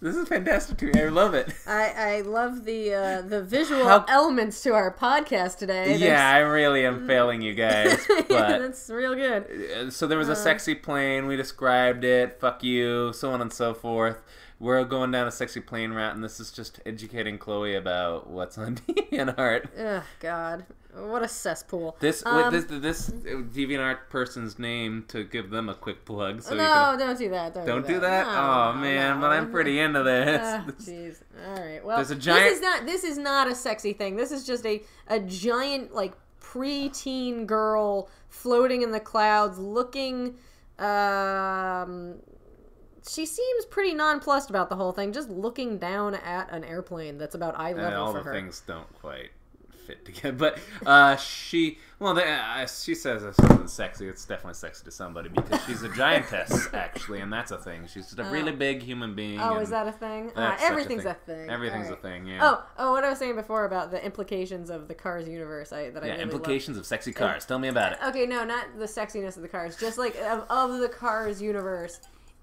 this 0.00 0.14
is 0.16 0.28
fantastic 0.28 0.76
to 0.78 0.86
me. 0.86 1.02
I 1.02 1.08
love 1.08 1.34
it. 1.34 1.52
I, 1.66 1.88
I 1.96 2.20
love 2.22 2.64
the 2.64 2.94
uh, 2.94 3.22
the 3.22 3.42
visual 3.42 3.84
How- 3.86 4.04
elements 4.08 4.62
to 4.62 4.74
our 4.74 4.94
podcast 4.94 5.58
today. 5.58 5.96
yeah, 5.96 6.28
I 6.30 6.38
really 6.38 6.84
am 6.86 7.06
failing 7.06 7.42
you 7.42 7.54
guys. 7.54 8.06
That's, 8.08 8.28
But 8.28 8.58
that's 8.58 8.90
real 8.90 9.14
good. 9.14 9.70
uh, 9.76 9.90
so 9.90 10.06
there 10.06 10.18
was 10.18 10.28
a 10.28 10.36
sexy 10.36 10.74
plane. 10.74 11.26
We 11.26 11.36
described 11.36 12.04
it. 12.04 12.38
Fuck 12.40 12.62
you, 12.62 13.12
so 13.12 13.30
on 13.32 13.40
and 13.40 13.52
so 13.52 13.74
forth. 13.74 14.22
We're 14.60 14.84
going 14.84 15.10
down 15.10 15.26
a 15.26 15.32
sexy 15.32 15.60
plane 15.60 15.92
route, 15.92 16.14
and 16.14 16.22
this 16.24 16.38
is 16.40 16.50
just 16.52 16.80
educating 16.86 17.38
Chloe 17.38 17.74
about 17.74 18.28
what's 18.30 18.56
on 18.56 18.76
DeviantArt. 18.88 19.68
Ugh, 19.78 20.02
God, 20.20 20.64
what 20.96 21.22
a 21.22 21.28
cesspool. 21.28 21.96
This 22.00 22.22
Um, 22.24 22.52
with 22.52 22.68
this 22.68 22.80
this 22.80 23.10
DeviantArt 23.10 24.08
person's 24.10 24.58
name 24.58 25.04
to 25.08 25.24
give 25.24 25.50
them 25.50 25.68
a 25.68 25.74
quick 25.74 26.04
plug. 26.04 26.42
So 26.42 26.54
no, 26.54 26.64
can, 26.64 26.98
don't 26.98 27.18
do 27.18 27.30
that. 27.30 27.54
Don't, 27.54 27.66
don't 27.66 27.86
do 27.86 28.00
that. 28.00 28.26
No, 28.26 28.32
oh 28.32 28.72
no, 28.74 28.80
man, 28.80 29.16
no. 29.16 29.20
but 29.20 29.32
I'm 29.32 29.50
pretty 29.50 29.80
into 29.80 30.02
this. 30.02 30.40
Ah, 30.42 30.64
Jeez. 30.80 31.22
All 31.46 31.64
right. 31.64 31.84
Well, 31.84 32.04
giant- 32.04 32.44
this 32.44 32.54
is 32.56 32.60
not 32.60 32.86
this 32.86 33.04
is 33.04 33.18
not 33.18 33.48
a 33.50 33.54
sexy 33.54 33.92
thing. 33.92 34.16
This 34.16 34.30
is 34.30 34.46
just 34.46 34.64
a 34.66 34.82
a 35.08 35.20
giant 35.20 35.94
like 35.94 36.12
preteen 36.40 37.46
girl 37.46 38.08
floating 38.28 38.82
in 38.82 38.90
the 38.92 39.00
clouds, 39.00 39.58
looking. 39.58 40.36
Um, 40.78 42.16
she 43.08 43.26
seems 43.26 43.66
pretty 43.66 43.94
nonplussed 43.94 44.50
about 44.50 44.68
the 44.68 44.76
whole 44.76 44.92
thing, 44.92 45.12
just 45.12 45.28
looking 45.28 45.78
down 45.78 46.14
at 46.14 46.50
an 46.50 46.64
airplane 46.64 47.18
that's 47.18 47.34
about 47.34 47.58
eye 47.58 47.70
and 47.70 47.78
level 47.82 48.02
all 48.02 48.12
for 48.12 48.18
the 48.18 48.24
her. 48.24 48.32
things 48.32 48.62
don't 48.66 48.92
quite 49.00 49.30
fit 49.86 50.04
together. 50.04 50.36
But 50.44 50.58
uh, 50.84 51.16
she, 51.16 51.78
well, 51.98 52.14
the, 52.14 52.26
uh, 52.26 52.66
she 52.66 52.94
says 52.94 53.22
this 53.22 53.38
isn't 53.38 53.70
sexy. 53.70 54.08
It's 54.08 54.24
definitely 54.24 54.54
sexy 54.54 54.84
to 54.84 54.90
somebody 54.90 55.28
because 55.28 55.64
she's 55.64 55.82
a 55.82 55.88
giantess, 55.90 56.68
actually, 56.74 57.20
and 57.20 57.32
that's 57.32 57.50
a 57.50 57.58
thing. 57.58 57.86
She's 57.86 58.06
just 58.06 58.18
a 58.18 58.24
really 58.24 58.52
big 58.52 58.82
human 58.82 59.14
being. 59.14 59.40
Oh, 59.40 59.58
is 59.58 59.70
that 59.70 59.86
a 59.86 59.92
thing? 59.92 60.30
Uh, 60.34 60.56
such 60.56 60.60
a 60.60 60.64
everything's 60.64 61.02
thing. 61.04 61.12
a 61.12 61.26
thing. 61.26 61.50
Everything's 61.50 61.88
All 61.88 61.94
a 61.94 61.96
thing. 61.96 62.26
Yeah. 62.26 62.40
Oh, 62.42 62.66
oh, 62.78 62.92
what 62.92 63.04
I 63.04 63.10
was 63.10 63.18
saying 63.18 63.36
before 63.36 63.64
about 63.64 63.90
the 63.90 64.04
implications 64.04 64.70
of 64.70 64.88
the 64.88 64.94
Cars 64.94 65.28
universe, 65.28 65.72
I 65.72 65.90
that 65.90 66.02
I 66.02 66.06
yeah. 66.06 66.12
really 66.12 66.24
love. 66.24 66.34
Implications 66.34 66.76
of 66.76 66.86
sexy 66.86 67.12
cars. 67.12 67.44
Tell 67.44 67.58
me 67.58 67.68
about 67.68 67.92
it. 67.92 67.98
Okay, 68.08 68.26
no, 68.26 68.44
not 68.44 68.78
the 68.78 68.86
sexiness 68.86 69.36
of 69.36 69.42
the 69.42 69.48
cars. 69.48 69.76
Just 69.76 69.98
like 69.98 70.16
of, 70.16 70.46
of 70.50 70.80
the 70.80 70.88
Cars 70.88 71.40
universe 71.40 72.00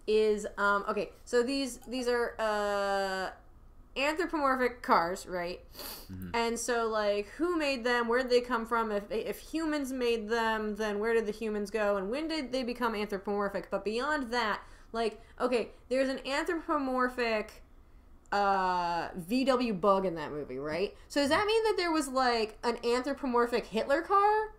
is 0.08 0.48
um 0.58 0.86
okay. 0.90 1.12
So 1.26 1.44
these 1.44 1.78
these 1.88 2.08
are 2.08 2.36
uh 2.40 3.30
anthropomorphic 3.96 4.82
cars, 4.82 5.26
right? 5.26 5.62
Mm-hmm. 6.12 6.30
And 6.34 6.60
so, 6.60 6.88
like, 6.88 7.28
who 7.38 7.58
made 7.58 7.84
them? 7.84 8.08
Where 8.08 8.22
did 8.22 8.32
they 8.32 8.42
come 8.42 8.66
from? 8.66 8.92
If 8.92 9.12
if 9.12 9.40
humans 9.40 9.92
made 9.92 10.30
them, 10.30 10.76
then 10.76 11.00
where 11.00 11.14
did 11.14 11.26
the 11.26 11.32
humans 11.32 11.72
go? 11.72 11.98
And 11.98 12.10
when 12.10 12.28
did 12.28 12.52
they 12.52 12.64
become 12.64 12.96
anthropomorphic? 12.96 13.70
But 13.70 13.84
beyond 13.84 14.32
that, 14.32 14.62
like, 14.92 15.22
okay, 15.40 15.70
there's 15.90 16.10
an 16.10 16.26
anthropomorphic 16.26 17.64
uh 18.32 19.10
VW 19.10 19.80
bug 19.80 20.06
in 20.06 20.16
that 20.16 20.32
movie, 20.32 20.58
right? 20.58 20.96
So 21.10 21.20
does 21.22 21.30
that 21.30 21.46
mean 21.46 21.64
that 21.64 21.76
there 21.78 21.92
was 21.92 22.08
like 22.08 22.58
an 22.64 22.78
anthropomorphic 22.86 23.66
Hitler 23.66 24.02
car? 24.02 24.54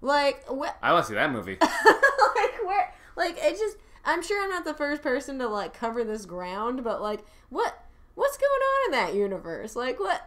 Like 0.00 0.50
what 0.50 0.76
I 0.82 0.92
want 0.92 1.04
to 1.04 1.08
see 1.08 1.14
that 1.14 1.30
movie. 1.30 1.58
like 1.60 2.64
where 2.64 2.94
like 3.16 3.36
it 3.38 3.58
just 3.58 3.76
I'm 4.04 4.22
sure 4.22 4.42
I'm 4.42 4.48
not 4.48 4.64
the 4.64 4.74
first 4.74 5.02
person 5.02 5.38
to 5.40 5.48
like 5.48 5.74
cover 5.74 6.04
this 6.04 6.24
ground, 6.24 6.82
but 6.82 7.02
like 7.02 7.20
what 7.50 7.84
what's 8.14 8.36
going 8.36 8.50
on 8.50 8.86
in 8.86 8.92
that 8.92 9.14
universe? 9.14 9.76
Like 9.76 9.98
what 10.00 10.20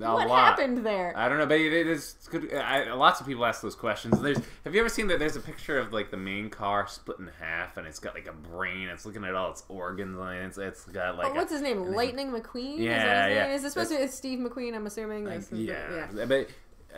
A 0.00 0.12
what 0.12 0.28
lot. 0.28 0.58
happened 0.58 0.84
there? 0.84 1.12
I 1.16 1.28
don't 1.28 1.38
know, 1.38 1.46
but 1.46 1.58
it 1.60 1.86
is 1.86 2.16
good. 2.30 2.52
I, 2.52 2.92
lots 2.92 3.20
of 3.20 3.26
people 3.26 3.44
ask 3.46 3.62
those 3.62 3.74
questions. 3.74 4.20
There's, 4.20 4.38
have 4.64 4.74
you 4.74 4.80
ever 4.80 4.88
seen 4.90 5.06
that? 5.08 5.18
There's 5.18 5.36
a 5.36 5.40
picture 5.40 5.78
of 5.78 5.92
like 5.92 6.10
the 6.10 6.16
main 6.18 6.50
car 6.50 6.86
split 6.86 7.18
in 7.18 7.30
half, 7.40 7.76
and 7.78 7.86
it's 7.86 7.98
got 7.98 8.14
like 8.14 8.26
a 8.26 8.32
brain. 8.32 8.88
It's 8.88 9.06
looking 9.06 9.24
at 9.24 9.34
all 9.34 9.50
its 9.50 9.64
organs, 9.68 10.18
and 10.18 10.28
it's, 10.46 10.58
it's 10.58 10.84
got 10.84 11.16
like 11.16 11.28
oh, 11.28 11.32
a- 11.32 11.34
what's 11.34 11.50
his 11.52 11.62
name? 11.62 11.82
Lightning 11.92 12.30
McQueen? 12.30 12.74
is 12.78 12.78
that 12.78 12.84
Yeah, 12.84 13.26
his 13.28 13.34
yeah. 13.36 13.46
name? 13.46 13.54
Is 13.56 13.62
this 13.62 13.72
supposed 13.72 13.90
to 13.92 13.98
be 13.98 14.06
Steve 14.08 14.38
McQueen? 14.40 14.74
I'm 14.74 14.86
assuming. 14.86 15.24
Like, 15.24 15.38
is 15.38 15.48
the- 15.48 15.56
yeah, 15.58 16.06
but 16.28 16.48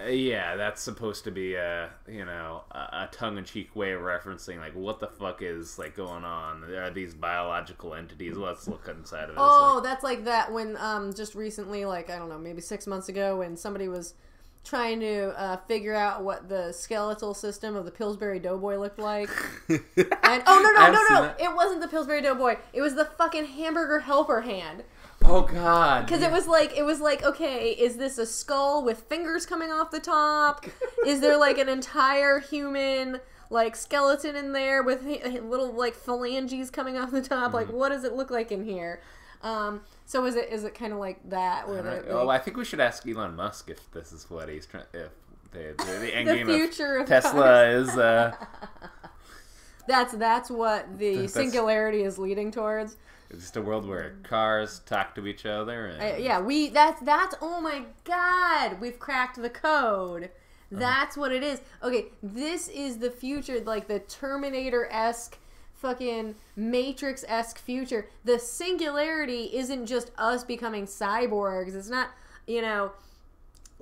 uh, 0.06 0.08
yeah, 0.10 0.56
that's 0.56 0.82
supposed 0.82 1.24
to 1.24 1.30
be 1.30 1.54
a 1.54 1.90
you 2.08 2.24
know 2.24 2.62
a, 2.70 2.78
a 2.78 3.08
tongue-in-cheek 3.12 3.74
way 3.74 3.92
of 3.92 4.00
referencing 4.02 4.58
like 4.58 4.74
what 4.74 5.00
the 5.00 5.06
fuck 5.08 5.42
is 5.42 5.78
like 5.78 5.96
going 5.96 6.24
on? 6.24 6.60
There 6.62 6.82
are 6.82 6.90
these 6.90 7.14
biological 7.14 7.94
entities. 7.94 8.36
Let's 8.36 8.68
look 8.68 8.88
inside 8.88 9.24
of 9.24 9.30
it. 9.30 9.36
Oh, 9.38 9.74
like- 9.76 9.84
that's 9.84 10.04
like 10.04 10.24
that 10.24 10.52
when 10.52 10.76
um 10.76 11.12
just 11.12 11.34
recently, 11.34 11.84
like 11.84 12.10
I 12.10 12.18
don't 12.18 12.28
know, 12.28 12.38
maybe 12.38 12.60
six 12.60 12.86
months 12.86 13.08
ago, 13.08 13.38
when 13.38 13.56
somebody 13.56 13.88
was 13.88 14.14
trying 14.64 15.00
to 15.00 15.28
uh, 15.40 15.56
figure 15.68 15.94
out 15.94 16.22
what 16.22 16.48
the 16.48 16.72
skeletal 16.72 17.32
system 17.32 17.74
of 17.74 17.84
the 17.86 17.90
Pillsbury 17.90 18.38
Doughboy 18.38 18.76
looked 18.76 18.98
like. 18.98 19.30
And 20.30 20.42
oh 20.46 20.60
no 20.62 20.72
no 20.72 20.86
I've 20.86 20.92
no 20.92 21.02
no! 21.08 21.34
It 21.42 21.54
wasn't 21.56 21.80
the 21.80 21.88
Pillsbury 21.88 22.20
Doughboy. 22.20 22.56
It 22.74 22.82
was 22.82 22.94
the 22.94 23.06
fucking 23.06 23.46
hamburger 23.46 24.00
helper 24.00 24.42
hand. 24.42 24.84
Oh 25.24 25.42
god, 25.42 26.06
Because 26.06 26.22
it 26.22 26.30
was 26.30 26.46
like 26.46 26.76
it 26.76 26.84
was 26.84 27.00
like 27.00 27.22
okay, 27.22 27.70
is 27.70 27.96
this 27.96 28.18
a 28.18 28.26
skull 28.26 28.84
with 28.84 29.02
fingers 29.02 29.46
coming 29.46 29.70
off 29.70 29.90
the 29.90 30.00
top? 30.00 30.64
is 31.06 31.20
there 31.20 31.36
like 31.36 31.58
an 31.58 31.68
entire 31.68 32.38
human 32.40 33.20
like 33.50 33.74
skeleton 33.76 34.36
in 34.36 34.52
there 34.52 34.82
with 34.82 35.04
little 35.04 35.72
like 35.72 35.94
phalanges 35.94 36.70
coming 36.70 36.96
off 36.98 37.10
the 37.10 37.22
top? 37.22 37.46
Mm-hmm. 37.48 37.54
Like 37.54 37.68
what 37.72 37.88
does 37.90 38.04
it 38.04 38.12
look 38.14 38.30
like 38.30 38.52
in 38.52 38.64
here? 38.64 39.00
Um, 39.42 39.82
so 40.04 40.24
is 40.26 40.34
it 40.34 40.48
is 40.52 40.64
it 40.64 40.74
kind 40.74 40.92
of 40.92 40.98
like 40.98 41.20
that 41.30 41.68
where 41.68 41.82
Right. 41.82 42.04
the, 42.04 42.10
Oh, 42.10 42.28
I 42.28 42.38
think 42.38 42.56
we 42.56 42.64
should 42.64 42.80
ask 42.80 43.06
Elon 43.06 43.36
Musk 43.36 43.70
if 43.70 43.90
this 43.92 44.12
is 44.12 44.28
what 44.28 44.48
he's 44.48 44.66
trying. 44.66 44.84
If 44.92 45.10
the, 45.52 45.74
the, 45.78 45.98
the 46.00 46.14
end 46.16 46.28
The 46.28 46.34
game 46.34 46.46
future 46.46 46.96
of 46.96 47.02
of 47.02 47.08
Tesla 47.08 47.30
cars. 47.42 47.88
is. 47.88 47.96
Uh, 47.96 48.34
that's 49.88 50.14
that's 50.14 50.50
what 50.50 50.98
the 50.98 51.14
That's- 51.14 51.32
singularity 51.32 52.02
is 52.02 52.18
leading 52.18 52.52
towards. 52.52 52.96
It's 53.30 53.40
just 53.42 53.56
a 53.58 53.62
world 53.62 53.86
where 53.86 54.14
cars 54.22 54.78
talk 54.86 55.14
to 55.16 55.26
each 55.26 55.44
other. 55.44 55.86
And, 55.86 56.14
Uh, 56.14 56.16
yeah, 56.18 56.40
we 56.40 56.68
that's 56.68 57.00
that's 57.02 57.34
oh 57.42 57.60
my 57.60 57.82
god, 58.04 58.80
we've 58.80 58.98
cracked 58.98 59.40
the 59.42 59.50
code. 59.50 60.24
Uh-huh. 60.70 60.78
That's 60.80 61.16
what 61.16 61.32
it 61.32 61.42
is. 61.42 61.60
Okay, 61.82 62.06
this 62.22 62.68
is 62.68 62.98
the 62.98 63.10
future, 63.10 63.60
like 63.60 63.88
the 63.88 63.98
Terminator 64.00 64.86
esque, 64.90 65.38
fucking 65.74 66.36
Matrix 66.56 67.24
esque 67.28 67.58
future. 67.58 68.08
The 68.24 68.38
singularity 68.38 69.50
isn't 69.54 69.86
just 69.86 70.10
us 70.18 70.44
becoming 70.44 70.84
cyborgs. 70.86 71.74
It's 71.74 71.88
not, 71.88 72.10
you 72.46 72.60
know, 72.62 72.92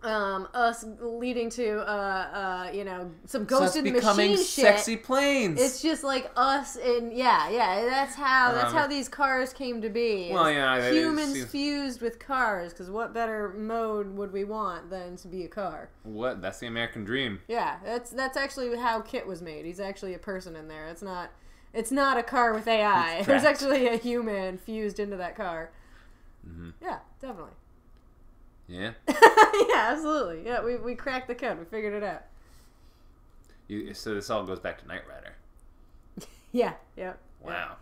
um, 0.03 0.47
us 0.53 0.85
leading 1.01 1.49
to, 1.51 1.79
uh, 1.81 2.67
uh, 2.69 2.71
you 2.73 2.85
know, 2.85 3.11
some 3.25 3.45
ghosted 3.45 3.47
So 3.47 3.59
ghost 3.59 3.77
it's 3.77 3.95
becoming 4.07 4.31
machine 4.33 4.45
sexy 4.47 4.93
shit. 4.93 5.03
planes. 5.05 5.61
It's 5.61 5.81
just 5.81 6.05
like 6.05 6.31
us 6.37 6.77
and 6.77 7.13
yeah, 7.13 7.49
yeah. 7.49 7.85
That's 7.87 8.15
how 8.15 8.53
that's 8.53 8.73
Um, 8.73 8.79
how 8.79 8.87
these 8.87 9.09
cars 9.09 9.53
came 9.55 9.81
to 9.83 9.89
be. 9.89 10.31
well, 10.33 10.51
yeah, 10.51 10.77
it- 10.77 10.95
it 10.95 11.01
humans 11.01 11.33
seems- 11.33 11.51
fused 11.51 12.01
with 12.03 12.19
cars. 12.19 12.73
Because 12.73 12.91
what 12.91 13.15
better 13.15 13.49
mode 13.57 14.17
would 14.17 14.33
we 14.33 14.45
want 14.45 14.91
than 14.91 15.17
to 15.17 15.29
be 15.29 15.45
a 15.45 15.49
car? 15.49 15.89
what? 16.03 16.43
That's 16.43 16.59
the 16.59 16.67
American 16.67 17.05
dream. 17.05 17.41
Yeah, 17.49 17.77
that's 17.85 18.11
that's 18.11 18.37
actually 18.37 18.77
how 18.77 19.01
KITT 19.01 19.27
was 19.27 19.41
made. 19.41 19.65
He's 19.65 19.81
actually 19.81 20.13
a 20.15 20.19
person 20.19 20.57
in 20.57 20.69
there. 20.69 20.87
It's 20.89 21.03
not 21.03 21.31
it's 21.73 21.91
not 21.91 22.17
a 22.19 22.23
car 22.23 22.53
with 22.55 22.69
AI. 22.69 23.23
There's 23.27 23.45
actually 23.45 23.87
a 23.89 23.97
human 23.97 24.59
fused 24.59 25.01
into 25.01 25.17
that 25.17 25.37
car. 25.37 25.71
Mhm. 26.47 26.75
Yeah, 26.83 26.99
definitely. 27.21 27.53
Yeah. 28.69 28.93
yeah, 29.09 29.89
absolutely. 29.91 30.45
Yeah, 30.45 30.63
we, 30.65 30.77
we 30.77 30.95
cracked 30.95 31.29
the 31.29 31.35
code. 31.35 31.59
We 31.59 31.65
figured 31.65 31.95
it 31.95 32.03
out. 32.03 32.23
You, 33.69 33.95
so 33.95 34.15
this 34.15 34.31
all 34.31 34.45
goes 34.45 34.61
back 34.61 34.81
to 34.83 34.89
Knight 34.89 35.03
Rider. 35.09 35.35
Yeah, 36.53 36.73
yeah. 36.97 37.15
Wow. 37.43 37.77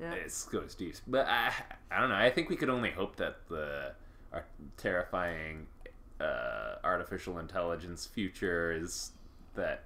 Yeah. 0.00 0.12
It 0.14 0.46
goes 0.50 0.74
deep. 0.74 0.94
But 1.06 1.26
I, 1.26 1.52
I 1.90 2.00
don't 2.00 2.08
know. 2.08 2.14
I 2.14 2.30
think 2.30 2.48
we 2.48 2.56
could 2.56 2.70
only 2.70 2.90
hope 2.90 3.16
that 3.16 3.46
the 3.48 3.92
our 4.32 4.44
terrifying 4.78 5.66
uh, 6.20 6.76
artificial 6.82 7.38
intelligence 7.38 8.06
future 8.06 8.72
is 8.72 9.12
that 9.54 9.82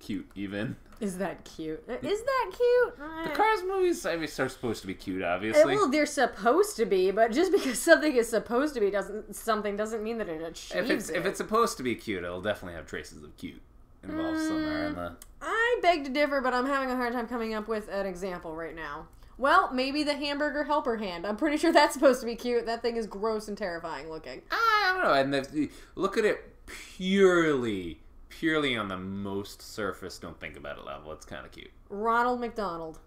cute, 0.00 0.30
even. 0.34 0.76
Is 1.00 1.18
that 1.18 1.44
cute? 1.44 1.82
Is 2.02 2.22
that 2.22 2.50
cute? 2.56 2.96
The 3.24 3.30
Cars 3.34 3.60
movies, 3.66 4.06
I 4.06 4.16
mean, 4.16 4.24
are 4.38 4.48
supposed 4.48 4.80
to 4.80 4.86
be 4.86 4.94
cute, 4.94 5.22
Uh, 5.22 5.26
obviously. 5.26 5.76
well, 5.76 5.88
they're 5.90 6.06
supposed 6.06 6.76
to 6.76 6.86
be, 6.86 7.10
but 7.10 7.32
just 7.32 7.52
because 7.56 7.78
something 7.78 8.16
is 8.16 8.28
supposed 8.30 8.72
to 8.74 8.80
be 8.80 8.90
doesn't 8.90 9.36
something 9.36 9.76
doesn't 9.76 10.02
mean 10.02 10.18
that 10.18 10.28
it 10.28 10.40
achieves 10.42 10.74
if 10.74 10.90
it's 10.90 11.08
it. 11.10 11.16
if 11.16 11.26
it's 11.26 11.36
supposed 11.38 11.76
to 11.76 11.82
be 11.82 11.94
cute, 11.94 12.24
it'll 12.24 12.40
definitely 12.40 12.74
have 12.76 12.86
traces 12.86 13.22
of 13.22 13.36
cute 13.36 13.60
involved 14.02 14.38
somewhere 14.40 14.86
in 14.86 14.92
Mm. 14.94 14.96
the. 14.96 15.16
I 15.42 15.78
beg 15.82 16.04
to 16.04 16.10
differ, 16.10 16.40
but 16.40 16.54
I'm 16.54 16.66
having 16.66 16.90
a 16.90 16.96
hard 16.96 17.12
time 17.12 17.26
coming 17.28 17.52
up 17.52 17.68
with 17.68 17.88
an 17.88 18.06
example 18.06 18.54
right 18.54 18.74
now. 18.74 19.08
Well, 19.38 19.70
maybe 19.72 20.02
the 20.02 20.14
hamburger 20.14 20.64
helper 20.64 20.96
hand. 20.96 21.26
I'm 21.26 21.36
pretty 21.36 21.58
sure 21.58 21.70
that's 21.72 21.92
supposed 21.92 22.20
to 22.20 22.26
be 22.26 22.36
cute. 22.36 22.64
That 22.64 22.80
thing 22.80 22.96
is 22.96 23.06
gross 23.06 23.48
and 23.48 23.58
terrifying 23.58 24.08
looking. 24.08 24.40
I 24.50 24.92
don't 24.94 25.02
know. 25.04 25.12
And 25.12 25.34
the- 25.34 25.70
look 25.94 26.16
at 26.16 26.24
it 26.24 26.64
purely, 26.66 28.00
purely 28.38 28.76
on 28.76 28.88
the 28.88 28.96
most 28.98 29.62
surface. 29.62 30.18
Don't 30.18 30.38
think 30.38 30.56
about 30.56 30.78
it 30.78 30.84
level. 30.84 31.12
It's 31.12 31.26
kind 31.26 31.44
of 31.46 31.52
cute. 31.52 31.70
Ronald 31.88 32.40
McDonald. 32.40 32.98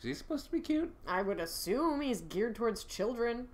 Is 0.00 0.04
he 0.04 0.14
supposed 0.14 0.46
to 0.46 0.52
be 0.52 0.60
cute? 0.60 0.92
I 1.06 1.22
would 1.22 1.40
assume 1.40 2.00
he's 2.00 2.20
geared 2.22 2.54
towards 2.56 2.84
children. 2.84 3.48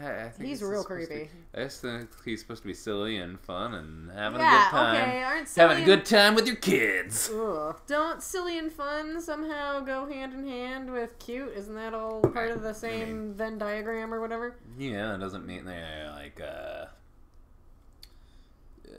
I- 0.00 0.24
I 0.26 0.28
think 0.28 0.48
He's 0.48 0.62
real 0.62 0.82
supposed 0.82 1.08
to 1.08 1.14
creepy. 1.16 1.30
I 1.54 1.62
just 1.64 1.80
think 1.80 2.08
he's 2.24 2.40
supposed 2.40 2.62
to 2.62 2.68
be 2.68 2.74
silly 2.74 3.16
and 3.16 3.40
fun 3.40 3.74
and 3.74 4.10
having 4.12 4.40
a 4.40 4.44
good 4.44 4.70
time. 4.70 4.96
okay. 4.96 5.22
Aren't 5.24 5.48
silly 5.48 5.68
Having 5.68 5.82
a 5.82 5.86
good 5.86 6.04
time 6.04 6.34
with 6.34 6.46
your 6.46 6.56
kids. 6.56 7.30
Ugh. 7.34 7.80
Don't 7.86 8.22
silly 8.22 8.58
and 8.58 8.70
fun 8.70 9.20
somehow 9.20 9.80
go 9.80 10.06
hand 10.06 10.34
in 10.34 10.46
hand 10.46 10.92
with 10.92 11.18
cute? 11.18 11.52
Isn't 11.56 11.74
that 11.74 11.94
all 11.94 12.20
part 12.20 12.50
of 12.50 12.62
the 12.62 12.74
same 12.74 13.32
Venn 13.34 13.58
diagram 13.58 14.12
or 14.14 14.20
whatever? 14.20 14.56
Yeah, 14.78 15.14
it 15.14 15.18
doesn't 15.18 15.46
mean 15.46 15.64
they're 15.64 16.10
like 16.14 16.40
uh, 16.40 16.84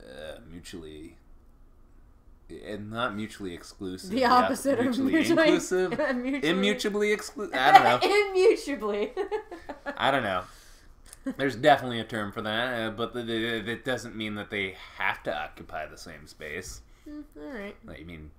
uh, 0.04 0.38
mutually. 0.50 1.16
And 2.66 2.90
not 2.90 3.16
mutually 3.16 3.54
exclusive. 3.54 4.10
The 4.10 4.26
opposite 4.26 4.78
of 4.78 4.84
mutually 4.84 5.12
mutually- 5.14 5.42
inclusive. 5.44 5.90
mutually- 6.16 6.40
Immutually 6.74 7.12
exclusive. 7.14 7.54
I 7.54 7.72
don't 7.72 7.84
know. 7.84 8.08
Immutably. 8.30 9.12
I 9.96 10.10
don't 10.10 10.22
know. 10.22 10.44
There's 11.38 11.56
definitely 11.56 12.00
a 12.00 12.04
term 12.04 12.32
for 12.32 12.42
that, 12.42 12.82
uh, 12.82 12.90
but 12.90 13.16
it 13.16 13.82
doesn't 13.82 14.14
mean 14.14 14.34
that 14.34 14.50
they 14.50 14.76
have 14.98 15.22
to 15.22 15.34
occupy 15.34 15.86
the 15.86 15.96
same 15.96 16.26
space. 16.26 16.82
All 17.08 17.22
right. 17.50 17.74
You 17.98 18.04
mean, 18.04 18.30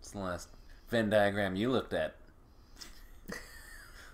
it's 0.00 0.12
the 0.12 0.18
last 0.20 0.48
Venn 0.88 1.10
diagram 1.10 1.56
you 1.56 1.70
looked 1.70 1.92
at. 1.92 2.16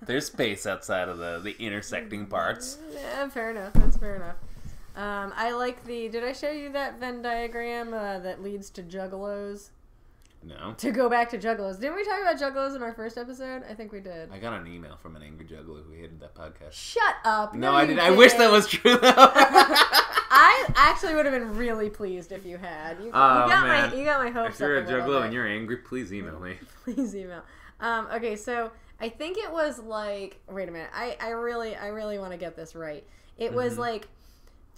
There's 0.02 0.26
space 0.26 0.66
outside 0.66 1.08
of 1.08 1.18
the, 1.18 1.40
the 1.42 1.56
intersecting 1.64 2.26
parts. 2.26 2.78
Yeah, 2.92 3.28
fair 3.28 3.50
enough. 3.52 3.72
That's 3.74 3.96
fair 3.96 4.16
enough. 4.16 4.36
Um, 4.98 5.32
I 5.36 5.52
like 5.52 5.84
the. 5.84 6.08
Did 6.08 6.24
I 6.24 6.32
show 6.32 6.50
you 6.50 6.72
that 6.72 6.98
Venn 6.98 7.22
diagram 7.22 7.94
uh, 7.94 8.18
that 8.18 8.42
leads 8.42 8.68
to 8.70 8.82
juggalos? 8.82 9.70
No. 10.42 10.74
To 10.78 10.90
go 10.92 11.08
back 11.08 11.30
to 11.30 11.38
juggalos. 11.38 11.80
Didn't 11.80 11.96
we 11.96 12.04
talk 12.04 12.20
about 12.20 12.36
juggalos 12.38 12.74
in 12.76 12.82
our 12.82 12.92
first 12.92 13.16
episode? 13.18 13.62
I 13.68 13.74
think 13.74 13.92
we 13.92 14.00
did. 14.00 14.30
I 14.32 14.38
got 14.38 14.52
an 14.60 14.66
email 14.66 14.96
from 14.96 15.16
an 15.16 15.22
angry 15.22 15.46
juggalo 15.46 15.84
who 15.84 15.92
hated 15.92 16.20
that 16.20 16.34
podcast. 16.34 16.72
Shut 16.72 17.14
up. 17.24 17.54
No, 17.54 17.72
I 17.74 17.86
didn't. 17.86 18.00
I 18.00 18.10
wish 18.10 18.32
that 18.34 18.50
was 18.50 18.66
true, 18.68 18.96
though. 18.96 19.12
I 20.30 20.66
actually 20.76 21.14
would 21.14 21.26
have 21.26 21.34
been 21.34 21.56
really 21.56 21.90
pleased 21.90 22.32
if 22.32 22.44
you 22.46 22.56
had. 22.56 22.98
You, 22.98 23.06
you 23.06 23.10
Oh, 23.10 23.48
got 23.48 23.66
man. 23.66 23.90
my 23.90 23.96
you 23.96 24.04
got 24.04 24.22
my 24.22 24.30
hopes 24.30 24.56
if 24.56 24.60
you're 24.60 24.78
a 24.78 24.80
up 25.02 25.08
a 25.08 25.10
bit. 25.12 25.22
and 25.22 25.32
you're 25.32 25.46
angry, 25.46 25.76
please 25.78 26.12
email 26.12 26.38
me. 26.38 26.54
please 26.84 27.14
email. 27.16 27.42
Um, 27.80 28.06
okay, 28.14 28.36
so 28.36 28.70
I 29.00 29.08
think 29.08 29.38
it 29.38 29.50
was 29.50 29.78
like 29.80 30.40
wait 30.48 30.68
a 30.68 30.72
minute. 30.72 30.90
I, 30.94 31.16
I 31.20 31.30
really 31.30 31.74
I 31.76 31.88
really 31.88 32.18
want 32.18 32.32
to 32.32 32.38
get 32.38 32.54
this 32.56 32.74
right. 32.76 33.04
It 33.38 33.52
was 33.52 33.72
Mm-hmm. 33.72 33.80
like 33.80 34.08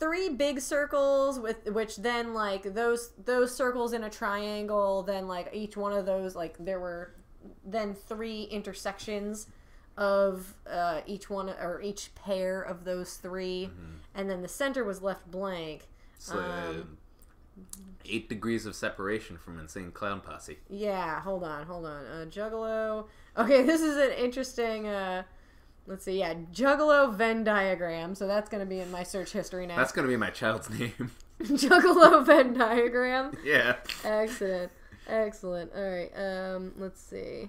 three 0.00 0.28
big 0.30 0.60
circles 0.60 1.38
with 1.38 1.64
which 1.70 1.96
then 1.98 2.34
like 2.34 2.74
those 2.74 3.10
those 3.24 3.54
circles 3.54 3.92
in 3.92 4.02
a 4.02 4.10
triangle, 4.10 5.02
then 5.04 5.28
like 5.28 5.50
each 5.52 5.76
one 5.76 5.92
of 5.92 6.04
those 6.06 6.34
like 6.34 6.56
there 6.58 6.80
were 6.80 7.14
then 7.64 7.94
three 7.94 8.42
intersections 8.44 9.46
of 9.96 10.54
uh, 10.68 11.00
each 11.06 11.28
one 11.30 11.50
or 11.50 11.80
each 11.82 12.14
pair 12.14 12.60
of 12.62 12.84
those 12.84 13.14
3 13.14 13.66
Mm-hmm. 13.66 13.96
and 14.14 14.30
then 14.30 14.40
the 14.42 14.48
center 14.48 14.82
was 14.82 15.02
left 15.02 15.30
blank. 15.30 15.88
so 16.18 16.38
Um, 16.38 16.96
eight 18.06 18.28
degrees 18.28 18.64
of 18.66 18.74
separation 18.74 19.36
from 19.36 19.58
Insane 19.58 19.90
Clown 19.92 20.20
Posse. 20.20 20.58
Yeah, 20.70 21.20
hold 21.20 21.44
on, 21.44 21.66
hold 21.66 21.84
on. 21.86 22.04
Uh, 22.06 22.24
Juggalo. 22.30 23.06
Okay, 23.36 23.62
this 23.70 23.80
is 23.82 23.96
an 23.96 24.12
interesting. 24.12 24.86
Uh, 24.86 25.24
let's 25.86 26.04
see. 26.04 26.18
Yeah, 26.18 26.34
Juggalo 26.52 27.14
Venn 27.14 27.44
diagram. 27.44 28.14
So 28.14 28.26
that's 28.26 28.48
going 28.48 28.60
to 28.60 28.66
be 28.68 28.80
in 28.80 28.90
my 28.90 29.02
search 29.02 29.32
history 29.32 29.66
now. 29.66 29.76
That's 29.76 29.92
gonna 29.92 30.08
be 30.08 30.16
my 30.16 30.30
child's 30.30 30.70
name. 30.78 31.10
Juggalo 31.42 32.24
Venn 32.24 32.54
diagram. 32.54 33.32
yeah. 33.44 33.76
Excellent, 34.04 34.70
excellent. 35.08 35.72
All 35.74 35.82
right. 35.82 36.10
Um, 36.16 36.72
let's 36.76 37.00
see. 37.00 37.48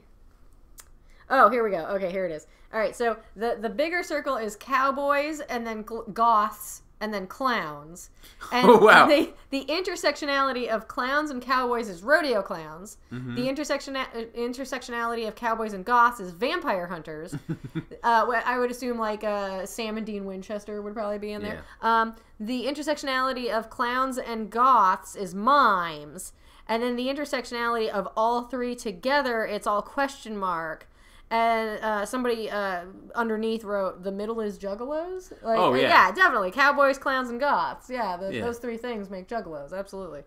Oh, 1.29 1.49
here 1.49 1.63
we 1.63 1.71
go. 1.71 1.85
Okay, 1.95 2.11
here 2.11 2.25
it 2.25 2.31
is. 2.31 2.47
All 2.73 2.79
right. 2.79 2.95
So 2.95 3.17
the 3.35 3.57
the 3.59 3.69
bigger 3.69 4.03
circle 4.03 4.37
is 4.37 4.55
cowboys, 4.55 5.39
and 5.41 5.65
then 5.67 5.83
goths, 6.13 6.81
and 7.01 7.13
then 7.13 7.27
clowns. 7.27 8.09
And 8.53 8.67
Oh, 8.67 8.77
wow. 8.77 9.07
The, 9.07 9.33
the 9.49 9.65
intersectionality 9.65 10.67
of 10.67 10.87
clowns 10.87 11.29
and 11.29 11.41
cowboys 11.41 11.87
is 11.87 12.03
rodeo 12.03 12.41
clowns. 12.41 12.97
Mm-hmm. 13.13 13.35
The 13.35 13.47
intersection 13.47 13.95
uh, 13.95 14.05
intersectionality 14.35 15.27
of 15.27 15.35
cowboys 15.35 15.73
and 15.73 15.85
goths 15.85 16.19
is 16.19 16.31
vampire 16.31 16.87
hunters. 16.87 17.33
uh, 18.03 18.41
I 18.45 18.57
would 18.57 18.71
assume 18.71 18.97
like 18.97 19.23
uh, 19.23 19.65
Sam 19.65 19.95
and 19.97 20.05
Dean 20.05 20.25
Winchester 20.25 20.81
would 20.81 20.93
probably 20.93 21.19
be 21.19 21.31
in 21.31 21.41
there. 21.41 21.63
Um, 21.81 22.15
the 22.39 22.65
intersectionality 22.65 23.49
of 23.49 23.69
clowns 23.69 24.17
and 24.17 24.49
goths 24.49 25.15
is 25.15 25.33
mimes, 25.33 26.33
and 26.67 26.83
then 26.83 26.95
the 26.95 27.07
intersectionality 27.07 27.87
of 27.87 28.09
all 28.17 28.43
three 28.43 28.75
together, 28.75 29.45
it's 29.45 29.67
all 29.67 29.81
question 29.81 30.37
mark. 30.37 30.87
And 31.31 31.81
uh, 31.81 32.05
somebody 32.05 32.49
uh, 32.49 32.81
underneath 33.15 33.63
wrote, 33.63 34.03
"The 34.03 34.11
middle 34.11 34.41
is 34.41 34.59
juggalos." 34.59 35.31
Like, 35.41 35.57
Oh, 35.57 35.73
uh, 35.73 35.77
yeah. 35.77 36.11
definitely 36.11 36.51
cowboys, 36.51 36.97
clowns, 36.97 37.29
and 37.29 37.39
goths. 37.39 37.89
Yeah, 37.89 38.17
the, 38.17 38.35
Yeah. 38.35 38.41
those 38.41 38.57
three 38.59 38.75
things 38.75 39.09
make 39.09 39.29
juggalos. 39.29 39.71
Absolutely. 39.71 40.23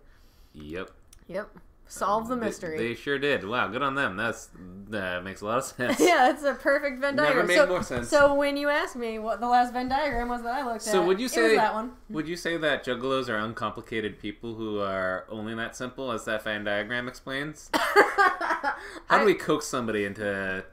Yep. 0.53 0.89
Yep. 1.27 1.49
Solve 1.87 2.27
the 2.27 2.35
mystery. 2.35 2.79
They, 2.79 2.95
sure 2.95 3.19
did. 3.19 3.47
Wow, 3.47 3.67
good 3.67 3.83
on 3.83 3.93
them. 3.93 4.17
That's 4.17 4.49
that 4.89 5.23
makes 5.23 5.41
a 5.41 5.45
lot 5.45 5.59
of 5.59 5.65
sense. 5.65 5.99
yeah, 5.99 6.31
it's 6.31 6.41
a 6.41 6.55
perfect 6.55 6.99
Venn 6.99 7.15
diagram. 7.15 7.45
Never 7.45 7.47
made 7.47 7.55
so, 7.57 7.67
more 7.67 7.83
sense. 7.83 8.09
So 8.09 8.33
when 8.33 8.57
you 8.57 8.69
asked 8.69 8.95
me 8.95 9.19
what 9.19 9.39
the 9.39 9.47
last 9.47 9.73
Venn 9.73 9.87
diagram 9.87 10.27
was 10.27 10.41
that 10.41 10.55
I 10.55 10.65
looked 10.65 10.77
at, 10.87 10.91
So 10.91 11.05
would 11.05 11.19
you 11.19 11.27
say 11.27 11.55
that 11.55 11.75
one? 11.75 11.91
Would 12.09 12.27
you 12.27 12.35
say 12.35 12.57
that 12.57 12.83
juggalos 12.83 13.29
are 13.29 13.37
uncomplicated 13.37 14.17
people 14.17 14.55
who 14.55 14.79
are 14.79 15.25
only 15.29 15.53
that 15.53 15.75
simple 15.75 16.11
as 16.11 16.25
that 16.25 16.43
Venn 16.43 16.63
diagram 16.63 17.07
explains? 17.07 17.69
How 17.73 19.19
do 19.19 19.25
we 19.25 19.35
coax 19.35 19.67
somebody 19.67 20.05
into? 20.05 20.65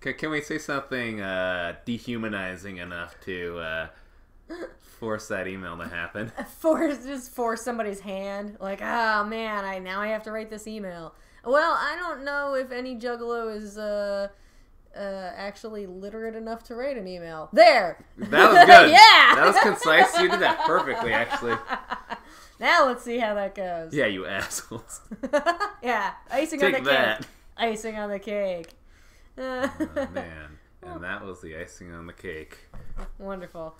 Can, 0.00 0.14
can 0.14 0.30
we 0.30 0.40
say 0.40 0.58
something 0.58 1.20
uh, 1.20 1.74
dehumanizing 1.84 2.76
enough 2.76 3.16
to 3.24 3.58
uh, 3.58 3.86
force 4.80 5.28
that 5.28 5.46
email 5.48 5.76
to 5.78 5.88
happen? 5.88 6.30
force 6.58 7.04
just 7.04 7.32
force 7.32 7.62
somebody's 7.62 8.00
hand 8.00 8.56
like 8.60 8.80
oh 8.82 9.24
man 9.24 9.64
i 9.64 9.78
now 9.78 10.00
i 10.00 10.08
have 10.08 10.22
to 10.24 10.32
write 10.32 10.50
this 10.50 10.66
email 10.66 11.14
well 11.44 11.72
i 11.78 11.96
don't 11.98 12.24
know 12.24 12.54
if 12.54 12.70
any 12.72 12.96
juggalo 12.98 13.54
is 13.54 13.76
uh 13.78 14.28
uh 14.96 15.00
actually 15.36 15.86
literate 15.86 16.34
enough 16.34 16.62
to 16.64 16.74
write 16.74 16.96
an 16.96 17.06
email 17.06 17.48
there 17.52 18.04
That 18.16 18.50
was 18.52 18.58
good. 18.66 18.90
yeah 18.90 19.34
that 19.34 19.44
was 19.46 19.56
concise. 19.60 20.18
You 20.20 20.28
did 20.30 20.40
that 20.40 20.60
perfectly, 20.64 21.12
actually. 21.12 21.56
now 22.60 22.86
let's 22.86 23.04
see 23.04 23.18
how 23.18 23.34
that 23.34 23.54
goes 23.54 23.92
Yeah, 23.94 24.06
you 24.06 24.26
assholes. 24.26 25.00
yeah 25.82 26.12
icing 26.30 26.62
on 26.64 26.72
the 26.72 26.80
that. 26.80 27.18
cake 27.20 27.28
icing 27.56 27.96
on 27.98 28.08
the 28.10 28.18
cake 28.18 28.70
Oh, 29.38 30.08
man, 30.12 30.58
and 30.82 31.02
that 31.04 31.24
was 31.24 31.40
the 31.40 31.56
icing 31.56 31.92
on 31.94 32.06
the 32.06 32.12
cake. 32.12 32.58
wonderful 33.18 33.76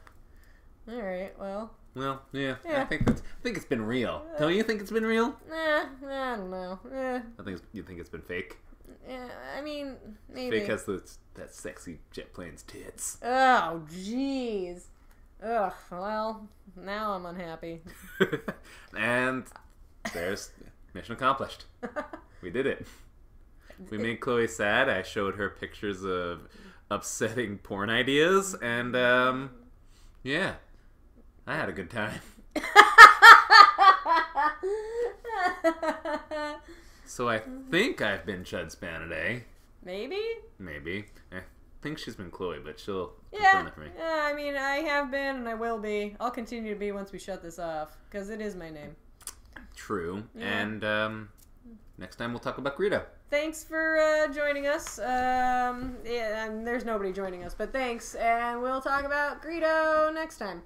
all 0.90 1.02
right 1.02 1.32
well 1.38 1.70
Well, 1.94 2.22
yeah, 2.32 2.56
I 2.66 2.84
think 2.84 3.04
that's, 3.06 3.20
I 3.20 3.42
think 3.42 3.56
it's 3.56 3.66
been 3.66 3.82
real. 3.84 4.22
Don't 4.38 4.54
you 4.54 4.62
think 4.62 4.80
it's 4.80 4.90
been 4.90 5.04
real? 5.06 5.34
eh, 5.52 5.84
i 6.06 6.36
don't 6.36 6.50
know 6.50 6.78
eh, 6.94 7.20
I 7.38 7.42
think 7.42 7.58
it's, 7.58 7.62
you 7.72 7.82
think 7.82 8.00
it's 8.00 8.08
been 8.10 8.22
fake. 8.22 8.56
eh, 9.08 9.28
i 9.56 9.60
mean 9.60 9.96
maybe 10.32 10.60
Because 10.60 10.84
that's 10.84 11.18
that 11.34 11.54
sexy 11.54 11.98
jet 12.10 12.32
plane's 12.32 12.62
tits. 12.62 13.18
Oh, 13.22 13.82
jeez. 13.92 14.84
Ugh, 15.42 15.72
well, 15.92 16.48
now 16.76 17.12
I'm 17.12 17.24
unhappy. 17.26 17.82
and 18.96 19.44
there's 20.12 20.50
mission 20.94 21.14
accomplished. 21.14 21.64
We 22.42 22.50
did 22.50 22.66
it. 22.66 22.86
We 23.90 23.98
made 23.98 24.20
Chloe 24.20 24.46
sad. 24.48 24.88
I 24.88 25.02
showed 25.02 25.36
her 25.36 25.48
pictures 25.50 26.04
of 26.04 26.48
upsetting 26.90 27.58
porn 27.58 27.90
ideas, 27.90 28.54
and 28.60 28.96
um, 28.96 29.50
yeah, 30.22 30.54
I 31.46 31.56
had 31.56 31.68
a 31.68 31.72
good 31.72 31.90
time. 31.90 32.20
So 37.04 37.28
I 37.28 37.40
think 37.70 38.00
I've 38.02 38.24
been 38.26 38.44
Chud 38.44 38.74
Spanaday. 38.76 39.42
Maybe? 39.82 40.20
Maybe. 40.58 41.06
I 41.32 41.40
think 41.82 41.98
she's 41.98 42.14
been 42.14 42.30
Chloe, 42.30 42.58
but 42.62 42.78
she'll 42.78 43.12
Yeah. 43.32 43.52
confirm 43.62 43.66
it 43.66 43.74
for 43.74 43.80
me. 43.80 43.86
yeah. 43.98 44.26
I 44.30 44.34
mean, 44.34 44.54
I 44.56 44.76
have 44.80 45.10
been 45.10 45.36
and 45.36 45.48
I 45.48 45.54
will 45.54 45.78
be. 45.78 46.14
I'll 46.20 46.30
continue 46.30 46.72
to 46.74 46.78
be 46.78 46.92
once 46.92 47.10
we 47.10 47.18
shut 47.18 47.42
this 47.42 47.58
off 47.58 47.96
because 48.10 48.28
it 48.30 48.40
is 48.40 48.54
my 48.54 48.70
name. 48.70 48.94
True. 49.74 50.24
Yeah. 50.34 50.60
And 50.60 50.84
um, 50.84 51.28
next 51.96 52.16
time 52.16 52.32
we'll 52.32 52.40
talk 52.40 52.58
about 52.58 52.76
Greedo. 52.76 53.02
Thanks 53.30 53.62
for 53.62 53.98
uh, 53.98 54.32
joining 54.32 54.66
us. 54.66 54.98
Um, 54.98 55.96
yeah, 56.04 56.46
and 56.46 56.66
there's 56.66 56.84
nobody 56.84 57.12
joining 57.12 57.44
us, 57.44 57.54
but 57.54 57.72
thanks, 57.72 58.14
and 58.14 58.62
we'll 58.62 58.80
talk 58.80 59.04
about 59.04 59.42
Greedo 59.42 60.12
next 60.14 60.38
time. 60.38 60.56